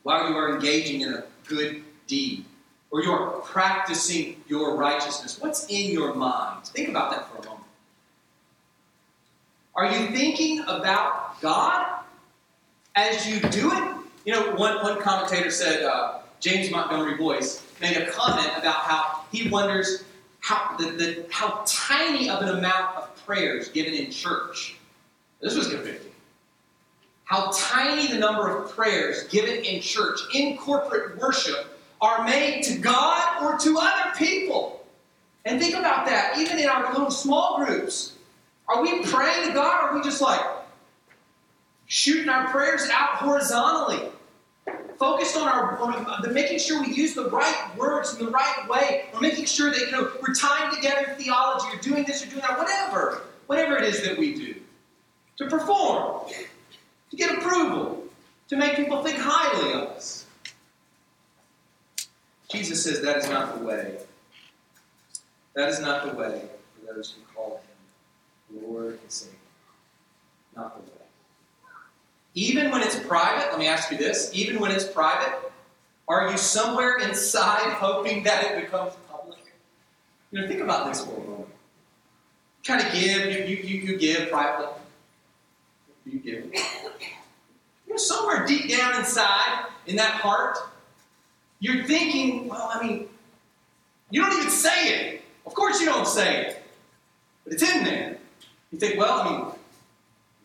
While 0.04 0.28
you 0.28 0.36
are 0.36 0.54
engaging 0.54 1.00
in 1.00 1.14
a 1.14 1.24
good 1.48 1.86
deed? 2.06 2.44
Or 2.92 3.02
you 3.02 3.10
are 3.14 3.40
practicing 3.40 4.44
your 4.46 4.76
righteousness? 4.76 5.40
What's 5.40 5.68
in 5.68 5.90
your 5.90 6.14
mind? 6.14 6.66
Think 6.66 6.90
about 6.90 7.12
that 7.12 7.32
for 7.32 7.38
a 7.42 7.46
moment. 7.46 7.66
Are 9.74 9.86
you 9.86 10.08
thinking 10.08 10.60
about 10.68 11.40
God 11.40 12.04
as 12.98 13.26
you 13.26 13.40
do 13.50 13.72
it? 13.72 13.96
You 14.26 14.34
know, 14.34 14.56
one, 14.56 14.84
one 14.84 15.00
commentator 15.02 15.50
said, 15.50 15.84
uh, 15.84 16.20
James 16.42 16.70
Montgomery 16.70 17.16
Boice 17.16 17.66
made 17.80 17.96
a 17.96 18.12
comment 18.12 18.52
about 18.58 18.82
how 18.82 19.22
he 19.32 19.48
wonders 19.48 20.04
how, 20.42 20.76
the, 20.76 20.90
the, 20.92 21.26
how 21.30 21.64
tiny 21.66 22.30
of 22.30 22.42
an 22.42 22.50
amount 22.50 22.98
of 22.98 23.26
prayers 23.26 23.70
given 23.70 23.94
in 23.94 24.12
church. 24.12 24.76
This 25.42 25.56
was 25.56 25.68
convicting. 25.68 26.12
How 27.26 27.52
tiny 27.56 28.08
the 28.08 28.20
number 28.20 28.50
of 28.50 28.72
prayers 28.72 29.24
given 29.30 29.64
in 29.64 29.82
church, 29.82 30.20
in 30.34 30.58
corporate 30.58 31.18
worship, 31.18 31.80
are 32.02 32.24
made 32.26 32.64
to 32.64 32.78
God 32.78 33.44
or 33.44 33.58
to 33.60 33.78
other 33.80 34.12
people. 34.18 34.86
And 35.46 35.60
think 35.60 35.76
about 35.76 36.06
that, 36.08 36.38
even 36.38 36.60
in 36.60 36.68
our 36.68 36.92
little 36.92 37.12
small 37.12 37.64
groups. 37.64 38.14
Are 38.68 38.82
we 38.82 39.04
praying 39.04 39.48
to 39.48 39.54
God 39.54 39.84
or 39.84 39.90
are 39.90 39.96
we 39.96 40.04
just 40.04 40.22
like 40.22 40.40
shooting 41.88 42.30
our 42.30 42.50
prayers 42.50 42.88
out 42.92 43.16
horizontally? 43.16 44.10
Focused 45.00 45.36
on 45.36 45.48
our 45.48 45.78
on 45.80 46.22
the 46.22 46.30
making 46.30 46.60
sure 46.60 46.80
we 46.82 46.94
use 46.94 47.16
the 47.16 47.28
right 47.30 47.72
words 47.76 48.16
in 48.16 48.24
the 48.24 48.32
right 48.32 48.68
way. 48.70 49.06
We're 49.12 49.20
making 49.20 49.46
sure 49.46 49.72
that 49.72 49.80
you 49.80 49.92
know 49.92 50.12
we're 50.22 50.36
tying 50.36 50.74
together 50.76 51.16
theology, 51.18 51.76
or 51.76 51.82
doing 51.82 52.04
this 52.04 52.24
or 52.24 52.30
doing 52.30 52.42
that, 52.42 52.60
whatever, 52.60 53.24
whatever 53.48 53.78
it 53.78 53.84
is 53.84 54.04
that 54.04 54.18
we 54.18 54.36
do. 54.36 54.61
To 55.38 55.48
perform, 55.48 56.30
to 57.10 57.16
get 57.16 57.38
approval, 57.38 58.04
to 58.50 58.58
make 58.58 58.76
people 58.76 59.04
think 59.04 59.18
highly 59.20 59.74
of 59.74 59.90
us. 59.90 60.26
Jesus 62.50 62.84
says 62.84 63.02
that 63.02 63.18
is 63.18 63.30
not 63.30 63.58
the 63.58 63.66
way. 63.66 63.98
That 65.56 65.70
is 65.70 65.80
not 65.80 66.06
the 66.06 66.18
way 66.18 66.44
for 66.76 66.94
those 66.94 67.12
who 67.12 67.22
call 67.34 67.62
him 68.50 68.64
Lord 68.64 69.00
and 69.02 69.12
Savior. 69.12 69.38
Not 70.56 70.76
the 70.76 70.92
way. 70.92 70.98
Even 72.34 72.72
when 72.72 72.82
it's 72.82 73.00
private, 73.00 73.50
let 73.52 73.60
me 73.60 73.68
ask 73.68 73.92
you 73.92 73.98
this 73.98 74.32
even 74.34 74.60
when 74.60 74.72
it's 74.72 74.86
private, 74.86 75.52
are 76.08 76.30
you 76.30 76.38
somewhere 76.38 76.98
inside 77.00 77.74
hoping 77.74 78.24
that 78.24 78.44
it 78.44 78.62
becomes 78.62 78.94
public? 79.10 79.40
You 80.32 80.42
know, 80.42 80.48
think 80.48 80.62
about 80.62 80.88
this 80.88 81.06
for 81.06 81.12
a 81.14 81.24
moment. 81.24 81.48
Kind 82.64 82.86
of 82.86 82.94
give, 82.94 83.26
you, 83.26 83.46
you, 83.46 83.64
you, 83.64 83.82
you 83.82 83.98
give 83.98 84.30
privately. 84.30 84.68
You 86.06 86.20
give. 86.20 86.50
me? 86.50 86.58
You 87.88 87.94
know, 87.94 87.98
somewhere 87.98 88.46
deep 88.46 88.70
down 88.70 88.96
inside, 88.96 89.66
in 89.88 89.96
that 89.98 90.14
heart, 90.22 90.58
you're 91.60 91.84
thinking, 91.84 92.48
well, 92.48 92.70
I 92.74 92.86
mean, 92.86 93.08
you 94.10 94.22
don't 94.22 94.34
even 94.34 94.50
say 94.50 94.90
it. 94.90 95.22
Of 95.46 95.54
course 95.54 95.80
you 95.80 95.86
don't 95.86 96.08
say 96.08 96.48
it. 96.48 96.64
But 97.44 97.54
it's 97.54 97.64
in 97.64 97.84
there. 97.84 98.18
You 98.72 98.80
think, 98.80 98.98
well, 98.98 99.22
I 99.22 99.30
mean, 99.30 99.52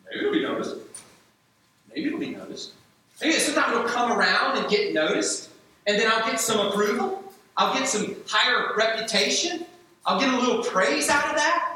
maybe 0.05 0.19
it'll 0.19 0.33
be 0.33 0.41
noticed. 0.41 0.75
Maybe 1.89 2.07
it'll 2.07 2.19
be 2.19 2.31
noticed. 2.31 2.73
Maybe 3.21 3.33
sometimes 3.33 3.75
it'll 3.75 3.87
come 3.87 4.11
around 4.11 4.57
and 4.57 4.69
get 4.69 4.93
noticed, 4.93 5.49
and 5.87 5.99
then 5.99 6.11
I'll 6.11 6.25
get 6.29 6.39
some 6.39 6.67
approval. 6.67 7.23
I'll 7.55 7.73
get 7.73 7.87
some 7.87 8.15
higher 8.27 8.75
reputation. 8.75 9.65
I'll 10.05 10.19
get 10.19 10.31
a 10.31 10.37
little 10.37 10.63
praise 10.63 11.09
out 11.09 11.29
of 11.29 11.35
that. 11.35 11.66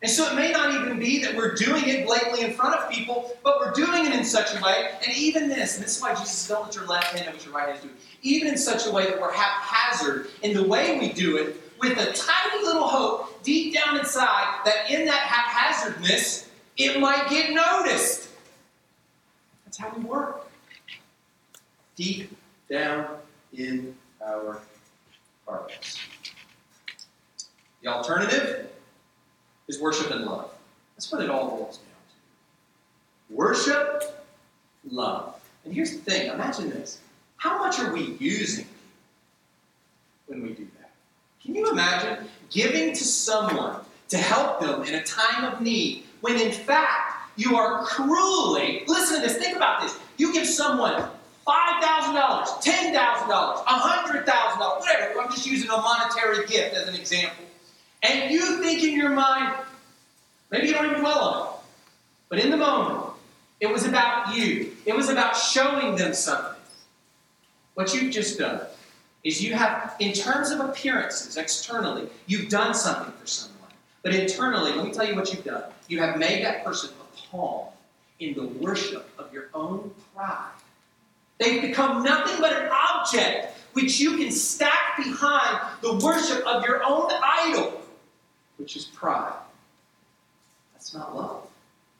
And 0.00 0.10
so 0.10 0.30
it 0.30 0.36
may 0.36 0.52
not 0.52 0.74
even 0.74 0.98
be 1.00 1.20
that 1.24 1.34
we're 1.34 1.54
doing 1.54 1.88
it 1.88 2.06
blatantly 2.06 2.42
in 2.42 2.52
front 2.52 2.74
of 2.74 2.88
people, 2.88 3.36
but 3.42 3.58
we're 3.58 3.72
doing 3.72 4.06
it 4.06 4.14
in 4.14 4.24
such 4.24 4.54
a 4.54 4.62
way, 4.62 4.90
and 5.04 5.16
even 5.16 5.48
this, 5.48 5.74
and 5.74 5.84
this 5.84 5.96
is 5.96 6.02
why 6.02 6.14
Jesus 6.14 6.30
says, 6.30 6.56
don't 6.56 6.66
let 6.66 6.74
your 6.76 6.86
left 6.86 7.06
hand 7.06 7.26
know 7.26 7.32
what 7.32 7.44
your 7.44 7.52
right 7.54 7.66
hand 7.66 7.78
is 7.78 7.84
doing, 7.84 7.96
even 8.22 8.48
in 8.48 8.56
such 8.56 8.86
a 8.86 8.92
way 8.92 9.06
that 9.06 9.20
we're 9.20 9.32
haphazard 9.32 10.28
in 10.42 10.54
the 10.54 10.62
way 10.62 11.00
we 11.00 11.12
do 11.12 11.36
it, 11.36 11.60
with 11.80 11.98
a 11.98 12.12
tiny 12.12 12.64
little 12.64 12.86
hope 12.86 13.42
deep 13.42 13.74
down 13.74 13.98
inside 13.98 14.60
that 14.64 14.90
in 14.90 15.04
that 15.06 15.18
haphazardness, 15.18 16.48
it 16.76 17.00
might 17.00 17.28
get 17.28 17.52
noticed. 17.52 18.30
That's 19.64 19.78
how 19.78 19.92
we 19.96 20.04
work. 20.04 20.48
Deep 21.96 22.36
down 22.70 23.06
in 23.52 23.96
our 24.24 24.60
hearts. 25.46 25.98
The 27.82 27.88
alternative 27.88 28.70
is 29.68 29.80
worship 29.80 30.10
and 30.10 30.24
love. 30.24 30.50
That's 30.96 31.12
what 31.12 31.22
it 31.22 31.30
all 31.30 31.50
boils 31.50 31.78
down 31.78 31.86
to. 33.28 33.34
Worship, 33.34 34.26
love. 34.90 35.34
And 35.64 35.74
here's 35.74 35.92
the 35.92 35.98
thing 35.98 36.30
imagine 36.30 36.70
this. 36.70 36.98
How 37.36 37.58
much 37.58 37.78
are 37.78 37.92
we 37.92 38.16
using 38.18 38.66
when 40.26 40.42
we 40.42 40.48
do 40.50 40.66
that? 40.80 40.90
Can 41.42 41.54
you 41.54 41.70
imagine 41.70 42.26
giving 42.50 42.92
to 42.94 43.04
someone 43.04 43.76
to 44.08 44.16
help 44.16 44.60
them 44.60 44.82
in 44.84 44.94
a 44.94 45.04
time 45.04 45.44
of 45.44 45.60
need 45.60 46.04
when 46.20 46.40
in 46.40 46.50
fact 46.50 47.18
you 47.36 47.56
are 47.56 47.84
cruelly, 47.84 48.82
listen 48.88 49.20
to 49.20 49.22
this, 49.22 49.36
think 49.36 49.56
about 49.56 49.82
this. 49.82 49.96
You 50.16 50.32
give 50.32 50.46
someone 50.46 51.08
$5,000, 51.46 52.44
$10,000, 52.62 53.64
$100,000, 53.64 54.80
whatever. 54.80 55.20
I'm 55.20 55.30
just 55.30 55.46
using 55.46 55.70
a 55.70 55.76
monetary 55.76 56.46
gift 56.46 56.74
as 56.74 56.88
an 56.88 56.94
example. 56.94 57.44
And 58.02 58.30
you 58.30 58.62
think 58.62 58.82
in 58.82 58.96
your 58.96 59.10
mind, 59.10 59.54
maybe 60.50 60.68
you 60.68 60.74
don't 60.74 60.86
even 60.86 61.00
dwell 61.00 61.18
on 61.18 61.46
it, 61.46 61.60
but 62.28 62.38
in 62.38 62.50
the 62.50 62.56
moment, 62.56 63.12
it 63.60 63.68
was 63.68 63.84
about 63.84 64.34
you. 64.36 64.72
It 64.86 64.94
was 64.94 65.08
about 65.08 65.36
showing 65.36 65.96
them 65.96 66.14
something. 66.14 66.60
What 67.74 67.92
you've 67.94 68.12
just 68.12 68.38
done 68.38 68.60
is 69.24 69.42
you 69.42 69.54
have, 69.54 69.96
in 69.98 70.12
terms 70.12 70.50
of 70.50 70.60
appearances, 70.60 71.36
externally, 71.36 72.08
you've 72.26 72.48
done 72.48 72.74
something 72.74 73.12
for 73.14 73.26
someone. 73.26 73.70
But 74.02 74.14
internally, 74.14 74.72
let 74.72 74.84
me 74.84 74.92
tell 74.92 75.06
you 75.06 75.16
what 75.16 75.32
you've 75.32 75.44
done. 75.44 75.64
You 75.88 76.00
have 76.00 76.18
made 76.18 76.44
that 76.44 76.64
person 76.64 76.90
a 77.00 77.16
pawn 77.30 77.68
in 78.20 78.34
the 78.34 78.46
worship 78.46 79.10
of 79.18 79.32
your 79.32 79.48
own 79.54 79.90
pride. 80.14 80.52
They've 81.38 81.62
become 81.62 82.02
nothing 82.02 82.40
but 82.40 82.52
an 82.52 82.68
object 82.70 83.56
which 83.72 84.00
you 84.00 84.16
can 84.16 84.30
stack 84.30 84.96
behind 84.96 85.60
the 85.82 85.94
worship 86.04 86.44
of 86.46 86.64
your 86.64 86.82
own 86.84 87.10
idol, 87.12 87.80
which 88.58 88.76
is 88.76 88.84
pride. 88.84 89.32
That's 90.74 90.94
not 90.94 91.16
love. 91.16 91.46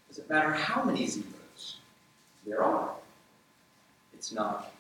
Doesn't 0.09 0.29
matter 0.29 0.53
how 0.53 0.85
many 0.85 1.07
zeros 1.07 1.77
there 2.47 2.63
are. 2.63 2.91
It's 4.15 4.33
not 4.33 4.73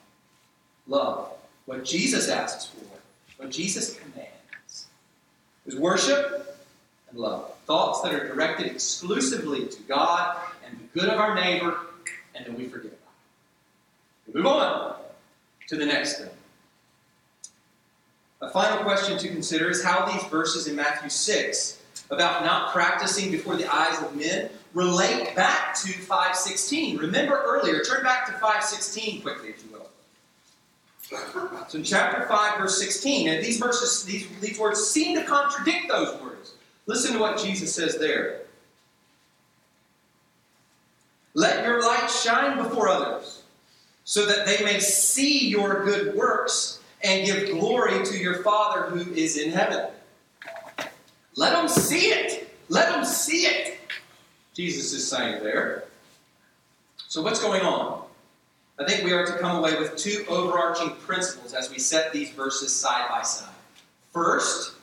love. 0.87 1.33
What 1.67 1.85
Jesus 1.85 2.29
asks 2.29 2.67
for, 2.67 2.85
what 3.37 3.51
Jesus 3.51 3.99
commands, 3.99 4.87
is 5.67 5.77
worship 5.77 6.57
and 7.11 7.19
love. 7.19 7.55
Thoughts 7.67 8.01
that 8.03 8.15
are 8.15 8.27
directed 8.27 8.67
exclusively 8.67 9.67
to 9.67 9.83
God 9.83 10.37
and 10.67 10.79
the 10.79 10.99
good 10.99 11.09
of 11.09 11.19
our 11.19 11.35
neighbor, 11.35 11.79
and 12.35 12.47
then 12.47 12.57
we 12.57 12.69
forget 12.69 12.93
it. 12.93 13.01
We 14.27 14.41
move 14.41 14.47
on 14.47 14.97
to 15.69 15.77
the 15.77 15.87
next 15.87 16.19
thing. 16.19 16.31
A 18.41 18.51
final 18.51 18.85
question 18.85 19.19
to 19.19 19.29
consider 19.29 19.69
is 19.69 19.83
how 19.83 20.07
these 20.07 20.23
verses 20.25 20.69
in 20.69 20.77
Matthew 20.77 21.09
6 21.09 21.83
about 22.11 22.45
not 22.45 22.73
practicing 22.73 23.31
before 23.31 23.57
the 23.57 23.73
eyes 23.73 24.01
of 24.01 24.17
men 24.17 24.51
relate 24.75 25.35
back 25.35 25.75
to 25.83 25.93
516. 25.93 26.99
Remember 26.99 27.43
earlier, 27.45 27.83
turn 27.83 28.05
back 28.05 28.27
to 28.27 28.33
516 28.33 29.23
quickly, 29.23 29.51
if 29.51 29.65
you 29.65 29.73
will. 29.73 29.89
So 31.69 31.79
in 31.79 31.85
chapter 31.85 32.27
5, 32.27 32.59
verse 32.59 32.79
16, 32.79 33.29
and 33.29 33.45
these 33.45 33.59
verses, 33.59 34.05
these, 34.05 34.29
these 34.41 34.59
words 34.59 34.87
seem 34.87 35.17
to 35.17 35.25
contradict 35.25 35.89
those 35.89 36.21
words. 36.21 36.53
Listen 36.87 37.15
to 37.15 37.19
what 37.19 37.39
Jesus 37.39 37.75
says 37.75 37.99
there. 37.99 38.43
Let 41.35 41.65
your 41.65 41.83
light 41.83 42.11
shine 42.11 42.59
before 42.59 42.89
others, 42.89 43.43
so 44.05 44.27
that 44.27 44.47
they 44.47 44.63
may 44.65 44.81
see 44.81 45.49
your 45.49 45.85
good 45.85 46.15
works 46.15 46.78
and 47.03 47.27
give 47.27 47.51
glory 47.51 48.05
to 48.05 48.19
your 48.19 48.43
Father 48.43 48.83
who 48.83 49.13
is 49.13 49.37
in 49.37 49.51
heaven. 49.51 49.89
Let 51.37 51.53
them 51.53 51.69
see 51.69 52.09
it. 52.09 52.57
Let 52.69 52.93
them 52.93 53.05
see 53.05 53.47
it. 53.47 53.79
Jesus 54.55 54.93
is 54.93 55.09
saying 55.09 55.43
there. 55.43 55.85
So, 57.07 57.23
what's 57.23 57.41
going 57.41 57.63
on? 57.63 58.05
I 58.79 58.85
think 58.85 59.05
we 59.05 59.13
are 59.13 59.25
to 59.25 59.33
come 59.39 59.57
away 59.57 59.77
with 59.79 59.97
two 59.97 60.25
overarching 60.29 60.91
principles 60.97 61.55
as 61.55 61.71
we 61.71 61.79
set 61.79 62.13
these 62.13 62.31
verses 62.31 62.75
side 62.75 63.09
by 63.09 63.23
side. 63.23 63.49
First, 64.13 64.75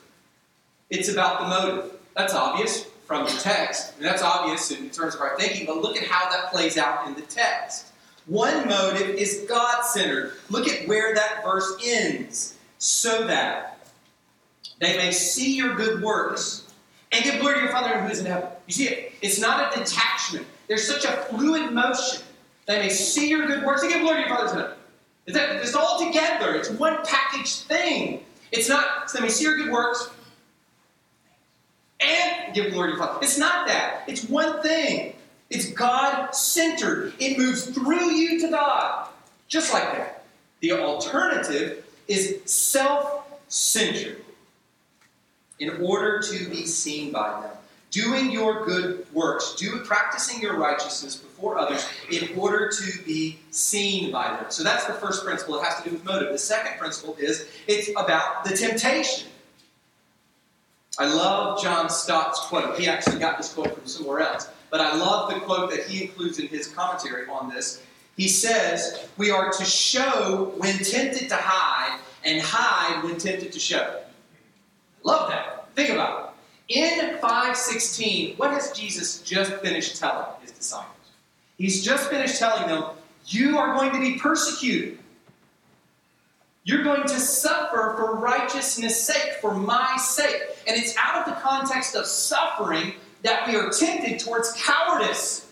it's 0.90 1.08
about 1.08 1.40
the 1.40 1.48
motive. 1.48 1.92
That's 2.14 2.34
obvious 2.34 2.84
from 3.06 3.24
the 3.24 3.32
text. 3.32 3.94
And 3.96 4.04
that's 4.04 4.22
obvious 4.22 4.70
in 4.70 4.90
terms 4.90 5.14
of 5.14 5.20
our 5.20 5.38
thinking, 5.38 5.66
but 5.66 5.78
look 5.78 5.96
at 5.96 6.06
how 6.06 6.28
that 6.30 6.50
plays 6.50 6.76
out 6.76 7.06
in 7.06 7.14
the 7.14 7.22
text. 7.22 7.92
One 8.26 8.68
motive 8.68 9.10
is 9.10 9.46
God 9.48 9.82
centered. 9.82 10.32
Look 10.50 10.68
at 10.68 10.86
where 10.88 11.14
that 11.14 11.42
verse 11.44 11.72
ends. 11.84 12.56
So 12.78 13.26
that 13.26 13.88
they 14.80 14.96
may 14.96 15.10
see 15.10 15.56
your 15.56 15.74
good 15.74 16.02
works 16.02 16.72
and 17.12 17.24
give 17.24 17.40
glory 17.40 17.54
to 17.54 17.60
your 17.62 17.70
Father 17.70 17.98
who 18.00 18.08
is 18.08 18.20
in 18.20 18.26
heaven. 18.26 18.48
You 18.66 18.72
see 18.72 18.88
it? 18.88 19.12
It's 19.22 19.40
not 19.40 19.74
a 19.74 19.78
detachment. 19.78 20.46
There's 20.68 20.86
such 20.86 21.04
a 21.04 21.12
fluid 21.28 21.72
motion. 21.72 22.22
They 22.66 22.78
may 22.80 22.88
see 22.90 23.28
your 23.28 23.46
good 23.46 23.64
works 23.64 23.82
and 23.82 23.92
give 23.92 24.02
glory 24.02 24.22
to 24.22 24.28
your 24.28 24.36
Father 24.36 24.50
in 24.50 24.56
heaven. 24.56 24.76
It's, 25.26 25.36
that, 25.36 25.56
it's 25.56 25.74
all 25.74 26.04
together. 26.06 26.54
It's 26.54 26.70
one 26.70 26.98
packaged 27.04 27.62
thing. 27.62 28.24
It's 28.52 28.68
not, 28.68 29.10
so 29.10 29.18
they 29.18 29.24
may 29.24 29.30
see 29.30 29.44
your 29.44 29.56
good 29.56 29.72
works 29.72 30.10
and 32.00 32.54
give 32.54 32.72
glory 32.72 32.92
to 32.92 32.96
your 32.96 33.06
Father. 33.06 33.18
It's 33.22 33.38
not 33.38 33.66
that. 33.68 34.02
It's 34.06 34.28
one 34.28 34.62
thing. 34.62 35.15
It's 35.50 35.70
God 35.72 36.34
centered. 36.34 37.14
It 37.18 37.38
moves 37.38 37.66
through 37.70 38.10
you 38.10 38.40
to 38.40 38.50
God. 38.50 39.08
Just 39.48 39.72
like 39.72 39.84
that. 39.92 40.24
The 40.60 40.72
alternative 40.72 41.84
is 42.08 42.40
self 42.44 43.22
centered 43.48 44.22
in 45.58 45.82
order 45.82 46.20
to 46.20 46.48
be 46.48 46.66
seen 46.66 47.12
by 47.12 47.40
them. 47.40 47.50
Doing 47.90 48.30
your 48.30 48.66
good 48.66 49.06
works, 49.12 49.54
do, 49.54 49.78
practicing 49.80 50.42
your 50.42 50.56
righteousness 50.58 51.16
before 51.16 51.56
others 51.56 51.88
in 52.10 52.36
order 52.36 52.68
to 52.68 53.02
be 53.04 53.38
seen 53.52 54.10
by 54.10 54.28
them. 54.28 54.46
So 54.50 54.62
that's 54.62 54.86
the 54.86 54.92
first 54.94 55.24
principle. 55.24 55.58
It 55.58 55.64
has 55.64 55.82
to 55.82 55.88
do 55.88 55.94
with 55.94 56.04
motive. 56.04 56.32
The 56.32 56.38
second 56.38 56.78
principle 56.78 57.16
is 57.18 57.48
it's 57.68 57.88
about 57.90 58.44
the 58.44 58.56
temptation. 58.56 59.28
I 60.98 61.06
love 61.06 61.62
John 61.62 61.88
Stott's 61.88 62.40
quote. 62.40 62.78
He 62.78 62.88
actually 62.88 63.18
got 63.18 63.38
this 63.38 63.52
quote 63.52 63.74
from 63.74 63.86
somewhere 63.86 64.20
else. 64.20 64.48
But 64.70 64.80
I 64.80 64.96
love 64.96 65.32
the 65.32 65.40
quote 65.40 65.70
that 65.70 65.84
he 65.84 66.04
includes 66.04 66.38
in 66.38 66.48
his 66.48 66.68
commentary 66.68 67.28
on 67.28 67.48
this. 67.48 67.82
He 68.16 68.28
says, 68.28 69.08
We 69.16 69.30
are 69.30 69.52
to 69.52 69.64
show 69.64 70.54
when 70.56 70.78
tempted 70.78 71.28
to 71.28 71.36
hide, 71.36 72.00
and 72.24 72.40
hide 72.40 73.04
when 73.04 73.18
tempted 73.18 73.52
to 73.52 73.58
show. 73.58 74.00
Love 75.02 75.30
that. 75.30 75.68
Think 75.74 75.90
about 75.90 76.34
it. 76.68 76.76
In 76.78 77.18
516, 77.18 78.36
what 78.36 78.50
has 78.50 78.72
Jesus 78.72 79.20
just 79.20 79.52
finished 79.56 80.00
telling 80.00 80.26
his 80.40 80.50
disciples? 80.50 80.92
He's 81.58 81.84
just 81.84 82.10
finished 82.10 82.38
telling 82.38 82.66
them, 82.66 82.84
You 83.26 83.58
are 83.58 83.74
going 83.76 83.92
to 83.92 84.00
be 84.00 84.18
persecuted. 84.18 84.98
You're 86.64 86.82
going 86.82 87.04
to 87.04 87.20
suffer 87.20 87.94
for 87.96 88.16
righteousness' 88.16 89.00
sake, 89.00 89.34
for 89.40 89.54
my 89.54 89.96
sake. 89.98 90.42
And 90.66 90.76
it's 90.76 90.96
out 90.98 91.20
of 91.20 91.32
the 91.32 91.40
context 91.40 91.94
of 91.94 92.06
suffering 92.06 92.94
that 93.22 93.46
we 93.48 93.56
are 93.56 93.70
tempted 93.70 94.20
towards 94.20 94.52
cowardice. 94.62 95.50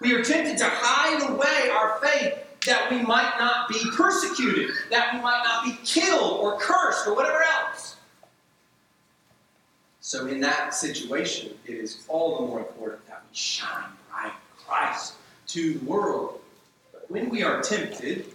We 0.00 0.14
are 0.14 0.22
tempted 0.22 0.58
to 0.58 0.66
hide 0.68 1.30
away 1.30 1.70
our 1.70 1.98
faith 2.00 2.34
that 2.66 2.90
we 2.90 3.00
might 3.02 3.34
not 3.38 3.68
be 3.68 3.78
persecuted, 3.94 4.70
that 4.90 5.14
we 5.14 5.20
might 5.20 5.42
not 5.44 5.64
be 5.64 5.78
killed 5.84 6.40
or 6.40 6.58
cursed 6.58 7.06
or 7.06 7.14
whatever 7.14 7.42
else. 7.42 7.96
So, 10.00 10.26
in 10.26 10.40
that 10.40 10.74
situation, 10.74 11.50
it 11.64 11.74
is 11.74 12.04
all 12.08 12.40
the 12.40 12.46
more 12.46 12.60
important 12.60 13.06
that 13.08 13.22
we 13.28 13.36
shine 13.36 13.90
bright 14.08 14.32
Christ 14.64 15.14
to 15.48 15.74
the 15.74 15.84
world. 15.84 16.40
But 16.92 17.10
when 17.10 17.28
we 17.28 17.42
are 17.42 17.60
tempted 17.60 18.26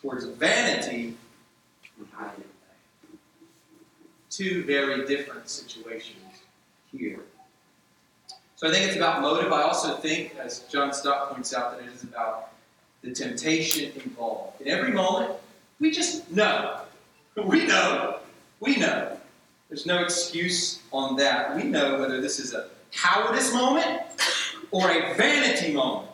towards 0.00 0.24
vanity, 0.24 1.16
we 1.98 2.06
hide. 2.14 2.32
Two 4.30 4.64
very 4.64 5.06
different 5.06 5.48
situations 5.48 6.42
here. 6.92 7.20
So 8.60 8.68
I 8.68 8.72
think 8.72 8.88
it's 8.88 8.96
about 8.96 9.22
motive. 9.22 9.50
I 9.54 9.62
also 9.62 9.96
think, 9.96 10.36
as 10.36 10.58
John 10.70 10.92
Stott 10.92 11.32
points 11.32 11.54
out, 11.54 11.78
that 11.78 11.86
it 11.86 11.94
is 11.94 12.02
about 12.02 12.52
the 13.00 13.10
temptation 13.10 13.90
involved. 14.04 14.60
In 14.60 14.68
every 14.68 14.92
moment, 14.92 15.32
we 15.78 15.90
just 15.90 16.30
know. 16.30 16.82
We 17.42 17.66
know. 17.66 18.18
We 18.60 18.76
know. 18.76 19.16
There's 19.70 19.86
no 19.86 20.02
excuse 20.02 20.80
on 20.92 21.16
that. 21.16 21.56
We 21.56 21.62
know 21.62 21.98
whether 22.00 22.20
this 22.20 22.38
is 22.38 22.52
a 22.52 22.68
cowardice 22.92 23.50
moment 23.54 24.02
or 24.72 24.90
a 24.90 25.14
vanity 25.14 25.72
moment. 25.72 26.10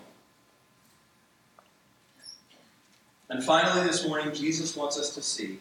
And 3.28 3.42
finally, 3.42 3.84
this 3.84 4.07
morning, 4.07 4.32
Jesus 4.32 4.76
wants 4.76 4.97
us 4.97 5.12
to 5.16 5.20
see 5.20 5.59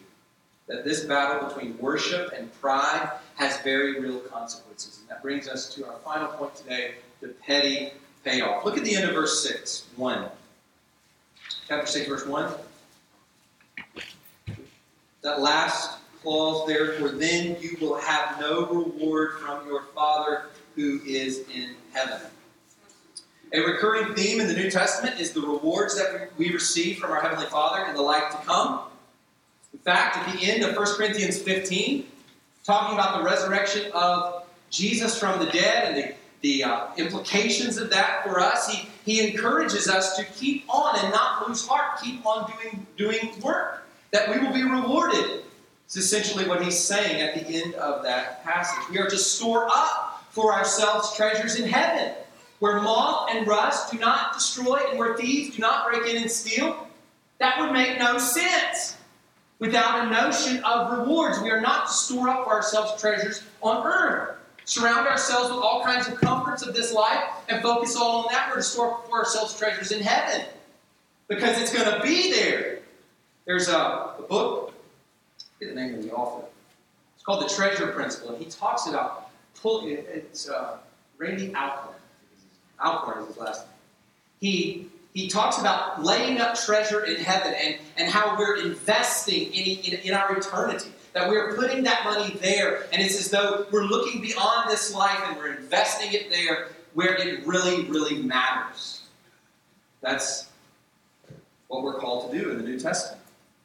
that 0.68 0.84
this 0.84 1.00
battle 1.00 1.48
between 1.48 1.76
worship 1.78 2.30
and 2.32 2.52
pride 2.60 3.10
has 3.36 3.60
very 3.60 4.00
real 4.00 4.18
consequences. 4.20 4.98
And 5.00 5.08
that 5.10 5.22
brings 5.22 5.48
us 5.48 5.72
to 5.74 5.86
our 5.86 5.98
final 5.98 6.28
point 6.28 6.54
today 6.56 6.94
the 7.20 7.28
petty 7.28 7.92
payoff. 8.24 8.64
Look 8.64 8.76
at 8.76 8.84
the 8.84 8.94
end 8.94 9.08
of 9.08 9.14
verse 9.14 9.42
6, 9.42 9.86
1. 9.96 10.28
Chapter 11.68 11.86
6, 11.86 12.08
verse 12.08 12.26
1. 12.26 12.52
That 15.22 15.40
last 15.40 15.98
clause 16.22 16.66
there, 16.66 16.94
for 16.94 17.10
then 17.10 17.56
you 17.60 17.76
will 17.80 17.98
have 17.98 18.40
no 18.40 18.66
reward 18.66 19.38
from 19.40 19.66
your 19.66 19.82
Father 19.94 20.46
who 20.74 21.00
is 21.06 21.48
in 21.54 21.74
heaven. 21.92 22.20
A 23.52 23.60
recurring 23.60 24.14
theme 24.14 24.40
in 24.40 24.48
the 24.48 24.54
New 24.54 24.70
Testament 24.70 25.20
is 25.20 25.32
the 25.32 25.40
rewards 25.40 25.96
that 25.96 26.30
we 26.36 26.52
receive 26.52 26.98
from 26.98 27.12
our 27.12 27.20
Heavenly 27.20 27.46
Father 27.46 27.86
in 27.86 27.94
the 27.94 28.02
life 28.02 28.30
to 28.32 28.36
come. 28.38 28.80
In 29.72 29.78
fact, 29.78 30.16
at 30.16 30.34
the 30.34 30.50
end 30.50 30.64
of 30.64 30.76
1 30.76 30.86
Corinthians 30.96 31.40
15, 31.40 32.06
talking 32.66 32.94
about 32.94 33.18
the 33.18 33.24
resurrection 33.24 33.90
of 33.92 34.44
Jesus 34.70 35.18
from 35.18 35.38
the 35.38 35.50
dead 35.52 35.88
and 35.88 35.96
the, 35.96 36.14
the 36.42 36.64
uh, 36.64 36.86
implications 36.96 37.78
of 37.78 37.90
that 37.90 38.24
for 38.24 38.40
us, 38.40 38.68
he, 38.68 38.88
he 39.04 39.30
encourages 39.30 39.88
us 39.88 40.16
to 40.16 40.24
keep 40.24 40.64
on 40.68 40.98
and 40.98 41.12
not 41.12 41.48
lose 41.48 41.64
heart, 41.64 42.00
keep 42.02 42.26
on 42.26 42.52
doing, 42.60 42.86
doing 42.96 43.40
work, 43.40 43.86
that 44.10 44.28
we 44.28 44.44
will 44.44 44.52
be 44.52 44.64
rewarded. 44.64 45.44
It's 45.84 45.96
essentially 45.96 46.48
what 46.48 46.62
he's 46.62 46.78
saying 46.78 47.20
at 47.20 47.34
the 47.34 47.46
end 47.46 47.74
of 47.74 48.02
that 48.02 48.42
passage. 48.42 48.82
We 48.90 48.98
are 48.98 49.08
to 49.08 49.16
store 49.16 49.68
up 49.70 50.24
for 50.30 50.52
ourselves 50.52 51.16
treasures 51.16 51.60
in 51.60 51.68
heaven, 51.68 52.14
where 52.58 52.80
moth 52.80 53.30
and 53.30 53.46
rust 53.46 53.92
do 53.92 53.98
not 53.98 54.34
destroy 54.34 54.80
and 54.90 54.98
where 54.98 55.16
thieves 55.16 55.54
do 55.54 55.62
not 55.62 55.88
break 55.88 56.08
in 56.10 56.20
and 56.20 56.30
steal. 56.30 56.88
That 57.38 57.60
would 57.60 57.72
make 57.72 57.98
no 58.00 58.18
sense 58.18 58.95
without 59.58 60.06
a 60.06 60.10
notion 60.10 60.62
of 60.64 60.98
rewards. 60.98 61.40
We 61.40 61.50
are 61.50 61.60
not 61.60 61.86
to 61.86 61.92
store 61.92 62.28
up 62.28 62.44
for 62.44 62.52
ourselves 62.52 63.00
treasures 63.00 63.42
on 63.62 63.86
earth. 63.86 64.36
Surround 64.64 65.06
ourselves 65.06 65.54
with 65.54 65.62
all 65.62 65.84
kinds 65.84 66.08
of 66.08 66.20
comforts 66.20 66.62
of 66.62 66.74
this 66.74 66.92
life 66.92 67.22
and 67.48 67.62
focus 67.62 67.94
all 67.96 68.24
on 68.24 68.32
that. 68.32 68.48
We're 68.50 68.56
to 68.56 68.62
store 68.62 68.94
up 68.94 69.08
for 69.08 69.18
ourselves 69.18 69.56
treasures 69.56 69.92
in 69.92 70.02
heaven 70.02 70.46
because 71.28 71.60
it's 71.60 71.72
going 71.72 71.88
to 71.88 72.02
be 72.02 72.32
there. 72.32 72.80
There's 73.46 73.68
a, 73.68 74.14
a 74.18 74.24
book 74.28 74.66
get 75.60 75.74
the 75.74 75.74
name 75.74 75.94
of 75.94 76.02
the 76.02 76.12
author. 76.12 76.46
It's 77.14 77.24
called 77.24 77.48
The 77.48 77.54
Treasure 77.54 77.88
Principle, 77.88 78.30
and 78.30 78.42
he 78.42 78.50
talks 78.50 78.86
about 78.86 79.30
pull, 79.60 79.86
it's 79.86 80.48
uh, 80.48 80.78
Randy 81.18 81.54
Alcorn. 81.54 81.94
Alcorn 82.84 83.22
is 83.22 83.28
his 83.28 83.36
last 83.38 83.66
name. 83.66 83.74
He 84.40 84.88
he 85.16 85.28
talks 85.28 85.58
about 85.58 86.04
laying 86.04 86.42
up 86.42 86.54
treasure 86.54 87.06
in 87.06 87.16
heaven 87.16 87.54
and, 87.54 87.76
and 87.96 88.10
how 88.10 88.38
we're 88.38 88.60
investing 88.60 89.50
in, 89.54 89.78
in, 89.78 90.00
in 90.00 90.12
our 90.12 90.36
eternity. 90.36 90.90
That 91.14 91.30
we're 91.30 91.56
putting 91.56 91.84
that 91.84 92.04
money 92.04 92.34
there, 92.42 92.86
and 92.92 93.00
it's 93.00 93.18
as 93.18 93.30
though 93.30 93.64
we're 93.70 93.84
looking 93.84 94.20
beyond 94.20 94.70
this 94.70 94.94
life 94.94 95.18
and 95.24 95.34
we're 95.38 95.54
investing 95.54 96.12
it 96.12 96.28
there 96.28 96.68
where 96.92 97.14
it 97.14 97.46
really, 97.46 97.84
really 97.84 98.22
matters. 98.24 99.04
That's 100.02 100.50
what 101.68 101.82
we're 101.82 101.98
called 101.98 102.30
to 102.30 102.38
do 102.38 102.50
in 102.50 102.58
the 102.58 102.64
New 102.64 102.78
Testament. 102.78 103.22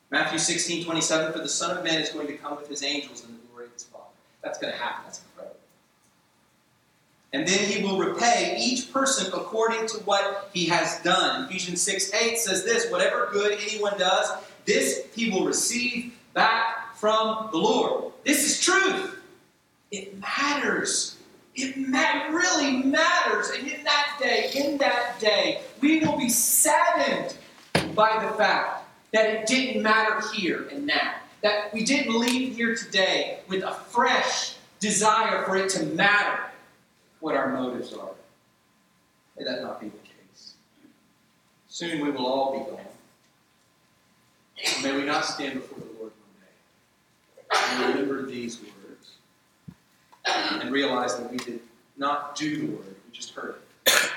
Matthew 0.10 0.40
16, 0.40 0.86
27, 0.86 1.34
for 1.34 1.40
the 1.40 1.50
Son 1.50 1.78
of 1.78 1.84
Man 1.84 2.02
is 2.02 2.12
going 2.12 2.28
to 2.28 2.38
come 2.38 2.56
with 2.56 2.70
his 2.70 2.82
angels 2.82 3.26
in 3.26 3.32
the 3.34 3.40
glory 3.50 3.66
of 3.66 3.74
his 3.74 3.84
Father. 3.84 4.06
That's 4.42 4.58
going 4.58 4.72
to 4.72 4.80
happen. 4.80 5.04
That's. 5.04 5.20
And 7.34 7.48
then 7.48 7.60
he 7.60 7.82
will 7.82 7.98
repay 7.98 8.58
each 8.60 8.92
person 8.92 9.32
according 9.34 9.88
to 9.88 9.98
what 10.00 10.50
he 10.54 10.66
has 10.66 11.02
done. 11.02 11.46
Ephesians 11.46 11.82
6, 11.82 12.14
8 12.14 12.38
says 12.38 12.66
this 12.66 12.92
whatever 12.92 13.30
good 13.32 13.58
anyone 13.62 13.98
does, 13.98 14.32
this 14.66 15.06
he 15.16 15.30
will 15.30 15.46
receive 15.46 16.14
back 16.34 16.96
from 16.98 17.50
the 17.52 17.58
Lord. 17.58 18.12
This 18.26 18.44
is 18.46 18.60
truth. 18.60 19.18
It 19.92 20.20
matters. 20.20 21.18
It 21.56 21.76
really 22.32 22.84
matters. 22.84 23.50
And 23.50 23.68
in 23.68 23.84
that 23.84 24.18
day, 24.20 24.52
in 24.54 24.78
that 24.80 25.20
day, 25.20 25.62
we 25.80 26.00
will 26.00 26.18
be 26.18 26.30
saddened 26.30 27.36
by 27.96 28.24
the 28.26 28.36
fact 28.38 28.84
that 29.14 29.30
it 29.30 29.48
didn't 29.48 29.82
matter 29.82 30.22
here 30.34 30.68
and 30.72 30.86
now. 30.86 31.16
That 31.44 31.74
we 31.74 31.84
didn't 31.84 32.18
leave 32.18 32.56
here 32.56 32.76
today 32.76 33.40
with 33.48 33.64
a 33.64 33.74
fresh 33.74 34.56
desire 34.80 35.44
for 35.44 35.56
it 35.56 35.70
to 35.72 35.84
matter 35.84 36.51
what 37.22 37.36
our 37.36 37.54
motives 37.54 37.94
are. 37.94 38.10
May 39.38 39.46
that 39.46 39.62
not 39.62 39.80
be 39.80 39.88
the 39.88 39.98
case. 39.98 40.56
Soon 41.70 42.02
we 42.02 42.12
will 42.12 42.26
all 42.26 42.60
be 42.60 42.70
gone. 42.70 42.86
May 44.84 44.96
we 44.96 45.06
not 45.06 45.26
stand 45.26 45.54
before 45.56 45.80
the 45.80 45.86
Lord 46.00 46.12
one 46.12 46.36
day 46.42 47.86
and 47.86 47.96
remember 47.96 48.30
these 48.30 48.60
words 48.60 49.12
and 50.26 50.72
realize 50.72 51.18
that 51.18 51.32
we 51.32 51.38
did 51.38 51.62
not 51.98 52.36
do 52.36 52.58
the 52.58 52.66
word, 52.76 52.96
we 53.08 53.12
just 53.12 53.34
heard 53.34 53.56
it. 53.56 54.12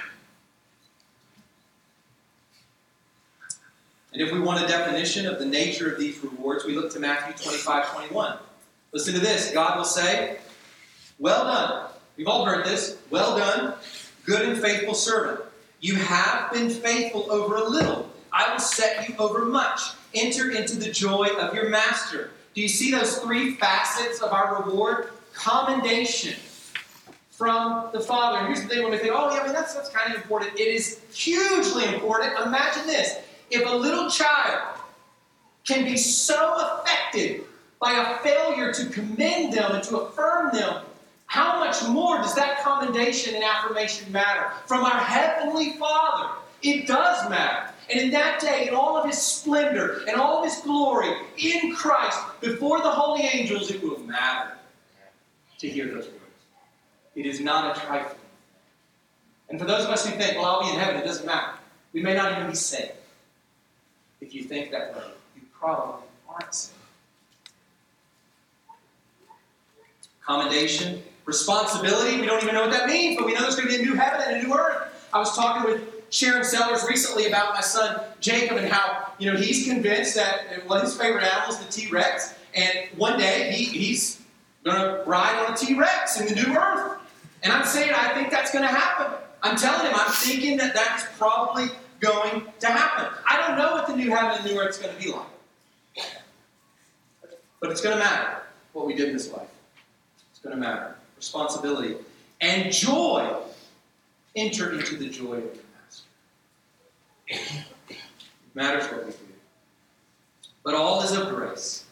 And 4.12 4.22
if 4.22 4.32
we 4.32 4.38
want 4.38 4.64
a 4.64 4.68
definition 4.68 5.26
of 5.26 5.40
the 5.40 5.44
nature 5.44 5.90
of 5.90 5.98
these 5.98 6.22
rewards, 6.22 6.64
we 6.64 6.74
look 6.74 6.92
to 6.92 7.00
Matthew 7.00 7.34
25 7.36 7.92
21. 7.92 8.38
Listen 8.92 9.12
to 9.14 9.20
this 9.20 9.50
God 9.52 9.76
will 9.76 9.84
say, 9.84 10.38
Well 11.18 11.44
done. 11.44 11.90
We've 12.16 12.28
all 12.28 12.44
heard 12.44 12.64
this. 12.64 12.98
Well 13.10 13.36
done, 13.36 13.74
good 14.24 14.42
and 14.48 14.60
faithful 14.60 14.94
servant. 14.94 15.40
You 15.80 15.96
have 15.96 16.52
been 16.52 16.70
faithful 16.70 17.30
over 17.30 17.56
a 17.56 17.68
little. 17.68 18.10
I 18.32 18.52
will 18.52 18.60
set 18.60 19.08
you 19.08 19.14
over 19.18 19.44
much. 19.44 19.80
Enter 20.14 20.50
into 20.50 20.76
the 20.76 20.90
joy 20.90 21.26
of 21.38 21.54
your 21.54 21.68
master. 21.68 22.30
Do 22.54 22.60
you 22.60 22.68
see 22.68 22.90
those 22.90 23.18
three 23.18 23.56
facets 23.56 24.22
of 24.22 24.32
our 24.32 24.62
reward? 24.62 25.10
Commendation 25.34 26.34
from 27.32 27.90
the 27.92 28.00
Father. 28.00 28.38
And 28.38 28.46
here's 28.46 28.62
the 28.62 28.68
thing 28.68 28.82
when 28.82 28.92
we 28.92 28.98
think, 28.98 29.12
oh, 29.14 29.34
yeah, 29.34 29.40
I 29.40 29.44
mean, 29.44 29.52
that's, 29.52 29.74
that's 29.74 29.90
kind 29.90 30.14
of 30.14 30.22
important. 30.22 30.58
It 30.58 30.68
is 30.68 31.00
hugely 31.12 31.84
important. 31.92 32.32
Imagine 32.38 32.86
this 32.86 33.18
if 33.50 33.66
a 33.66 33.74
little 33.74 34.08
child 34.08 34.78
can 35.64 35.84
be 35.84 35.96
so 35.96 36.54
affected 36.56 37.42
by 37.80 37.92
a 37.92 38.22
failure 38.22 38.72
to 38.72 38.86
commend 38.86 39.52
them 39.52 39.72
and 39.72 39.82
to 39.84 39.98
affirm 39.98 40.54
them, 40.54 40.84
how 41.26 41.58
much 41.58 41.82
more 41.88 42.18
does 42.18 42.34
that 42.34 42.62
commendation 42.62 43.34
and 43.34 43.42
affirmation 43.42 44.10
matter? 44.12 44.50
From 44.66 44.84
our 44.84 45.00
Heavenly 45.00 45.72
Father, 45.72 46.34
it 46.62 46.86
does 46.86 47.28
matter. 47.28 47.70
And 47.90 48.00
in 48.00 48.10
that 48.12 48.40
day, 48.40 48.68
in 48.68 48.74
all 48.74 48.96
of 48.96 49.06
His 49.06 49.20
splendor 49.20 50.02
and 50.08 50.16
all 50.16 50.38
of 50.38 50.44
His 50.44 50.60
glory 50.60 51.12
in 51.36 51.74
Christ, 51.74 52.18
before 52.40 52.78
the 52.78 52.90
holy 52.90 53.22
angels, 53.22 53.70
it 53.70 53.82
will 53.82 53.98
matter 54.00 54.52
to 55.58 55.68
hear 55.68 55.86
those 55.86 56.06
words. 56.06 56.20
It 57.14 57.26
is 57.26 57.40
not 57.40 57.76
a 57.76 57.80
trifle. 57.80 58.16
And 59.48 59.58
for 59.58 59.66
those 59.66 59.84
of 59.84 59.90
us 59.90 60.06
who 60.06 60.16
think, 60.16 60.36
well, 60.36 60.46
I'll 60.46 60.62
be 60.62 60.70
in 60.70 60.78
heaven, 60.78 60.96
it 60.96 61.04
doesn't 61.04 61.26
matter. 61.26 61.52
We 61.92 62.02
may 62.02 62.14
not 62.14 62.32
even 62.32 62.48
be 62.48 62.56
saved. 62.56 62.92
If 64.20 64.34
you 64.34 64.44
think 64.44 64.70
that 64.70 64.94
way, 64.94 65.02
you 65.36 65.42
probably 65.52 66.06
aren't 66.28 66.54
saved. 66.54 66.78
Commendation, 70.24 71.02
responsibility, 71.24 72.20
we 72.20 72.26
don't 72.26 72.42
even 72.42 72.54
know 72.54 72.62
what 72.62 72.72
that 72.72 72.86
means, 72.88 73.16
but 73.16 73.26
we 73.26 73.32
know 73.32 73.40
there's 73.40 73.56
going 73.56 73.68
to 73.68 73.76
be 73.76 73.82
a 73.82 73.84
new 73.84 73.94
heaven 73.94 74.20
and 74.26 74.36
a 74.36 74.46
new 74.46 74.54
earth. 74.54 74.88
I 75.12 75.18
was 75.18 75.34
talking 75.36 75.70
with 75.70 75.82
Sharon 76.10 76.44
Sellers 76.44 76.84
recently 76.88 77.26
about 77.26 77.54
my 77.54 77.60
son 77.60 78.00
Jacob 78.20 78.58
and 78.58 78.68
how 78.68 79.12
you 79.18 79.30
know 79.30 79.36
he's 79.38 79.66
convinced 79.66 80.14
that 80.14 80.66
one 80.66 80.78
of 80.78 80.84
his 80.84 80.96
favorite 80.96 81.24
animals 81.24 81.60
is 81.60 81.66
the 81.66 81.72
T 81.72 81.90
Rex, 81.90 82.34
and 82.54 82.88
one 82.96 83.18
day 83.18 83.50
he, 83.52 83.64
he's 83.64 84.20
going 84.64 84.76
to 84.76 85.02
ride 85.06 85.44
on 85.44 85.54
a 85.54 85.56
T 85.56 85.74
Rex 85.74 86.20
in 86.20 86.26
the 86.26 86.34
new 86.34 86.56
earth. 86.56 86.98
And 87.42 87.52
I'm 87.52 87.64
saying 87.64 87.92
I 87.94 88.14
think 88.14 88.30
that's 88.30 88.52
going 88.52 88.62
to 88.62 88.74
happen. 88.74 89.18
I'm 89.42 89.56
telling 89.56 89.86
him 89.86 89.92
I'm 89.94 90.10
thinking 90.10 90.56
that 90.58 90.74
that's 90.74 91.04
probably 91.18 91.66
going 92.00 92.44
to 92.60 92.66
happen. 92.66 93.06
I 93.28 93.46
don't 93.46 93.58
know 93.58 93.72
what 93.72 93.86
the 93.86 93.96
new 93.96 94.10
heaven 94.10 94.38
and 94.38 94.44
new 94.44 94.58
earth 94.60 94.70
is 94.70 94.78
going 94.78 94.96
to 94.96 95.02
be 95.02 95.12
like, 95.12 96.06
but 97.60 97.70
it's 97.70 97.80
going 97.80 97.96
to 97.96 98.02
matter 98.02 98.42
what 98.72 98.86
we 98.86 98.94
did 98.94 99.08
in 99.08 99.14
this 99.14 99.30
life. 99.32 99.48
It's 100.30 100.40
going 100.40 100.54
to 100.54 100.60
matter. 100.60 100.93
Responsibility 101.16 101.96
and 102.40 102.72
joy. 102.72 103.34
Enter 104.36 104.72
into 104.72 104.96
the 104.96 105.08
joy 105.08 105.34
of 105.34 105.44
your 105.44 105.64
master. 105.84 106.06
It 107.28 107.96
matters 108.54 108.90
what 108.90 109.06
we 109.06 109.12
do. 109.12 109.18
But 110.64 110.74
all 110.74 111.02
is 111.02 111.12
of 111.12 111.28
grace. 111.28 111.84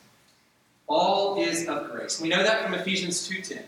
All 0.89 1.41
is 1.41 1.69
of 1.69 1.91
grace. 1.91 2.21
We 2.21 2.29
know 2.29 2.43
that 2.43 2.65
from 2.65 2.75
Ephesians 2.75 3.29
2:10, 3.29 3.63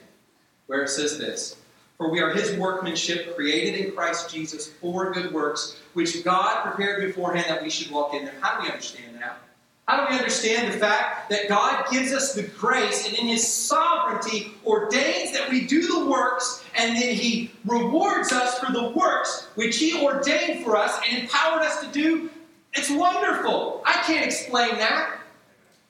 where 0.66 0.82
it 0.82 0.88
says 0.88 1.18
this: 1.18 1.56
For 1.96 2.10
we 2.10 2.20
are 2.20 2.30
his 2.30 2.58
workmanship, 2.58 3.36
created 3.36 3.80
in 3.80 3.92
Christ 3.92 4.28
Jesus 4.28 4.66
for 4.80 5.12
good 5.12 5.32
works, 5.32 5.76
which 5.92 6.24
God 6.24 6.64
prepared 6.64 7.06
beforehand 7.06 7.46
that 7.48 7.62
we 7.62 7.70
should 7.70 7.92
walk 7.92 8.12
in 8.14 8.24
them. 8.24 8.34
How 8.40 8.56
do 8.56 8.64
we 8.64 8.70
understand 8.70 9.14
that? 9.20 9.38
How 9.86 10.06
do 10.06 10.12
we 10.12 10.18
understand 10.18 10.72
the 10.72 10.78
fact 10.78 11.28
that 11.28 11.46
God 11.48 11.84
gives 11.90 12.12
us 12.12 12.34
the 12.34 12.44
grace 12.44 13.06
and 13.06 13.14
in 13.18 13.26
His 13.26 13.46
sovereignty 13.46 14.54
ordains 14.64 15.32
that 15.32 15.50
we 15.50 15.66
do 15.66 15.86
the 15.86 16.06
works 16.06 16.64
and 16.74 16.96
then 16.96 17.14
He 17.14 17.50
rewards 17.66 18.32
us 18.32 18.58
for 18.58 18.72
the 18.72 18.90
works 18.90 19.48
which 19.56 19.76
He 19.76 20.02
ordained 20.02 20.64
for 20.64 20.76
us 20.76 20.98
and 21.06 21.22
empowered 21.22 21.62
us 21.62 21.82
to 21.82 21.92
do? 21.92 22.30
It's 22.72 22.90
wonderful. 22.90 23.82
I 23.84 23.92
can't 24.06 24.24
explain 24.24 24.76
that, 24.78 25.18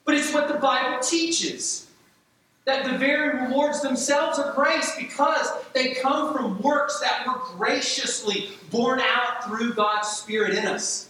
but 0.03 0.15
it's 0.15 0.33
what 0.33 0.49
the 0.49 0.55
Bible 0.55 0.99
teaches. 0.99 1.87
That 2.65 2.83
the 2.83 2.97
very 2.97 3.45
rewards 3.45 3.81
themselves 3.81 4.39
are 4.39 4.51
grace 4.53 4.91
because 4.97 5.47
they 5.73 5.93
come 5.93 6.33
from 6.33 6.59
works 6.61 6.99
that 6.99 7.25
were 7.25 7.39
graciously 7.55 8.49
born 8.71 8.99
out 8.99 9.45
through 9.45 9.75
God's 9.75 10.09
Spirit 10.09 10.55
in 10.55 10.65
us 10.65 11.09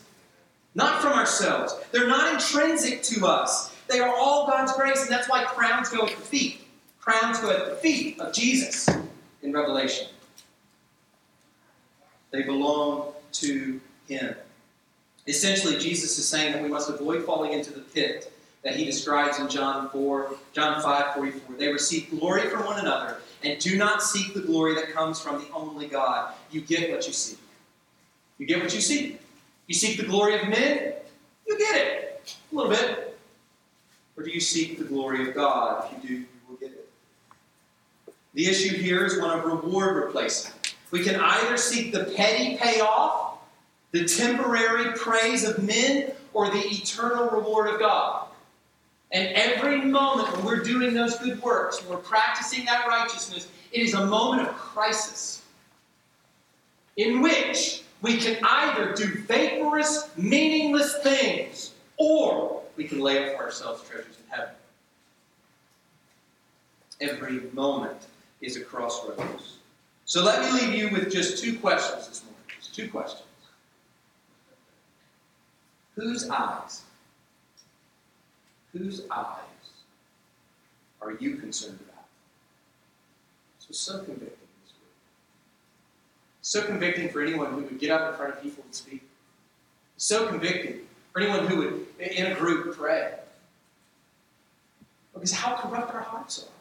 not 0.76 1.02
from 1.02 1.14
ourselves. 1.14 1.76
They're 1.92 2.08
not 2.08 2.34
intrinsic 2.34 3.02
to 3.04 3.26
us. 3.26 3.76
They 3.88 4.00
are 4.00 4.14
all 4.16 4.48
God's 4.48 4.74
grace, 4.74 5.02
and 5.02 5.10
that's 5.10 5.30
why 5.30 5.44
crowns 5.46 5.90
go 5.90 6.06
at 6.06 6.10
the 6.10 6.22
feet. 6.22 6.62
Crowns 7.00 7.40
go 7.40 7.50
at 7.50 7.70
the 7.70 7.76
feet 7.76 8.20
of 8.20 8.34
Jesus 8.34 8.90
in 9.42 9.54
Revelation. 9.54 10.08
They 12.32 12.44
belong 12.44 13.14
to 13.34 13.80
Him. 14.08 14.36
Essentially, 15.28 15.78
Jesus 15.78 16.18
is 16.20 16.28
saying 16.28 16.54
that 16.54 16.62
we 16.62 16.70
must 16.70 16.90
avoid 16.90 17.24
falling 17.24 17.54
into 17.54 17.72
the 17.72 17.82
pit 17.82 18.32
that 18.64 18.76
he 18.76 18.84
describes 18.84 19.40
in 19.40 19.48
John 19.48 19.90
4, 19.90 20.36
John 20.52 20.82
5, 20.82 21.14
44. 21.14 21.56
They 21.56 21.68
receive 21.72 22.10
glory 22.10 22.50
from 22.50 22.66
one 22.66 22.80
another 22.80 23.18
and 23.44 23.60
do 23.60 23.78
not 23.78 24.02
seek 24.02 24.34
the 24.34 24.42
glory 24.42 24.74
that 24.74 24.92
comes 24.92 25.22
from 25.22 25.38
the 25.38 25.50
only 25.54 25.88
God. 25.88 26.34
You 26.52 26.62
get 26.62 26.92
what 26.92 27.06
you 27.06 27.14
seek. 27.14 27.38
You 28.40 28.48
get 28.48 28.62
what 28.62 28.74
you 28.74 28.82
seek. 28.82 29.22
You 29.68 29.74
seek 29.74 29.98
the 29.98 30.06
glory 30.06 30.40
of 30.40 30.48
men, 30.48 30.94
you 31.48 31.58
get 31.58 31.76
it. 31.76 32.38
A 32.52 32.56
little 32.56 32.72
bit. 32.72 33.18
Or 34.18 34.24
do 34.24 34.30
you 34.30 34.40
seek 34.40 34.78
the 34.78 34.84
glory 34.84 35.28
of 35.28 35.36
God? 35.36 35.86
If 35.86 36.04
you 36.04 36.10
do, 36.10 36.16
you 36.16 36.26
will 36.48 36.56
get 36.56 36.72
it. 36.72 36.90
The 38.34 38.48
issue 38.48 38.76
here 38.78 39.06
is 39.06 39.20
one 39.20 39.38
of 39.38 39.46
reward 39.46 39.96
replacement. 39.96 40.76
We 40.92 41.04
can 41.04 41.16
either 41.16 41.58
seek 41.58 41.92
the 41.92 42.06
petty 42.16 42.58
payoff, 42.58 43.40
the 43.92 44.06
temporary 44.06 44.94
praise 44.94 45.44
of 45.44 45.64
men, 45.64 46.12
or 46.34 46.50
the 46.50 46.64
eternal 46.68 47.30
reward 47.30 47.74
of 47.74 47.80
God. 47.80 48.28
And 49.12 49.30
every 49.30 49.82
moment 49.82 50.36
when 50.36 50.46
we're 50.46 50.64
doing 50.64 50.94
those 50.94 51.18
good 51.18 51.42
works, 51.42 51.82
when 51.82 51.92
we're 51.92 52.04
practicing 52.04 52.66
that 52.66 52.88
righteousness, 52.88 53.48
it 53.72 53.82
is 53.82 53.94
a 53.94 54.06
moment 54.06 54.48
of 54.48 54.54
crisis 54.56 55.44
in 56.98 57.22
which 57.22 57.84
we 58.06 58.18
can 58.18 58.38
either 58.44 58.94
do 58.94 59.18
vaporous, 59.22 60.16
meaningless 60.16 60.96
things, 61.02 61.74
or 61.98 62.62
we 62.76 62.84
can 62.84 63.00
lay 63.00 63.32
up 63.32 63.36
for 63.36 63.46
ourselves 63.46 63.82
treasures 63.90 64.16
in 64.24 64.38
heaven. 64.38 64.54
Every 67.02 67.40
moment 67.52 67.98
is 68.42 68.58
a 68.58 68.62
crossroads. 68.62 69.58
So 70.06 70.24
let 70.24 70.40
me 70.44 70.62
leave 70.62 70.76
you 70.76 70.90
with 70.92 71.12
just 71.12 71.44
two 71.44 71.58
questions 71.58 72.08
this 72.08 72.24
morning. 72.24 72.44
Just 72.60 72.76
two 72.76 72.90
questions. 72.92 73.24
Whose 75.96 76.30
eyes? 76.30 76.84
Whose 78.72 79.02
eyes 79.10 79.38
are 81.02 81.14
you 81.14 81.38
concerned 81.38 81.80
about? 81.82 82.06
So, 83.58 83.68
so 83.72 84.04
convicting. 84.04 84.35
So 86.46 86.62
convicting 86.62 87.10
for 87.10 87.24
anyone 87.24 87.54
who 87.54 87.62
would 87.62 87.80
get 87.80 87.90
up 87.90 88.12
in 88.12 88.18
front 88.20 88.36
of 88.36 88.44
people 88.44 88.64
and 88.64 88.76
speak. 88.76 89.02
So 89.98 90.28
convicting 90.28 90.82
for 91.12 91.20
anyone 91.20 91.48
who 91.48 91.58
would, 91.58 91.88
in 92.00 92.32
a 92.32 92.36
group, 92.36 92.78
pray. 92.78 93.16
Because 95.16 95.32
how 95.32 95.56
corrupt 95.56 95.92
our 95.96 96.02
hearts 96.02 96.44
are, 96.44 96.52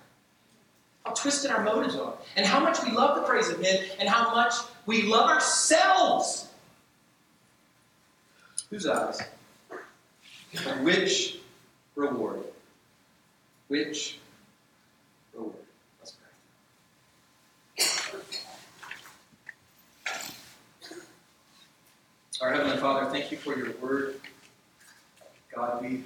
how 1.05 1.13
twisted 1.15 1.51
our 1.51 1.63
motives 1.63 1.97
are, 1.97 2.15
and 2.35 2.47
how 2.47 2.61
much 2.61 2.83
we 2.83 2.93
love 2.93 3.17
the 3.17 3.27
praise 3.29 3.51
of 3.51 3.61
men, 3.61 3.85
and 4.01 4.09
how 4.09 4.35
much 4.35 4.55
we 4.87 5.03
love 5.03 5.29
ourselves. 5.29 6.49
Whose 8.71 8.87
eyes? 8.87 9.21
And 10.67 10.83
which 10.87 11.41
reward? 11.95 12.43
Which 13.69 14.19
reward? 15.35 15.57
Let's 16.01 16.13
pray. 16.13 16.31
Our 22.41 22.53
Heavenly 22.53 22.77
Father, 22.79 23.09
thank 23.11 23.31
you 23.31 23.39
for 23.39 23.57
your 23.57 23.71
word. 23.77 24.21
God, 25.55 25.81
we, 25.81 26.03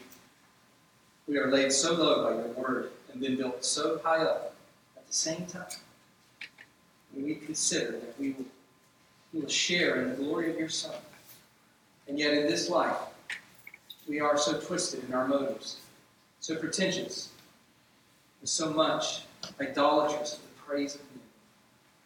we 1.27 1.39
are 1.39 1.51
laid 1.51 1.73
so 1.73 1.95
low 1.95 2.25
by 2.25 2.35
your 2.35 2.49
word 2.49 2.91
and 3.11 3.23
then 3.23 3.37
built 3.37 3.65
so 3.65 3.99
high 4.05 4.23
up 4.23 4.55
at 4.97 5.07
the 5.07 5.13
same 5.13 5.47
time. 5.47 5.65
And 7.15 7.25
we 7.25 7.35
consider 7.37 7.93
that 7.93 8.21
we 8.21 8.33
will, 8.33 8.45
we 9.33 9.41
will 9.41 9.49
share 9.49 10.03
in 10.03 10.11
the 10.11 10.17
glory 10.17 10.51
of 10.51 10.59
your 10.59 10.69
Son. 10.69 10.95
And 12.09 12.19
yet 12.19 12.35
in 12.35 12.47
this 12.47 12.69
life, 12.69 12.97
we 14.07 14.21
are 14.21 14.37
so 14.37 14.61
twisted 14.61 15.05
in 15.09 15.15
our 15.15 15.27
motives, 15.27 15.79
so 16.41 16.57
pretentious, 16.57 17.31
and 18.41 18.49
so 18.49 18.71
much 18.71 19.23
idolatrous 19.59 20.35
of 20.35 20.41
the 20.41 20.63
praise 20.67 20.95
of 20.95 21.01
men. 21.01 21.21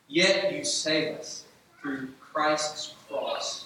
Yet 0.06 0.52
you 0.52 0.64
save 0.64 1.16
us 1.18 1.44
through 1.80 2.08
Christ's 2.20 2.94
cross. 3.08 3.64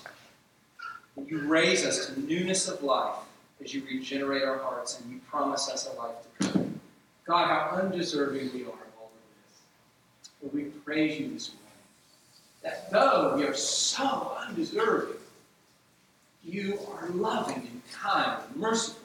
You 1.25 1.47
raise 1.49 1.85
us 1.85 2.07
to 2.07 2.21
newness 2.21 2.69
of 2.69 2.83
life 2.83 3.17
as 3.63 3.73
you 3.73 3.83
regenerate 3.87 4.43
our 4.43 4.59
hearts 4.59 5.01
and 5.01 5.11
you 5.11 5.21
promise 5.31 5.69
us 5.69 5.89
a 5.89 5.97
life 5.97 6.15
to 6.41 6.49
come. 6.49 6.81
God, 7.27 7.49
how 7.49 7.79
undeserving 7.79 8.51
we 8.53 8.63
are 8.63 8.69
of 8.69 8.93
all 8.99 9.11
of 9.11 9.51
this. 9.51 10.31
But 10.43 10.55
we 10.55 10.65
praise 10.65 11.19
you 11.19 11.33
this 11.33 11.51
morning. 11.51 11.63
That 12.63 12.91
though 12.91 13.35
we 13.37 13.45
are 13.45 13.55
so 13.55 14.37
undeserving, 14.47 15.17
you 16.45 16.79
are 16.93 17.09
loving 17.09 17.57
and 17.57 17.83
kind 17.93 18.41
and 18.47 18.57
merciful 18.57 19.03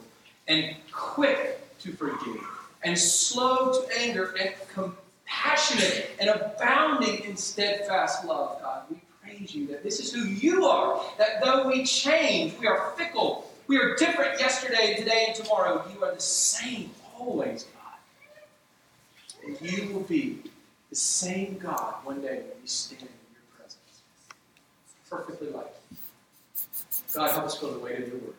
and 0.48 0.76
quick 0.92 1.60
to 1.80 1.94
forgive 1.94 2.44
and 2.84 2.98
slow 2.98 3.72
to 3.72 4.00
anger 4.00 4.36
and 4.40 4.54
compassionate 4.74 6.12
and 6.20 6.30
abounding 6.30 7.24
in 7.24 7.38
steadfast 7.38 8.26
love, 8.26 8.62
God. 8.62 8.84
We 8.90 9.01
you 9.50 9.68
that 9.68 9.84
this 9.84 10.00
is 10.00 10.14
who 10.14 10.22
you 10.22 10.66
are, 10.66 11.02
that 11.18 11.44
though 11.44 11.68
we 11.68 11.84
change, 11.84 12.58
we 12.60 12.68
are 12.68 12.92
fickle, 12.98 13.52
we 13.68 13.78
are 13.78 13.96
different 13.96 14.40
yesterday, 14.40 14.96
today, 14.98 15.26
and 15.28 15.36
tomorrow, 15.36 15.86
you 15.94 16.04
are 16.04 16.14
the 16.14 16.22
same 16.22 16.92
always, 17.18 17.66
God. 17.66 17.98
And 19.46 19.62
you 19.62 19.94
will 19.94 20.02
be 20.02 20.40
the 20.90 20.96
same 20.96 21.58
God 21.58 21.96
one 22.04 22.22
day 22.22 22.38
when 22.38 22.62
we 22.62 22.68
stand 22.68 23.02
in 23.02 23.08
your 23.34 23.44
presence. 23.56 24.02
Perfectly 25.10 25.50
like 25.50 25.74
God, 27.14 27.32
help 27.32 27.46
us 27.46 27.58
feel 27.58 27.74
the 27.74 27.80
weight 27.80 28.00
of 28.00 28.08
your 28.08 28.18
word. 28.18 28.36